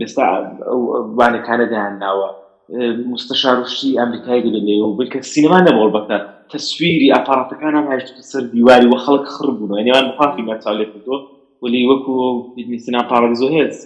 بستا 0.00 0.24
وانەکانە 1.18 1.66
داهانداوە 1.72 2.28
مستەشارشتی 3.12 3.90
ئەمریکای 4.00 4.40
دەبێنێ 4.46 4.76
و 4.86 4.96
بکە 4.98 5.18
سینما 5.32 5.58
نەبڵ 5.66 5.88
بەکە 5.96 6.16
تەسویری 6.52 7.08
ئاپاراتەکانم 7.14 7.86
هەشت 7.92 8.16
سەر 8.30 8.44
دیواری 8.54 8.90
وە 8.92 8.98
خەڵک 9.04 9.26
خڕ 9.34 9.48
بوون. 9.58 9.70
یعنیوان 9.78 10.04
بخافی 10.10 10.42
مەچالێت 10.50 10.92
تۆ 11.06 11.16
ولی 11.62 11.80
وەکو 11.90 12.14
سینا 12.84 13.02
پارەزۆ 13.10 13.48
هێز. 13.56 13.76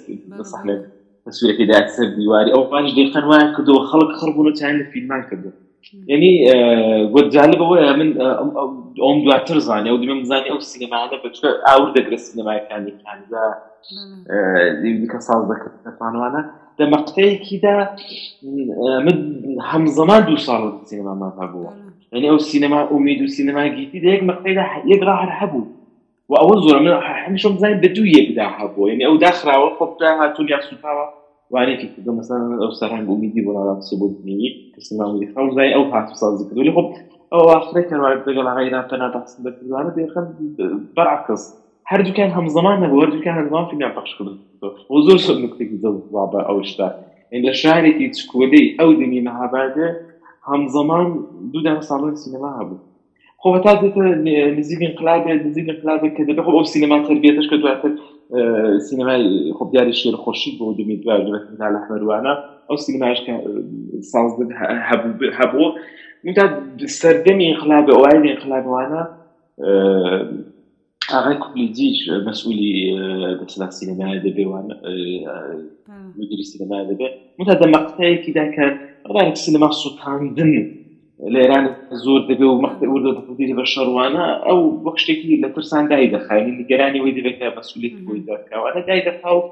سەحنێت 0.52 0.82
تەسویرەکەی 1.26 1.66
دایت 1.70 1.88
سەر 1.96 2.08
دیواری 2.18 2.50
ئەو 2.54 2.62
پاش 2.70 2.86
دێخەن 2.96 3.24
وایە 3.30 3.48
کردەوە 3.54 3.82
خەڵک 3.90 4.10
خڕ 4.18 4.30
بوون 4.34 4.46
و 4.48 4.56
چیان 4.58 4.74
لە 4.80 4.84
فیلمان 4.92 5.22
کردو 5.30 5.50
یعنی 6.10 6.30
گوتجالبەوەی 7.14 7.82
من 8.00 8.08
ئەوم 9.02 9.18
دواتر 9.24 9.58
زانانی 9.66 9.88
ئەو 9.90 9.98
دمە 10.02 10.14
زانانی 10.30 10.50
ئەو 10.52 10.60
سینەمانە 10.70 11.16
بچکە 11.24 11.48
ئاور 11.66 11.88
دەگرێت 11.96 12.22
سینەمایەکانی 12.28 12.92
کاندا 13.02 13.44
دیکە 14.82 15.18
ساز 15.26 15.42
دەکردوانوانە 15.50 16.42
لە 16.78 16.84
مەقتەیەکیدا 16.92 17.76
من 19.06 19.16
هەمزەمان 19.70 20.20
دوو 20.26 20.38
ساڵ 20.46 20.62
سینەمامان 20.88 21.32
هەبووە 21.40 21.72
یعنی 22.12 22.26
ئەو 22.30 22.38
سینەما 22.38 22.80
ئومید 22.92 23.20
و 23.22 23.26
سینەما 23.26 23.62
گیتی 23.76 24.00
دا 24.00 24.08
یەک 24.14 24.22
مەقتەیدا 24.30 24.64
یەک 24.92 25.00
ڕاهر 25.08 25.30
هەبوو. 25.40 25.64
و 26.30 26.34
ئەوە 26.40 26.56
زۆر 26.64 26.78
من 26.84 26.92
هەمیشەم 27.24 27.52
بزانین 27.56 27.80
بە 27.82 27.88
دوو 27.96 28.06
یەکدا 28.18 28.46
هەبووە. 28.58 28.84
یعنی 28.90 29.04
ئەو 29.08 29.16
داخراوە 29.24 29.68
خۆپدا 29.78 30.08
هاتوون 30.20 30.48
یا 30.48 30.58
سوپاوە 31.52 31.64
وانێکی 31.64 31.88
کردو 31.94 32.12
مەسەن 32.18 32.42
ئەو 32.62 32.72
سەرهنگ 32.80 33.06
ئومیدی 33.08 33.44
بۆ 33.46 33.52
ناڵام 33.56 33.80
سبوتنی 33.88 34.48
کەسماوی 34.74 35.28
خەڵ 35.32 35.46
زای 35.56 35.72
ئەو 35.74 35.84
هاتو 35.92 36.14
سازی 36.20 36.44
کردو 36.48 36.62
لێ 36.66 36.72
خۆ 36.76 36.82
ئەو 37.32 37.44
ئاخرەی 37.52 37.84
کەوارد 37.90 38.22
دەگەڵ 38.28 38.46
ئاغیران 38.48 38.84
پەنا 38.90 39.08
بەحسن 39.14 39.40
بەکردوانە 39.44 39.90
دێخەم 39.96 40.26
بەرعکس 40.96 41.42
هەردووکان 41.90 42.30
هەمزەمان 42.36 42.78
هەبوو 42.84 43.02
هەردووکان 43.04 43.34
هەمزەمان 43.38 43.64
فیلمیان 43.70 43.92
پەخش 43.96 44.12
کردن 44.18 44.36
و 44.92 44.96
زۆر 45.06 45.18
سەر 45.26 45.36
نکتێکی 45.44 45.78
زەڵ 45.82 45.96
بە 46.32 46.40
ئەو 46.48 46.58
شتا 46.70 46.88
لە 47.44 47.52
شارێکی 47.62 48.06
چکۆلەی 48.16 48.66
ئەو 48.78 48.90
دنی 49.00 49.20
مەهابادە 49.26 49.88
هەمزەمان 50.50 51.08
دوودان 51.52 51.80
ساڵی 51.88 52.16
سینەما 52.22 52.50
هەبوو 52.58 52.78
خۆ 53.42 53.48
هەتا 53.56 53.72
دێتە 53.82 54.04
نزیک 54.58 54.80
انقلابێ 54.88 55.32
نزیک 55.46 55.66
انقلابێ 55.72 56.08
کە 56.16 56.22
دەبێت 56.28 56.46
ئەو 56.56 56.64
سینەما 56.72 56.98
تربیێتش 57.08 57.46
کە 57.50 57.56
دواتر 57.62 57.92
سینەمای 58.86 59.52
خۆ 59.56 59.64
دیاری 59.72 59.94
شێر 60.00 60.16
خۆشی 60.24 60.50
بۆ 60.58 60.64
دمی 60.78 60.96
دوای 61.02 61.22
لە 61.74 61.78
حمەروانە 61.84 62.32
ئەو 62.68 62.76
سینەماش 62.84 63.18
کە 63.26 63.34
ساز 64.12 64.30
هەبوو 65.38 65.66
منتا 66.24 66.44
سەردەمی 67.00 67.46
انقلابێ 67.52 67.92
ئەوای 67.94 68.30
انقلابوانە 68.34 69.02
ئاغای 71.12 71.36
کوپلیجیش 71.42 71.98
مەسئولی 72.28 72.72
دەسلا 73.40 73.66
سینەما 73.78 74.06
دەبێوان 74.26 74.66
مدیری 76.18 76.44
سینەما 76.52 76.78
دەبێ 76.90 77.08
منتا 77.38 77.54
دەمەقتەیەکیدا 77.62 78.44
کە 78.54 78.64
ڕێک 79.14 79.36
سینەما 79.44 79.70
سووتاندن 79.82 80.52
لێران 81.34 81.66
زۆر 82.04 82.20
دەبێ 82.30 82.46
و 82.48 82.60
مەختی 82.64 82.86
وردە 82.92 83.10
دەپدیری 83.18 83.54
بە 83.58 83.64
شەڕوانە 83.72 84.24
ئەو 84.46 84.58
وەک 84.86 84.96
شتێکی 85.02 85.40
لە 85.42 85.48
ترسان 85.54 85.84
دای 85.90 86.10
دەخانی 86.14 86.52
نیگەرانی 86.60 87.00
وی 87.00 87.14
دەبێت 87.18 87.38
مەسئولیت 87.58 87.94
بۆی 88.06 88.22
دەکەوانە 88.28 88.80
دای 88.88 89.02
دەخا 89.08 89.30
و 89.36 89.42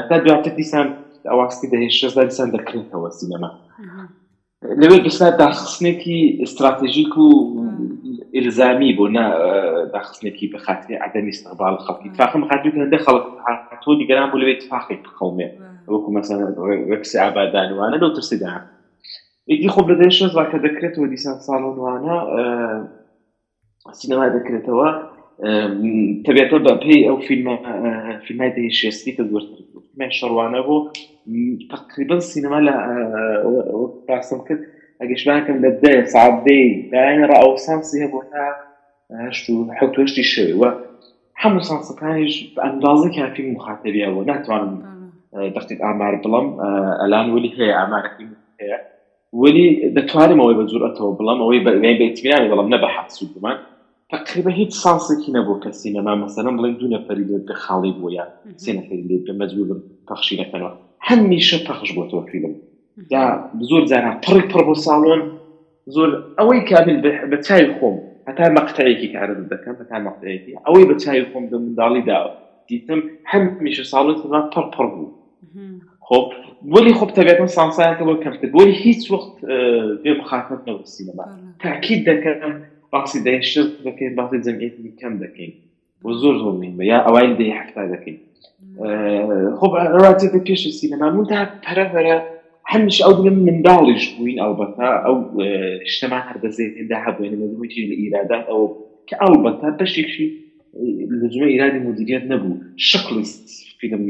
هەتا 0.00 0.16
دواتر 0.24 0.52
دیسان 0.58 0.86
ئەواستی 1.30 1.66
دەهێش 1.72 1.94
شەزدا 2.00 2.24
دیسان 2.30 2.48
دەکرێتەوە 2.56 3.10
سینەما. 3.18 3.50
لەوێ 4.80 4.98
بسا 5.06 5.30
داخستنێکی 5.42 6.18
استراتژیک 6.44 7.14
و 7.18 7.28
ئلزامی 8.38 8.90
بۆ 8.98 9.06
نا 9.16 9.26
داخستنێکی 9.94 10.46
بە 10.52 10.58
خاطری 10.66 10.94
عدەمی 11.06 11.32
استقبال 11.34 11.74
خەڵکی. 11.86 12.08
فاخم 12.18 12.42
خاطری 12.48 12.70
هەندە 12.84 12.98
خەڵک 13.04 13.26
تۆ 13.84 13.90
دیگەران 14.00 14.28
بۆ 14.32 14.36
لەوێ 14.40 14.54
تفاقی 14.62 14.96
بخەومێ 15.04 15.48
وەکو 15.92 16.10
مەسەن 16.16 16.38
وەکسی 16.90 17.16
ئابادانوانە 17.22 17.96
لەو 18.02 18.10
ترسی 19.48 19.52
داهات 19.52 19.62
ئیدی 19.62 19.68
خۆ 19.68 19.80
بەدەی 19.88 20.10
شەز 20.10 20.34
واکە 20.34 20.58
دەکرێتەوە 20.66 21.08
دیسان 21.08 21.38
ساڵۆنوانە 21.46 22.16
سینەما 23.92 24.28
دەکرێتەوە 24.28 24.88
تەبێتە 26.26 26.58
بە 26.64 26.72
پێی 26.82 27.06
ئەو 27.08 27.16
فیلمە 27.16 27.56
فیلمای 28.26 28.50
دەهی 28.50 28.70
شێستی 28.70 29.16
کە 29.16 29.22
زۆرتر 29.22 29.60
شەڕوانە 30.18 30.60
بۆ 30.66 30.92
تقریبا 31.70 32.20
سینەما 32.20 32.60
لە 32.68 32.74
باسم 34.08 34.44
کرد 34.48 34.60
ئەگەشتبانکەم 35.00 35.56
لە 35.64 35.70
دە 35.84 36.06
سعدەی 36.06 36.90
داینە 36.92 37.26
ڕ 37.30 37.32
ئەوسانسی 37.42 38.02
هەبوو 38.04 38.22
تا 38.32 38.44
هەشت 39.26 39.50
و 39.50 39.70
حوتشتی 39.80 40.22
شەوی 40.22 40.52
وە 40.60 40.70
هەموو 41.42 41.60
سانسەکانیش 41.60 42.54
بە 42.54 42.60
ئەندازە 42.64 43.08
کافی 43.16 43.54
مخاتەبیەوە 43.56 44.26
ناتوانم 44.26 44.74
دەختی 45.54 45.74
ئامار 45.84 46.14
بڵم 46.22 46.46
ئەلان 47.00 47.30
ولی 47.30 47.50
هەیە 47.58 47.74
ئامارەکەی 47.78 48.28
هەیە 48.60 48.93
ولی 49.42 49.66
دەتوانمەوەی 49.96 50.56
بە 50.58 50.64
زورەتەوە 50.70 51.10
بڵم 51.18 51.38
ئەوەی 51.42 51.60
بەیتمینانی 52.00 52.48
بڵم 52.52 52.68
نە 52.72 52.78
بە 52.82 52.88
حەسو 52.94 53.26
بمان 53.34 53.56
تقریبا 54.14 54.50
هیچ 54.60 54.72
سانسێکی 54.82 55.30
نەبوو 55.36 55.60
کە 55.62 55.70
سینەما 55.80 56.14
مەسەرم 56.22 56.54
بڵێن 56.58 56.74
دوو 56.78 56.92
نەفەری 56.94 57.24
لێ 57.28 57.38
بە 57.48 57.54
خاڵی 57.62 57.92
بووە 57.96 58.10
یان 58.16 58.30
سێ 58.62 58.70
نەفەری 58.78 59.04
لێ 59.08 59.16
بە 59.26 59.32
مەجبور 59.40 59.68
پەخشی 60.08 60.36
نەکەنەوە 60.40 60.72
هەمیشە 61.08 61.58
پەخش 61.66 61.90
بۆتەوە 61.96 62.22
فیلم. 62.30 62.54
یا 63.14 63.24
زۆر 63.70 63.82
جارە 63.90 64.10
پڕی 64.24 64.44
پڕ 64.50 64.62
بۆ 64.68 64.74
ساڵۆن 64.86 65.20
زۆر 65.94 66.10
ئەوەی 66.38 66.60
کابل 66.70 66.96
بە 67.30 67.38
چای 67.46 67.64
خۆم 67.76 67.96
هەتا 68.28 68.44
مەقتەیەکی 68.58 69.08
کارە 69.14 69.34
دەکەم 69.52 69.74
هەتا 69.82 69.96
مەقتەیەکی 70.06 70.52
ئەوەی 70.66 70.86
بە 70.90 70.96
چای 71.02 71.24
خۆم 71.30 71.44
دە 71.52 71.56
منداڵی 71.62 72.02
دا 72.10 72.18
دیتم 72.68 73.00
هەمیشە 73.30 73.84
ساڵی 73.92 74.14
پڕ 74.52 74.66
پڕ 74.74 74.86
بوو 74.94 75.08
خب 76.64 76.72
ولی 76.72 76.92
خب 76.92 77.10
طبیعتا 77.10 77.46
سانسایەکە 77.46 78.04
بۆ 78.08 78.14
کەمتر 78.24 78.48
بۆی 78.56 78.72
هیچ 78.84 79.10
وەخت 79.12 79.34
بێ 80.02 80.12
بخاتت 80.20 80.60
نەوە 80.66 80.84
سینەما 80.94 81.26
تاکید 81.62 82.00
دەکەم 82.10 82.52
باسی 82.92 83.18
دەشت 83.24 83.68
دەکەین 83.86 84.14
باسی 84.18 84.42
جەمعێتی 84.46 84.92
کەم 85.00 85.14
دەکەین 85.24 85.52
بۆ 86.02 86.10
زۆر 86.20 86.34
زۆر 86.42 86.54
مهمە 86.62 86.84
یا 86.92 86.98
ئەوای 87.06 87.36
دەی 87.38 87.52
هەفتا 87.58 87.82
دەکەین 87.94 88.18
خب 89.58 89.72
ڕاتێتە 90.02 90.40
پێش 90.46 90.62
سینەما 90.78 91.08
من 91.16 91.24
تا 91.30 91.38
پەرەفەرە 91.64 92.16
هەمیش 92.72 92.98
ئەو 93.04 93.12
دڵم 93.18 93.36
منداڵیش 93.46 94.04
بووین 94.14 94.38
ئەلبەتا 94.42 94.88
ئەو 95.04 95.16
شتەمان 95.92 96.22
هەردەزێتدا 96.28 96.98
هەبووێنە 97.06 97.36
مەزموتی 97.42 97.82
لە 97.90 97.94
ئیرادات 100.80 101.14
ئەو 101.14 101.14
کە 101.14 101.14
ئەلبەتا 101.14 101.20
بەشێکی 101.20 101.22
لزومە 101.22 101.46
ئیرادی 101.52 101.78
مدیریت 101.78 102.24
نەبوو 102.32 102.60
شکلی 102.76 103.24
فیلم 103.80 104.02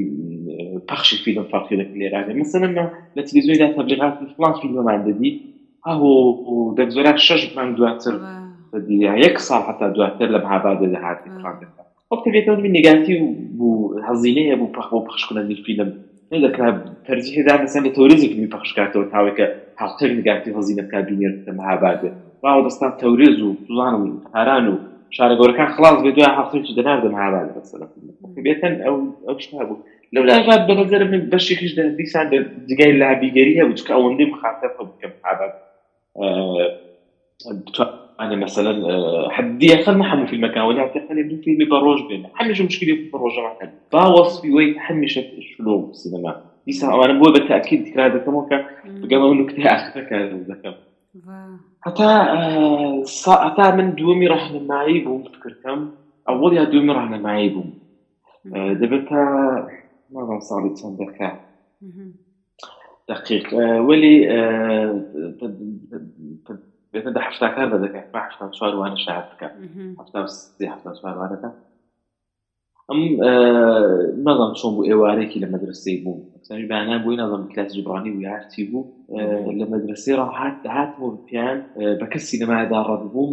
پەخشی 0.89 1.17
فیلم 1.25 1.45
فاقیلە 1.53 1.85
لێرانێ 2.01 2.35
مثلا 2.43 2.69
لە 3.17 3.23
تلویزیۆندا 3.29 3.75
تبلیغات 3.77 4.15
فلان 4.37 4.53
فیلممان 4.61 5.01
دەدی 5.09 5.31
ئەو 5.87 6.01
دەگزۆرا 6.79 7.13
شەش 7.27 7.57
مان 7.57 7.75
دواتر 7.75 8.15
ساڵ 9.49 9.63
حتا 9.69 9.89
دواتر 9.89 10.29
لە 10.35 10.39
مەهابادە 10.45 10.87
دەهاتی 10.95 11.31
خۆ 12.09 12.17
تبێتەوە 12.25 12.59
من 12.65 12.73
نگاتی 12.79 13.15
بوو 13.59 14.01
هەزینەیە 14.09 14.57
بوو 14.61 14.75
پەخ 14.77 14.87
بۆ 14.93 14.99
پەخشکردنی 15.07 15.57
فیلم 15.67 15.91
دەکرا 16.45 16.69
تەرجیحدا 17.07 17.55
مەسەن 17.63 17.83
لە 17.87 17.91
تۆریزی 17.97 18.29
فیلمی 18.31 18.53
پەخشکاتەوە 18.55 19.11
تاوێکە 19.15 19.47
هاوتەر 19.81 20.11
نگاتی 20.19 20.55
هەزینە 20.57 20.83
بکا 20.87 21.01
بینێت 21.09 21.37
لە 21.47 21.53
مەهابادە 21.59 22.11
باوە 22.43 22.65
دەستان 22.67 22.93
تەورێز 23.01 23.39
و 23.43 23.57
توزانم 23.67 24.03
هاران 25.21 25.39
و 25.39 25.45
شارەگەورەکان 25.45 25.69
خلاص 25.77 26.03
بێ 26.03 26.11
دوای 26.17 26.37
هەفتەی 26.39 26.75
دەناردم 26.79 27.15
هاوان 27.15 27.47
بێتەن 28.47 28.75
ئەو 28.85 28.97
ئەو 29.27 29.39
شتا 29.39 29.65
بوو 29.69 29.85
لەو 30.15 30.25
لاژات 30.31 30.63
بەنەزەر 30.69 31.03
من 31.13 31.31
بەشێکیش 31.33 31.73
دیسان 31.99 32.27
جگای 32.69 32.93
لابیگەری 33.01 33.59
هەبوو 33.61 33.79
چکە 33.79 33.93
ئەوەندەی 33.97 34.31
مخاتە 34.33 34.67
بکەم 34.79 35.13
هابات 35.25 35.55
أنا 38.21 38.37
مثلا 38.37 38.73
حدي 39.31 39.75
أخذنا 39.75 40.05
حمو 40.05 40.27
في 40.27 40.37
المكان 40.37 40.63
ولا 40.63 40.89
تخلي 40.89 41.23
دو 41.23 41.37
فيلم 41.37 41.69
بروج 41.69 42.09
بينا 42.09 42.29
حمش 42.35 42.61
مشكلة 42.61 42.95
في 42.95 43.11
بروج 43.13 43.39
ما 43.39 43.55
كان 43.61 43.71
با 43.93 44.07
وصفي 44.07 44.51
وي 44.51 44.81
حمش 44.81 45.21
شلو 45.59 45.91
السينما. 45.91 46.43
يسا 46.67 46.87
أنا 46.87 47.13
بقول 47.19 47.33
بالتأكيد 47.33 47.85
تكرار 47.85 48.09
ده 48.09 48.19
كم 48.19 48.49
كان 48.49 48.65
بقى 49.09 49.21
ما 49.21 49.35
نكتة 49.35 49.67
آخر 49.67 50.01
كان 50.01 50.47
حتى 51.81 52.09
حتى 53.27 53.71
من 53.77 53.95
دومي 53.95 54.27
راح 54.27 54.53
معي 54.53 55.01
بوم 55.01 55.23
فكر 55.23 55.53
كم؟ 55.65 55.91
أول 56.29 56.57
يا 56.57 56.65
دومي 56.65 56.93
راح 56.93 57.11
معي 57.11 57.49
بوم 57.49 57.79
دبتها 58.55 59.69
ما 60.11 60.25
ظن 60.25 60.41
صار 60.41 60.69
تصدق 60.69 61.39
دقيق 63.09 63.55
ولي 63.89 64.15
بێتە 66.95 67.21
هەفتاکار 67.27 67.67
دەدەکەن 67.75 68.07
با 68.13 68.21
هەفتان 68.27 68.51
چوار 68.57 68.73
وانە 68.81 68.99
شار 69.05 69.23
بکە 69.31 69.49
هەفتا 70.01 70.21
سێ 70.57 70.65
هەفتان 70.73 70.95
چوار 70.99 71.15
وانەکە 71.21 71.51
ئەم 72.89 73.01
نەڵام 74.27 74.53
چۆن 74.59 74.71
بوو 74.75 74.89
ئێوارێکی 74.91 75.43
لە 75.43 75.49
مەدرسەی 75.53 75.97
بوو 76.03 76.23
بانان 76.71 77.01
بووی 77.03 77.17
نەڵم 77.23 77.43
کلاس 77.53 77.71
جبرانی 77.77 78.11
و 78.13 78.21
یارتی 78.29 78.65
بوو 78.71 78.89
لە 79.59 79.67
مەدرسەی 79.73 80.19
ڕاهات 80.21 80.57
دەهات 80.65 80.91
بۆ 80.99 81.07
پیان 81.29 81.59
بە 82.01 82.07
کەس 82.13 82.25
سینەمادا 82.31 82.81
ڕەت 82.89 83.03
بووم 83.13 83.33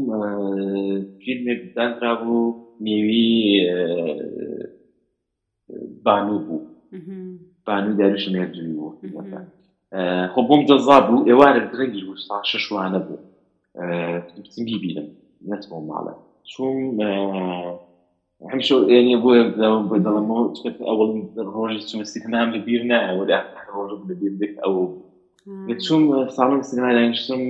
فیلمێک 1.21 1.59
دانرا 1.75 2.13
بوو 2.21 2.55
نێوی 2.85 3.31
بانوو 6.05 6.39
بوو 6.45 6.59
بانووی 7.67 7.97
داروش 7.99 8.25
مێردوی 8.33 8.73
بوو 8.77 8.95
خۆ 10.33 10.41
بۆم 10.47 10.61
جەزا 10.69 10.97
بوو 11.07 11.25
ئێوارە 11.29 11.61
درەنگی 11.71 12.03
بوو 12.07 12.23
سا 12.25 12.35
شەشوانە 12.51 12.99
بوو 13.05 13.19
بچم 14.35 14.63
بیبینم 14.69 15.07
نەتوان 15.49 15.83
ماڵە 15.89 16.13
چون 16.51 16.75
هەمیشە 18.49 18.75
ینی 18.95 19.17
بۆ 19.23 19.31
دەڵمەوە 20.05 20.43
ئەوڵ 20.89 21.11
ڕۆژی 21.55 21.81
چمەستی 21.89 22.19
هەنام 22.25 22.47
لە 22.53 22.59
بیر 22.65 22.81
نایە 22.89 23.13
وەدا 23.19 23.39
ڕۆژ 23.73 23.91
لە 24.09 24.15
بیر 24.19 24.33
بێت 24.39 24.55
ئەو 24.63 24.75
چون 25.85 26.01
ساڵم 26.35 26.61
سینما 26.69 26.91
دانیشتم 26.97 27.41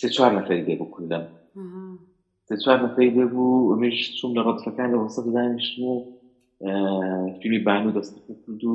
سێ 0.00 0.08
چوار 0.14 0.30
نەفەری 0.38 0.64
دێ 0.66 0.74
بۆ 0.80 0.86
کوردم 0.94 1.24
سێ 2.48 2.54
چوار 2.62 2.78
نەفەری 2.84 3.10
دێ 3.16 3.24
بوو 3.32 3.70
ئەمێش 3.72 3.98
چوم 4.18 4.30
لە 4.36 4.42
ڕەتفەکان 4.46 4.88
لە 4.92 4.98
وەسە 5.02 5.20
دانیشتم 5.36 5.82
و 5.90 5.94
فیلمی 7.40 7.60
بانو 7.66 7.90
دەست 7.96 8.14
کرد 8.26 8.62
و 8.64 8.74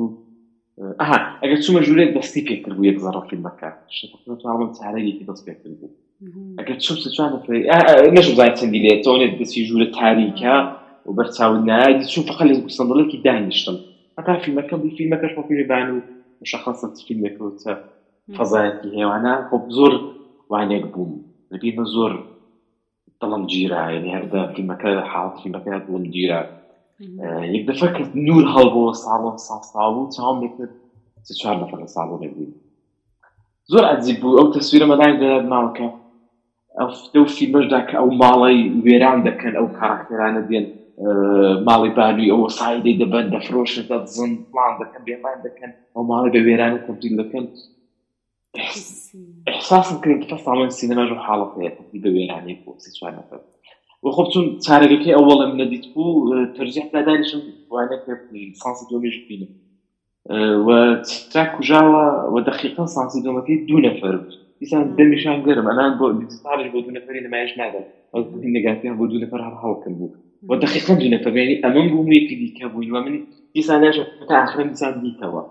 ئەها 1.00 1.18
ئەگەر 1.42 1.58
چوومە 1.64 1.80
ژوورێک 1.86 2.10
دەستی 2.16 2.42
پێکرد 2.48 2.74
بوو 2.76 2.88
یەک 2.90 2.98
زەڕە 3.04 3.22
فیلمەکە 3.28 3.70
شتڵم 3.96 4.70
چارەیەکی 4.78 5.24
دەست 5.30 5.42
پێکرد 5.46 5.74
بوو 5.80 5.90
ئەگەر 6.58 6.76
چوم 6.84 6.96
سچوان 7.04 7.30
نەش 8.16 8.26
زای 8.38 8.52
چەندی 8.58 8.80
لێت 11.16 11.30
تۆنێت 11.36 11.48
دەستی 11.48 11.48
ژوورە 11.48 11.58
تاریکە 11.58 11.58
و 11.58 11.58
بەرچاون 11.58 11.62
نایدی 11.70 12.06
چون 12.12 12.24
فقط 12.24 12.46
لە 12.48 12.54
سندڵێکی 12.78 13.18
دانیشتم 13.24 13.76
هەتا 14.18 14.32
فیلمەکە 14.44 14.74
بوو 14.80 14.96
فیلمەکەش 14.98 15.32
بۆ 15.36 15.42
فیلمبان 15.48 15.88
و 15.90 16.00
مشخصە 16.42 16.86
فیلمێکەوتە 17.06 17.72
فەزایەتی 18.36 18.90
هێوانە 18.98 19.34
خۆ 19.48 19.56
زۆر 19.76 19.94
وانێک 20.50 20.84
بووم 20.92 21.12
لەبیمە 21.52 21.84
زۆر 21.94 22.12
دڵم 23.20 23.46
گیرا 23.52 23.92
یعنی 23.94 24.10
هەردا 24.16 24.42
فیلمەکە 24.54 24.88
لە 24.98 25.04
حاڵ 25.10 25.28
فیلمەکە 25.42 25.70
دڵم 25.86 26.04
گیرا 26.14 26.40
یەک 27.54 27.62
دەفە 27.68 27.88
کە 27.96 28.02
نور 28.26 28.44
هەڵبەوە 28.54 28.92
ساڵۆ 29.04 29.30
ساستا 29.46 29.90
بوو 29.94 30.12
چاوم 30.16 30.36
لێکرد 30.42 30.72
سه 31.26 31.34
چوار 31.40 31.56
نەفەر 31.62 31.78
لە 31.84 31.88
ساڵۆ 31.94 32.16
لەبووی 32.22 32.52
زۆر 33.72 33.84
عجیب 33.92 34.16
بوو 34.20 34.38
ئەو 34.38 34.52
تەسویرە 34.54 34.86
مەدای 34.92 35.14
دەات 35.22 35.44
ماڵەکە 35.52 35.88
ئەو 36.78 36.88
دە 37.12 37.20
فیلمەشدا 37.36 37.80
کە 37.88 37.94
ئەو 38.00 38.10
ماڵی 38.20 38.58
وێران 38.84 39.18
دەکەن 39.26 39.54
ئەو 39.58 39.66
کاراکتەرانە 39.78 40.42
دێن 40.48 40.66
ماڵی 41.66 41.90
بانووی 41.98 42.30
ئەوە 42.32 42.48
سایدەی 42.58 42.98
دەبەن 43.02 43.26
دەفرۆشن 43.34 43.84
دەزن 43.90 44.30
پلان 44.50 44.72
دەکەن 44.80 45.02
بێمان 45.08 45.38
دەکەن 45.46 45.70
ئەو 45.94 46.02
ماڵی 46.10 46.30
بە 46.34 46.40
وێرانە 46.46 46.78
تەبدیل 46.86 47.14
دەکەن. 47.22 47.44
احساسم 49.52 49.96
کرد 50.04 50.22
کە 50.30 50.36
ساڵن 50.44 50.70
سینەماژ 50.78 51.10
و 51.12 51.22
حاڵەت 51.26 51.52
هەیە 51.58 51.72
تەبدیل 51.78 52.02
بە 52.04 52.10
وێرانی 52.16 52.54
بۆ 52.62 52.70
سێ 52.82 52.90
چوار 52.96 53.12
نەفەر 53.18 53.40
وخۆ 54.04 54.24
چون 54.32 54.46
چارەکەی 54.64 55.16
ئەوڵە 55.16 55.46
منە 55.52 55.66
دیت 55.72 55.86
بوو 55.94 56.46
تەرجیح 56.56 56.86
دادانیشم 56.94 57.40
وانە 57.72 57.96
سانسی 58.62 58.84
دۆمێژ 58.90 59.16
بینم. 59.28 59.52
چرا 61.32 61.44
کوژاوە 61.54 62.04
و 62.32 62.36
دقیقا 62.48 62.84
سانسی 62.96 63.20
دۆمەکەی 63.26 63.56
دوو 63.68 63.80
نەفەر 63.86 64.14
دیسان 64.60 64.82
دەمیشان 64.98 65.38
گەرم. 65.46 65.66
ئەنان 65.70 65.92
بۆ 65.98 66.06
دیجیتالش 66.20 66.68
بۆ 66.72 66.78
دوو 66.84 66.96
نەفەری 66.98 67.20
نمایش 67.26 67.52
نادەن 67.60 67.84
نگاتیان 68.56 68.94
بۆ 68.98 69.04
دوو 69.10 69.22
نەفەر 69.24 69.40
هەر 69.46 69.54
هەڵکرد 69.62 69.96
بوو. 69.98 70.27
و 70.48 70.56
دقیقا 70.56 70.94
دوو 70.94 71.10
نەفەرێنی 71.14 71.56
ئەمن 71.64 71.86
بوو 71.92 72.12
یەکی 72.18 72.36
دیکە 72.40 72.66
بووی 72.72 72.90
و 72.90 73.00
من 73.04 73.14
دیسانش 73.54 73.96
تا 74.28 74.34
آخر 74.44 74.62
دیسان 74.62 74.92
دیتەوە 75.04 75.42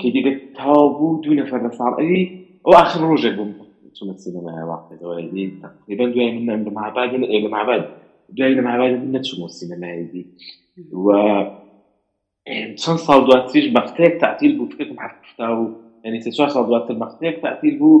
کە 0.00 0.06
دیگە 0.14 0.32
تاوا 0.56 0.88
بوو 0.98 1.20
دوو 1.22 1.34
نەفەر 1.40 1.60
لە 1.66 1.70
ساڵ 1.78 1.92
ئەوی 2.00 2.22
ئەو 2.64 2.72
آخر 2.84 3.00
ڕۆژێک 3.10 3.34
بووم 3.38 3.50
چونە 3.96 4.14
سینەما 4.22 4.52
واقعەوە 4.72 5.14
تقریبا 5.62 6.04
دوای 6.14 6.30
من 6.46 6.64
لە 6.66 6.70
معباد 6.78 7.10
لە 7.44 7.50
معباد 7.56 7.82
دوای 8.36 8.54
لە 8.58 8.62
معباد 8.68 8.92
من 9.02 9.10
نەچوم 9.16 9.40
سینەمایدی 9.58 10.24
و 11.04 11.08
چەند 12.80 12.98
ساڵ 13.06 13.18
دواتریش 13.26 13.66
بەختەیەک 13.76 14.14
تعتیل 14.22 14.52
بوو 14.58 14.74
فکرم 14.78 14.98
هەفتا 15.04 15.48
و 15.58 15.64
ینی 16.04 16.20
سێ 16.24 16.30
چوار 16.36 16.48
ساڵ 16.54 16.64
دواتر 16.68 16.94
بەختەیەک 17.02 17.36
تعتیل 17.44 17.74
بوو 17.80 17.96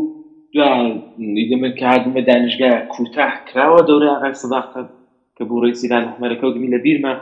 دوای 0.54 1.56
من 1.62 1.72
کە 1.78 1.84
هاتمە 1.92 2.20
دانیشگا 2.28 2.70
کوتاه 2.92 3.32
کراوە 3.48 3.80
دەورە 3.88 4.08
ئاغای 4.12 4.34
سەداقەت 4.42 4.88
کە 5.36 5.42
بۆ 5.48 5.56
ڕێی 5.62 5.74
سیران 5.80 6.04
حمەرەکە 6.12 6.44
و 6.46 6.54
دمی 6.56 6.72
لە 6.74 6.78
بیرمە 6.84 7.14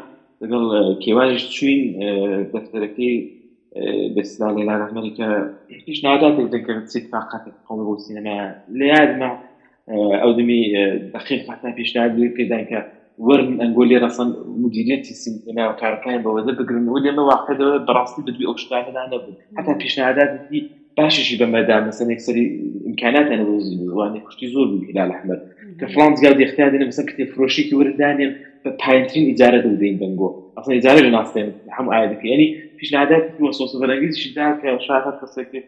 لەگەڵ 0.43 0.65
کێوانش 1.05 1.43
چوین 1.55 1.83
دەفتەرەکەی 2.53 3.15
بەسلا 4.15 4.49
لێلا 4.57 4.75
ئەمریکا 4.89 5.29
هیچ 5.87 5.99
ناداتێک 6.07 6.49
دەکرد 6.55 6.85
چیت 6.93 7.05
فاقاتێک 7.13 7.57
قوم 7.67 7.81
بۆ 7.87 7.95
سینەما 8.05 8.39
لە 8.79 8.87
یادمە 8.95 9.31
ئەو 10.23 10.31
دمی 10.39 10.63
دقیق 11.15 11.43
حتا 11.51 11.69
پیشنهاد 11.79 12.13
پێدان 12.37 12.65
کە 12.71 12.79
ورن 13.27 13.51
ئەنگۆلی 13.63 14.01
ڕسن 14.05 14.29
مدیریەتی 14.63 15.15
سینما 15.23 15.65
و 15.71 15.79
کارەکان 15.81 16.19
بەوەدە 16.25 16.53
بگرن 16.59 16.87
و 16.89 17.03
لێمە 17.05 17.23
واقعەوە 17.31 17.69
بەڕاستی 17.87 18.23
بدوی 18.27 18.49
ئەو 18.49 18.57
شتانەدا 18.63 19.03
نەبوو. 19.13 19.39
حتا 19.59 19.73
پیشنهاداتی 19.83 20.59
باششی 20.99 21.37
بەمەدا 21.41 21.77
مەسن 21.87 22.09
یەکسەری 22.15 22.45
امکاناتیان 22.89 23.41
وانێ 23.99 24.21
کوشتی 24.27 24.47
زۆر 24.55 24.67
بوو 24.71 24.87
هلال 24.91 25.11
ئەحمد. 25.15 25.41
کە 25.83 25.87
فلان 25.95 26.13
زیاد 26.21 26.39
اختیادێنە 26.47 26.85
مەسن 26.91 27.05
کتێب 27.11 27.29
فرۆشیکی 27.35 27.75
وردانێن 27.79 28.33
بە 28.63 28.71
پایترین 28.83 29.25
ئیجارە 29.31 29.59
دەودەین 29.65 29.97
بنگۆ. 30.03 30.29
ئەسن 30.57 30.73
ئیجارە 30.79 31.01
لە 31.07 31.11
ناستێن 31.17 31.49
هەموو 31.77 31.93
ئاەکە 31.95 32.27
ینی 32.33 32.49
پیشنهاداتی 32.79 33.43
وەسۆسە 33.47 33.77
بەرەنگیزیشی 33.83 34.31
دا 34.39 34.47
کە 34.61 34.69
شاهد 34.87 35.17
کەسێکی 35.21 35.61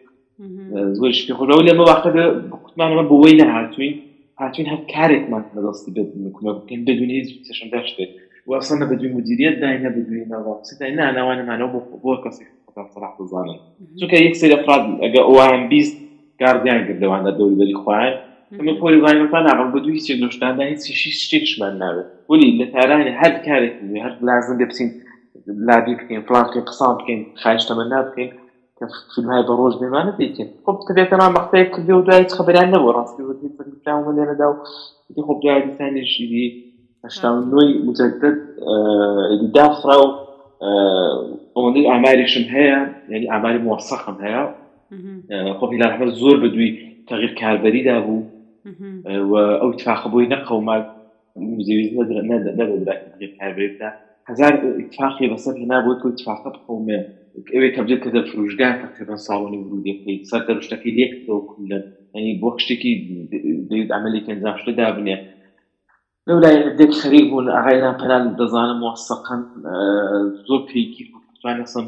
زۆرش 0.97 1.19
پێ 1.27 1.33
خۆەوە 1.37 1.63
لێمە 1.67 1.83
واقعدا 1.91 2.25
قوتمانەوە 2.63 3.03
بۆی 3.11 3.35
نەهاتوین. 3.41 3.95
هاتوین 4.41 4.67
هەر 4.73 4.81
کارێکمان 4.93 5.43
لەدەستی 5.55 5.91
بکەین 5.95 6.81
بدون 6.87 7.09
هیچ 7.17 7.29
چشم 7.47 7.67
داشتێت 7.73 8.11
وەسەنە 8.51 8.85
بدوی 8.91 9.09
مدیریت 9.17 9.55
داینە 9.63 9.89
بدوی 9.97 10.25
ناواسیدای 10.33 10.91
ناناوانەمانەوە 10.99 11.69
بۆ 11.73 11.79
بۆ 12.03 12.13
کەسی 12.23 12.45
صلاح 12.93 13.13
بزانن 13.19 13.59
چونکە 13.99 14.17
یەک 14.25 14.35
سری 14.41 14.53
افراد 14.59 14.83
ئەگە 15.03 15.21
ئەوان 15.27 15.61
بیست 15.71 15.97
گاردیان 16.41 16.81
کردەوانە 16.87 17.31
دەوری 17.37 17.55
بەری 17.59 17.75
خوایان 17.81 18.13
من 18.13 18.24
می‌خوری 18.51 19.01
زنگ 19.01 19.21
مثلا 19.21 19.39
اول 19.51 19.71
بدو 19.71 19.89
هیچ 19.91 20.07
چیز 20.07 20.23
نشد 20.23 20.43
نه 20.43 20.65
هیچ 20.65 20.91
شیش 20.91 21.29
چیز 21.29 21.59
من 21.59 21.77
نره 21.77 22.05
ولی 22.29 22.57
لتره 22.57 23.11
هر 23.11 23.39
کاری 23.45 23.69
که 23.69 24.03
هر 24.03 24.15
لازم 24.21 24.57
بپسین 24.57 24.91
لابی 25.47 25.95
بکنیم 25.95 26.21
فلان 26.21 26.43
بکنیم 26.43 26.65
قسام 26.67 26.97
بکنیم 26.97 27.27
خواهش 27.35 27.65
تمن 27.65 27.87
نبکنیم 27.93 28.29
که 28.79 28.85
فیلم 29.15 29.31
های 29.31 29.43
بروج 29.43 29.77
بیمانه 29.79 30.11
بیکن 30.11 30.45
خب 30.65 30.79
طبیعتا 30.89 31.17
هم 31.17 31.33
وقتی 31.35 31.65
خب 31.65 31.71
کردی 31.77 31.91
و 31.91 32.01
دوایت 32.01 32.33
خبری 32.33 32.67
نبو 32.67 32.91
راستی 32.91 33.23
و 33.23 33.33
دیت 33.33 33.51
فکر 33.57 33.69
بکنم 33.69 33.99
و 34.07 34.11
لیره 34.11 34.35
دو 34.35 34.57
دیدی 35.09 35.21
خب 35.21 35.39
دوایی 35.43 35.63
دیتانی 35.63 36.05
شیدی 36.05 36.55
هشتم 37.05 37.49
نوی 37.55 37.79
مجدد 37.85 38.37
دفت 39.55 39.85
رو 39.85 40.15
اومده 41.53 41.79
اعمالشم 41.91 42.41
هیا 42.41 42.89
یعنی 43.07 43.29
اعمال 43.31 43.57
موثقم 43.57 44.17
هیا 44.25 44.53
خب 45.59 45.73
هلال 45.73 45.89
احمد 45.91 46.09
زور 46.09 46.39
بدوی 46.39 46.79
تغییر 47.07 47.35
کاربری 47.41 47.83
ده 47.83 48.01
بود. 48.01 48.34
ئەو 49.61 49.71
چاخبووی 49.81 50.31
نەقەوما 50.33 50.75
نەدەدرێتدا 52.29 53.89
هزار 54.29 54.53
چاخی 54.95 55.29
بەسەر 55.31 55.53
هێنابووت 55.61 55.99
و 56.05 56.15
چاخە 56.21 56.49
بخۆمێ 56.55 56.99
ئەوێ 57.53 57.69
تەبجێت 57.75 57.99
کە 58.03 58.09
دە 58.15 58.21
فروشگا 58.29 58.69
تقریبا 58.83 59.15
ساڵی 59.27 59.59
ورودیەکەی 59.61 60.17
سەر 60.29 60.41
دەشتەکەی 60.47 60.95
لێکەوە 60.97 61.39
کوندن 61.49 61.83
ینی 62.15 62.33
بۆ 62.41 62.49
شتێکی 62.63 62.93
دەوێت 63.69 63.89
عملی 63.97 64.21
کەنجاشتە 64.27 64.71
دابنێ 64.79 65.15
لەو 66.27 66.37
لای 66.43 66.57
دێک 66.79 66.93
خەریب 67.01 67.25
بوون 67.29 67.47
ئاغاینا 67.55 67.91
پەران 68.01 68.23
دەزانم 68.39 68.77
موسەقان 68.83 69.41
زۆر 70.47 70.61
پێیکی 70.69 71.03
کوتوانە 71.11 71.65
سم 71.73 71.85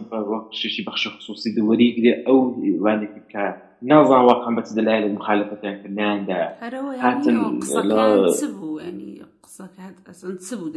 شێشی 0.60 0.84
بەخشە 0.88 1.10
خصوصی 1.16 1.50
دووەری 1.58 1.90
گرێ. 1.98 2.14
ئەو 2.26 2.40
وانێکی 2.84 3.22
کار 3.34 3.54
بکە 3.82 3.88
نازان 3.90 4.26
واقعا 4.26 4.56
بەچ 4.56 4.68
دەلای 4.78 5.02
لە 5.04 5.10
مخالفەتیان 5.18 5.76
کردیاندا 5.84 6.42
هاتن 7.02 7.36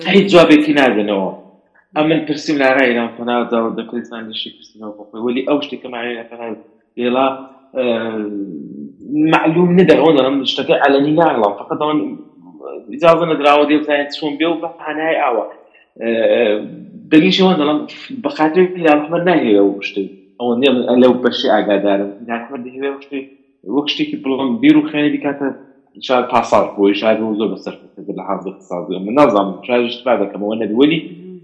هیچ 0.06 0.26
جوابێکی 0.32 0.74
نادنەوە 0.78 1.32
ئە 1.96 2.00
من 2.00 2.20
پرسیم 2.26 2.56
لە 2.58 2.68
ڕایران 2.78 3.10
فەناودا 3.18 3.58
دەکرێتانشی 3.78 4.50
پرسیەوە 4.56 4.92
بۆی 5.12 5.20
ولی 5.26 5.46
ئەو 5.48 5.58
شتێکەمانێ 5.64 6.12
لە 6.18 6.24
فەناو 6.30 6.54
لێڵا 6.98 7.26
معلوم 9.32 9.70
ندەڕۆن 9.78 10.14
دەڵم 10.18 10.36
شتەکە 10.50 10.74
علنی 10.84 11.16
ناڵام 11.20 11.52
فقط 11.60 11.78
ئەوان 11.82 11.98
اجازە 12.96 13.24
نەدراوە 13.30 13.64
دێزانێت 13.70 14.10
چۆن 14.16 14.32
بێ 14.38 14.46
و 14.50 14.60
بە 14.62 14.68
پانای 14.80 15.16
ئاوە 15.22 15.44
دەگەیشەوە 17.12 17.52
دەڵم 17.60 17.78
بەخاتر 18.24 18.64
پیاحمە 18.74 19.18
ناهەیە 19.28 19.62
و 19.64 19.82
شتێک 19.88 20.19
ئەوە 20.40 20.54
نێ 20.60 20.70
لەو 21.02 21.12
بەشی 21.24 21.48
ئاگادارم 21.54 22.10
داحمە 22.28 22.58
دەهێ 22.64 22.88
شتێک 23.04 23.26
وەک 23.74 23.86
شتێکی 23.92 24.16
بڵم 24.24 24.50
بیر 24.62 24.76
و 24.76 24.82
خێنی 24.90 25.20
کاتە 25.24 25.48
شاید 26.08 26.26
پاسار 26.32 26.64
بۆی 26.76 26.94
شاید 27.00 27.18
زۆر 27.38 27.48
بەسەر 27.54 27.74
لە 28.18 28.22
حاز 28.28 28.46
اقتصادی 28.46 28.98
من 29.06 29.14
نازانم 29.18 29.58
شاید 29.66 29.90
شت 29.94 30.04
دەکەمەوە 30.22 30.54
نەبولی 30.62 30.98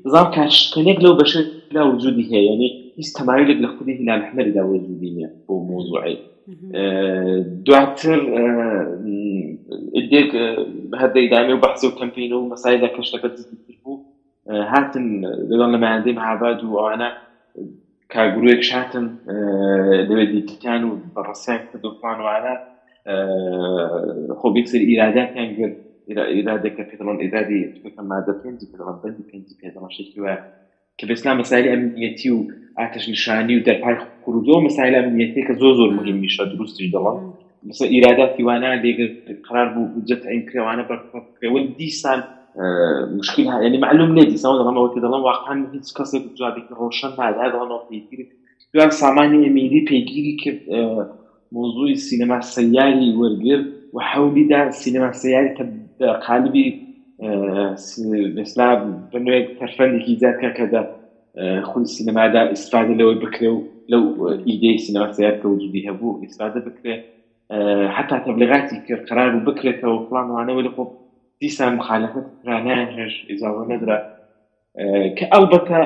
نظام 0.07 0.26
کاشکەنێک 0.36 0.99
لەو 1.05 1.14
بەش 1.20 1.32
لا 1.74 1.82
وجودی 1.92 2.24
هەیە 2.30 2.42
ینی 2.51 2.70
هیچ 2.99 3.09
تەمایلێک 3.18 3.59
لە 3.64 3.68
خودی 3.74 3.94
هلال 4.01 4.20
حمەری 4.28 4.53
دا 4.59 4.62
وجودی 4.70 5.11
نیە 5.16 5.28
بۆ 5.47 5.55
موضوعی. 5.72 6.16
دواتر 7.66 8.18
دێک 10.12 10.30
هەردەی 11.01 11.26
دامێ 11.32 11.55
و 11.57 11.62
و 11.88 11.97
کەمپین 11.99 12.32
و 12.32 12.49
مەسایدا 12.53 12.88
کەشتەکە 12.97 13.28
بوو. 13.82 13.97
هاتن 14.72 15.07
لەگەڵ 15.51 15.70
مەهاباد 16.18 16.59
و 16.64 16.76
ئەوانە 16.78 17.09
کاگروێک 18.14 18.62
شاتن 18.70 19.07
لەوێ 20.09 20.24
دیتیان 20.32 20.82
و 20.84 20.90
بەڕسیان 21.14 21.61
کرد 21.68 21.84
و 21.84 21.96
پلانوانە 22.00 22.54
خۆ 24.38 24.46
بێکسەر 24.54 24.80
ئیراداتیان 24.88 25.50
گرت. 25.59 25.76
ئیرادێکە 26.09 26.82
پێدەڵن 26.90 27.18
ئێدادی 27.22 27.61
مادە 28.11 28.32
پێنجی 28.42 28.66
پێدەڵن 28.70 28.96
بەندی 29.02 29.24
پێنجی 29.30 29.59
پێدەڵشێکی 29.61 30.20
وە 30.24 30.34
کە 30.98 31.04
بێسنا 31.09 31.32
مەسایلی 31.40 31.72
ئەمنیەتی 31.72 32.28
و 32.36 32.38
ئاتش 32.78 33.04
نیشانی 33.12 33.54
و 33.57 33.64
دەرپای 33.66 33.96
قورودۆ 34.24 34.57
مەسایل 34.66 34.94
ئەمنیەتی 34.98 35.42
کە 35.48 35.54
زۆر 35.61 35.74
زۆر 35.80 35.90
مهم 35.98 36.16
میشە 36.22 36.42
دروستی 36.52 36.92
دەڵن 36.94 37.16
مثل 37.68 37.84
ئیراداتی 37.94 38.42
وانە 38.48 38.70
لێگە 38.82 39.07
قرار 39.46 39.68
بوو 39.74 39.92
بجەت 39.94 40.22
ئەین 40.28 40.42
کرێوانە 40.48 40.82
بەرکەون 40.90 41.64
دیسان 41.78 42.20
مشکل 43.18 43.42
يعني 43.42 43.78
معلوم 43.78 44.14
ليه 44.14 44.28
دي 44.28 44.36
سواء 44.36 44.62
ضمن 44.62 44.76
وكذا 44.76 45.09
ضمن 45.09 45.20
واقعا 45.20 45.70
هيك 45.74 45.82
كسر 45.98 46.22
جابك 46.38 46.72
روشن 46.72 47.09
هذا 47.09 47.40
هذا 47.42 47.59
ضمن 47.64 47.78
في 47.88 48.26
دوان 48.74 48.90
سامانی 48.90 49.38
ئەمیری 49.46 49.80
پێگیری 49.88 50.34
کرد 50.42 50.61
مۆزوعی 51.54 51.96
سینەما 52.09 52.38
سەیاری 52.54 53.09
وەرگرت 53.20 53.66
و 53.94 53.98
حەولیدا 54.11 54.61
سینەما 54.82 55.11
سەیاری 55.22 55.50
کە 55.57 55.64
قالبی 56.26 56.66
مثلا 58.40 58.68
بنوێک 59.12 59.46
تەرفەندێکی 59.61 60.18
زیادکە 60.20 60.50
کە 60.57 60.64
دە 60.72 60.82
خودی 61.68 61.90
سینەمادا 61.96 62.42
ئیسفادە 62.52 62.94
لەوەی 63.00 63.18
بکرێ 63.24 63.48
و 63.54 63.59
لەو 63.92 64.02
ئیدەی 64.48 64.78
سینەما 64.84 65.09
سیار 65.16 65.34
کە 65.40 65.46
وجودی 65.52 65.86
هەبوو 65.88 66.20
ئیسفادە 66.22 66.61
بکرێ 66.66 66.94
حتا 67.96 68.16
تەبلغاتی 68.24 68.78
کرد 68.86 69.02
قرار 69.09 69.30
و 69.34 69.44
بکرێتەوە 69.48 69.98
فلانوانەوە 70.07 70.62
لە 70.66 70.70
خۆ 70.74 70.84
دیسان 71.41 71.72
مخالفت 71.80 72.26
رانیان 72.49 72.89
هێش 72.97 73.14
ئیزاوە 73.30 73.62
نەدرا 73.72 73.99
کە 75.16 75.24
ئەلبەتە 75.32 75.80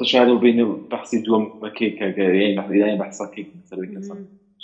تشار 0.00 0.28
و 0.28 0.38
بین 0.44 0.58
بەحسی 0.90 1.18
دووەم 1.24 1.44
بەکێ 1.62 1.88
کە 1.98 2.06
گەریان 2.18 2.96
بەحساکێک 3.02 3.48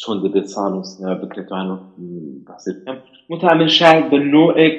چۆن 0.01 0.17
دەبێت 0.25 0.47
ساڵ 0.55 0.73
و 0.79 0.83
سینەما 0.91 1.17
بکرێتوان 1.23 1.67
و 1.73 1.77
بەحسی 2.47 2.71
بکەم 2.77 2.97
متعامل 3.33 3.69
شاید 3.79 4.05
بە 4.11 4.19
نوعێک 4.35 4.77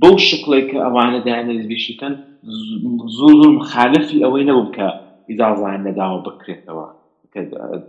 بەو 0.00 0.16
شکڵێک 0.28 0.66
کە 0.70 0.78
ئەوانە 0.84 1.20
دایانەزبیشیکەن 1.26 2.14
زۆر 3.18 3.34
زۆر 3.40 3.50
مخالفی 3.60 4.22
ئەوەی 4.24 4.44
نەبوو 4.48 4.72
کە 4.76 4.86
ئیدازان 5.28 5.78
نەداوە 5.86 6.18
بکرێتەوە 6.26 6.86
کە 7.32 7.40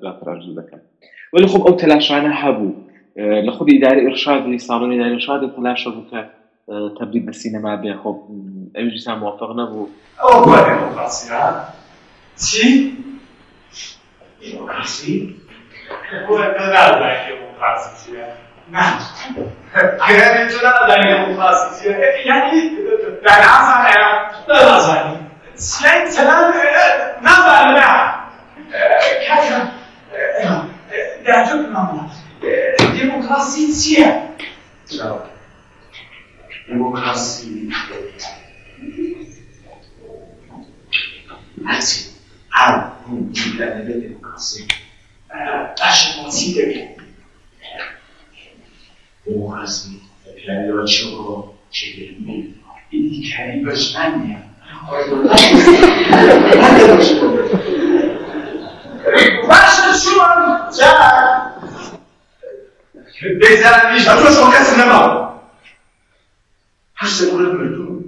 دواتراژ 0.01 0.43
دەکەن 0.59 0.81
ولی 1.33 1.47
خب 1.51 1.61
ئەو 1.65 1.75
تەلاشانە 1.81 2.31
هەبوو 2.41 2.71
لە 3.17 3.51
خودی 3.57 3.71
ئیداری 3.71 4.01
ئرشادی 4.07 4.59
ساڵۆنی 4.59 4.93
ئیداری 4.95 5.13
ئرشاد 5.13 5.41
تەلاشە 5.55 5.89
بوو 5.95 6.09
کە 6.11 6.21
تبدیل 6.99 7.23
بە 7.27 7.33
سینەما 7.41 7.73
بێ. 7.81 7.93
خۆ 8.01 8.09
ئەویش 8.75 8.97
سا 9.05 9.15
موافق 9.15 9.51
نەبوو. 9.59 9.89
چی؟ 12.45 12.67
دموکراسی؟ 14.41 15.35
بۆ 16.27 16.33
نادای 16.75 17.17
دموکراسی 17.29 17.89
چیە؟ 17.99 18.27
ئەگەر 20.05 20.33
تو 20.51 20.57
نادای 20.67 21.01
دموکراسی 21.13 21.67
چیە 21.77 21.93
یعنی 22.29 22.59
دەنازانە 23.25 23.97
نازانی 24.49 25.17
چیای 25.65 26.01
چەند 26.13 26.47
نازانە 27.25 27.89
نه 33.29 33.35
کاتە 33.35 33.69
دەجوب 33.69 34.97
نامە 34.99 35.27
دموکراسی 36.67 37.45
چییە 37.51 37.69
دموکراسی 38.07 38.39
هەرچی 41.69 41.99
هەر 42.57 42.75
دیدەنە 43.35 43.81
بێ 43.85 43.93
دموکراسی 44.03 44.61
باشماسی 45.79 46.47
دەبێت 46.55 46.89
دموکراسی 49.25 49.91
پیاده 50.37 50.85
چۆ 50.93 51.09
چێمی 51.75 52.37
ئیدیکاری 52.91 53.57
Benzerlenmeyeceğim. 63.23 64.19
Söz 64.19 64.37
orkasında 64.37 64.85
mı? 64.85 65.29
Her 66.93 67.07
şey 67.07 67.31
burada 67.31 67.59
böyle 67.59 67.75
durur. 67.75 68.01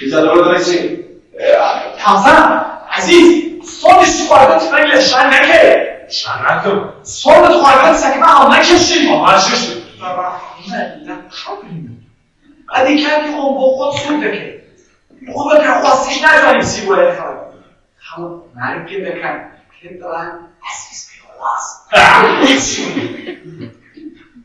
İzade 0.00 0.30
orada 0.30 0.58
için 0.58 1.06
تازه. 2.04 2.66
عزیز 2.96 3.24
سالش 3.80 4.10
تو 4.18 4.24
خواهدت 4.28 4.62
من 4.72 4.80
لشن 4.90 5.26
نکه. 5.34 5.62
لشن 6.08 6.38
نکن 6.48 6.92
سال 7.02 7.46
تو 7.52 7.58
خواهدت 7.62 7.96
سکه 7.96 8.18
من 8.18 8.28
هم 8.28 8.52
نکشی 8.52 9.08
ما 9.08 9.24
مرشش 9.24 9.62
بعد 12.68 12.86
این 12.86 13.06
کردی 13.06 13.28
اون 13.28 13.54
با 13.54 13.60
خود 13.76 13.96
سود 14.00 14.20
بکن. 14.20 14.52
خود 15.32 15.58
بکن 15.58 15.80
خواستیش 15.82 16.22
نزنیم 16.24 16.60
سی 16.62 16.86
باید 16.86 17.18
خواهد 17.18 17.36
خب، 17.98 18.16
خواهد 18.16 18.40
مرگ 18.56 19.04
بکن. 19.04 19.40
که 19.82 19.88
دارن 20.00 20.38
عزیز 20.70 21.10
بیالاست 21.10 21.76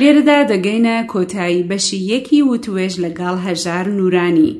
لێرەدا 0.00 0.38
دەگەینە 0.52 0.96
کۆتایی 1.12 1.66
بەشی 1.70 2.00
یەکی 2.12 2.46
وتوێژ 2.50 2.94
لەگەڵ 3.04 3.36
هەژار 3.46 3.86
نورانی. 3.98 4.52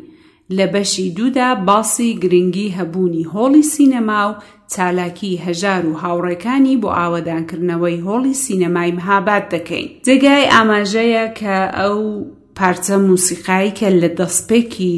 لە 0.57 0.67
بەشی 0.75 1.07
دوودا 1.17 1.49
باسی 1.69 2.11
گرنگی 2.23 2.75
هەبوونی 2.79 3.29
هۆڵی 3.33 3.65
سینەما 3.73 4.23
و 4.29 4.39
چالاکی 4.73 5.41
هەژار 5.47 5.83
و 5.87 5.99
هاوڕێکانی 6.03 6.81
بۆ 6.83 6.89
ئاوەدانکردنەوەی 6.99 8.03
هۆڵی 8.07 8.35
سینەمای 8.45 8.93
مهاباد 8.99 9.45
دەکەین. 9.55 9.89
جێگای 10.07 10.51
ئاماژەیە 10.55 11.25
کە 11.39 11.57
ئەو 11.79 11.99
پارچە 12.59 12.97
موسیقایی 13.09 13.77
کە 13.79 13.89
لە 14.01 14.09
دەستپێکی 14.19 14.97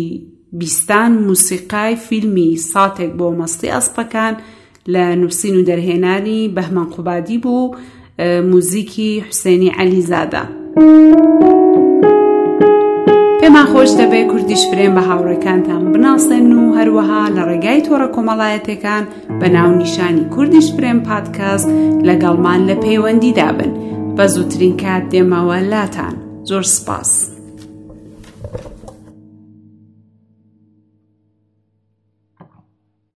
بیستان 0.61 1.13
موسیقای 1.29 1.97
فیلمی 2.07 2.51
ساتێک 2.73 3.13
بۆ 3.19 3.27
مەستی 3.41 3.73
ئەسپەکان 3.75 4.35
لە 4.93 5.05
نووسین 5.21 5.55
و 5.57 5.67
دەرهێنانی 5.69 6.41
بەهمەن 6.57 6.89
قوبادی 6.95 7.39
بوو 7.45 7.75
موزیکی 8.51 9.25
حوسێنی 9.27 9.71
عەلیزادە 9.79 10.45
پێمان 13.41 13.67
خۆش 13.73 13.91
دەبێت 14.01 14.27
کوردیش 14.33 14.63
فرێن 14.71 14.93
بە 14.97 15.03
هاوڕێکانتان 15.09 15.83
بناسێن 15.93 16.47
و 16.53 16.75
هەروەها 16.79 17.23
لە 17.37 17.43
ڕێگای 17.49 17.85
تۆڕە 17.87 18.09
کۆمەڵایەتەکان 18.15 19.05
بە 19.41 19.47
ناو 19.57 19.71
نیشانی 19.81 20.29
کوردیش 20.35 20.69
فرێن 20.77 20.99
پادکاست 21.09 21.69
لەگەڵمان 22.09 22.61
لە 22.69 22.75
پەیوەندیدا 22.85 23.51
بن 23.59 23.73
بە 24.17 24.25
زووترین 24.35 24.75
کات 24.83 25.03
دێمەوە 25.13 25.59
لاتان. 25.73 26.15
زۆر 26.49 26.63
سپاس. 26.63 27.36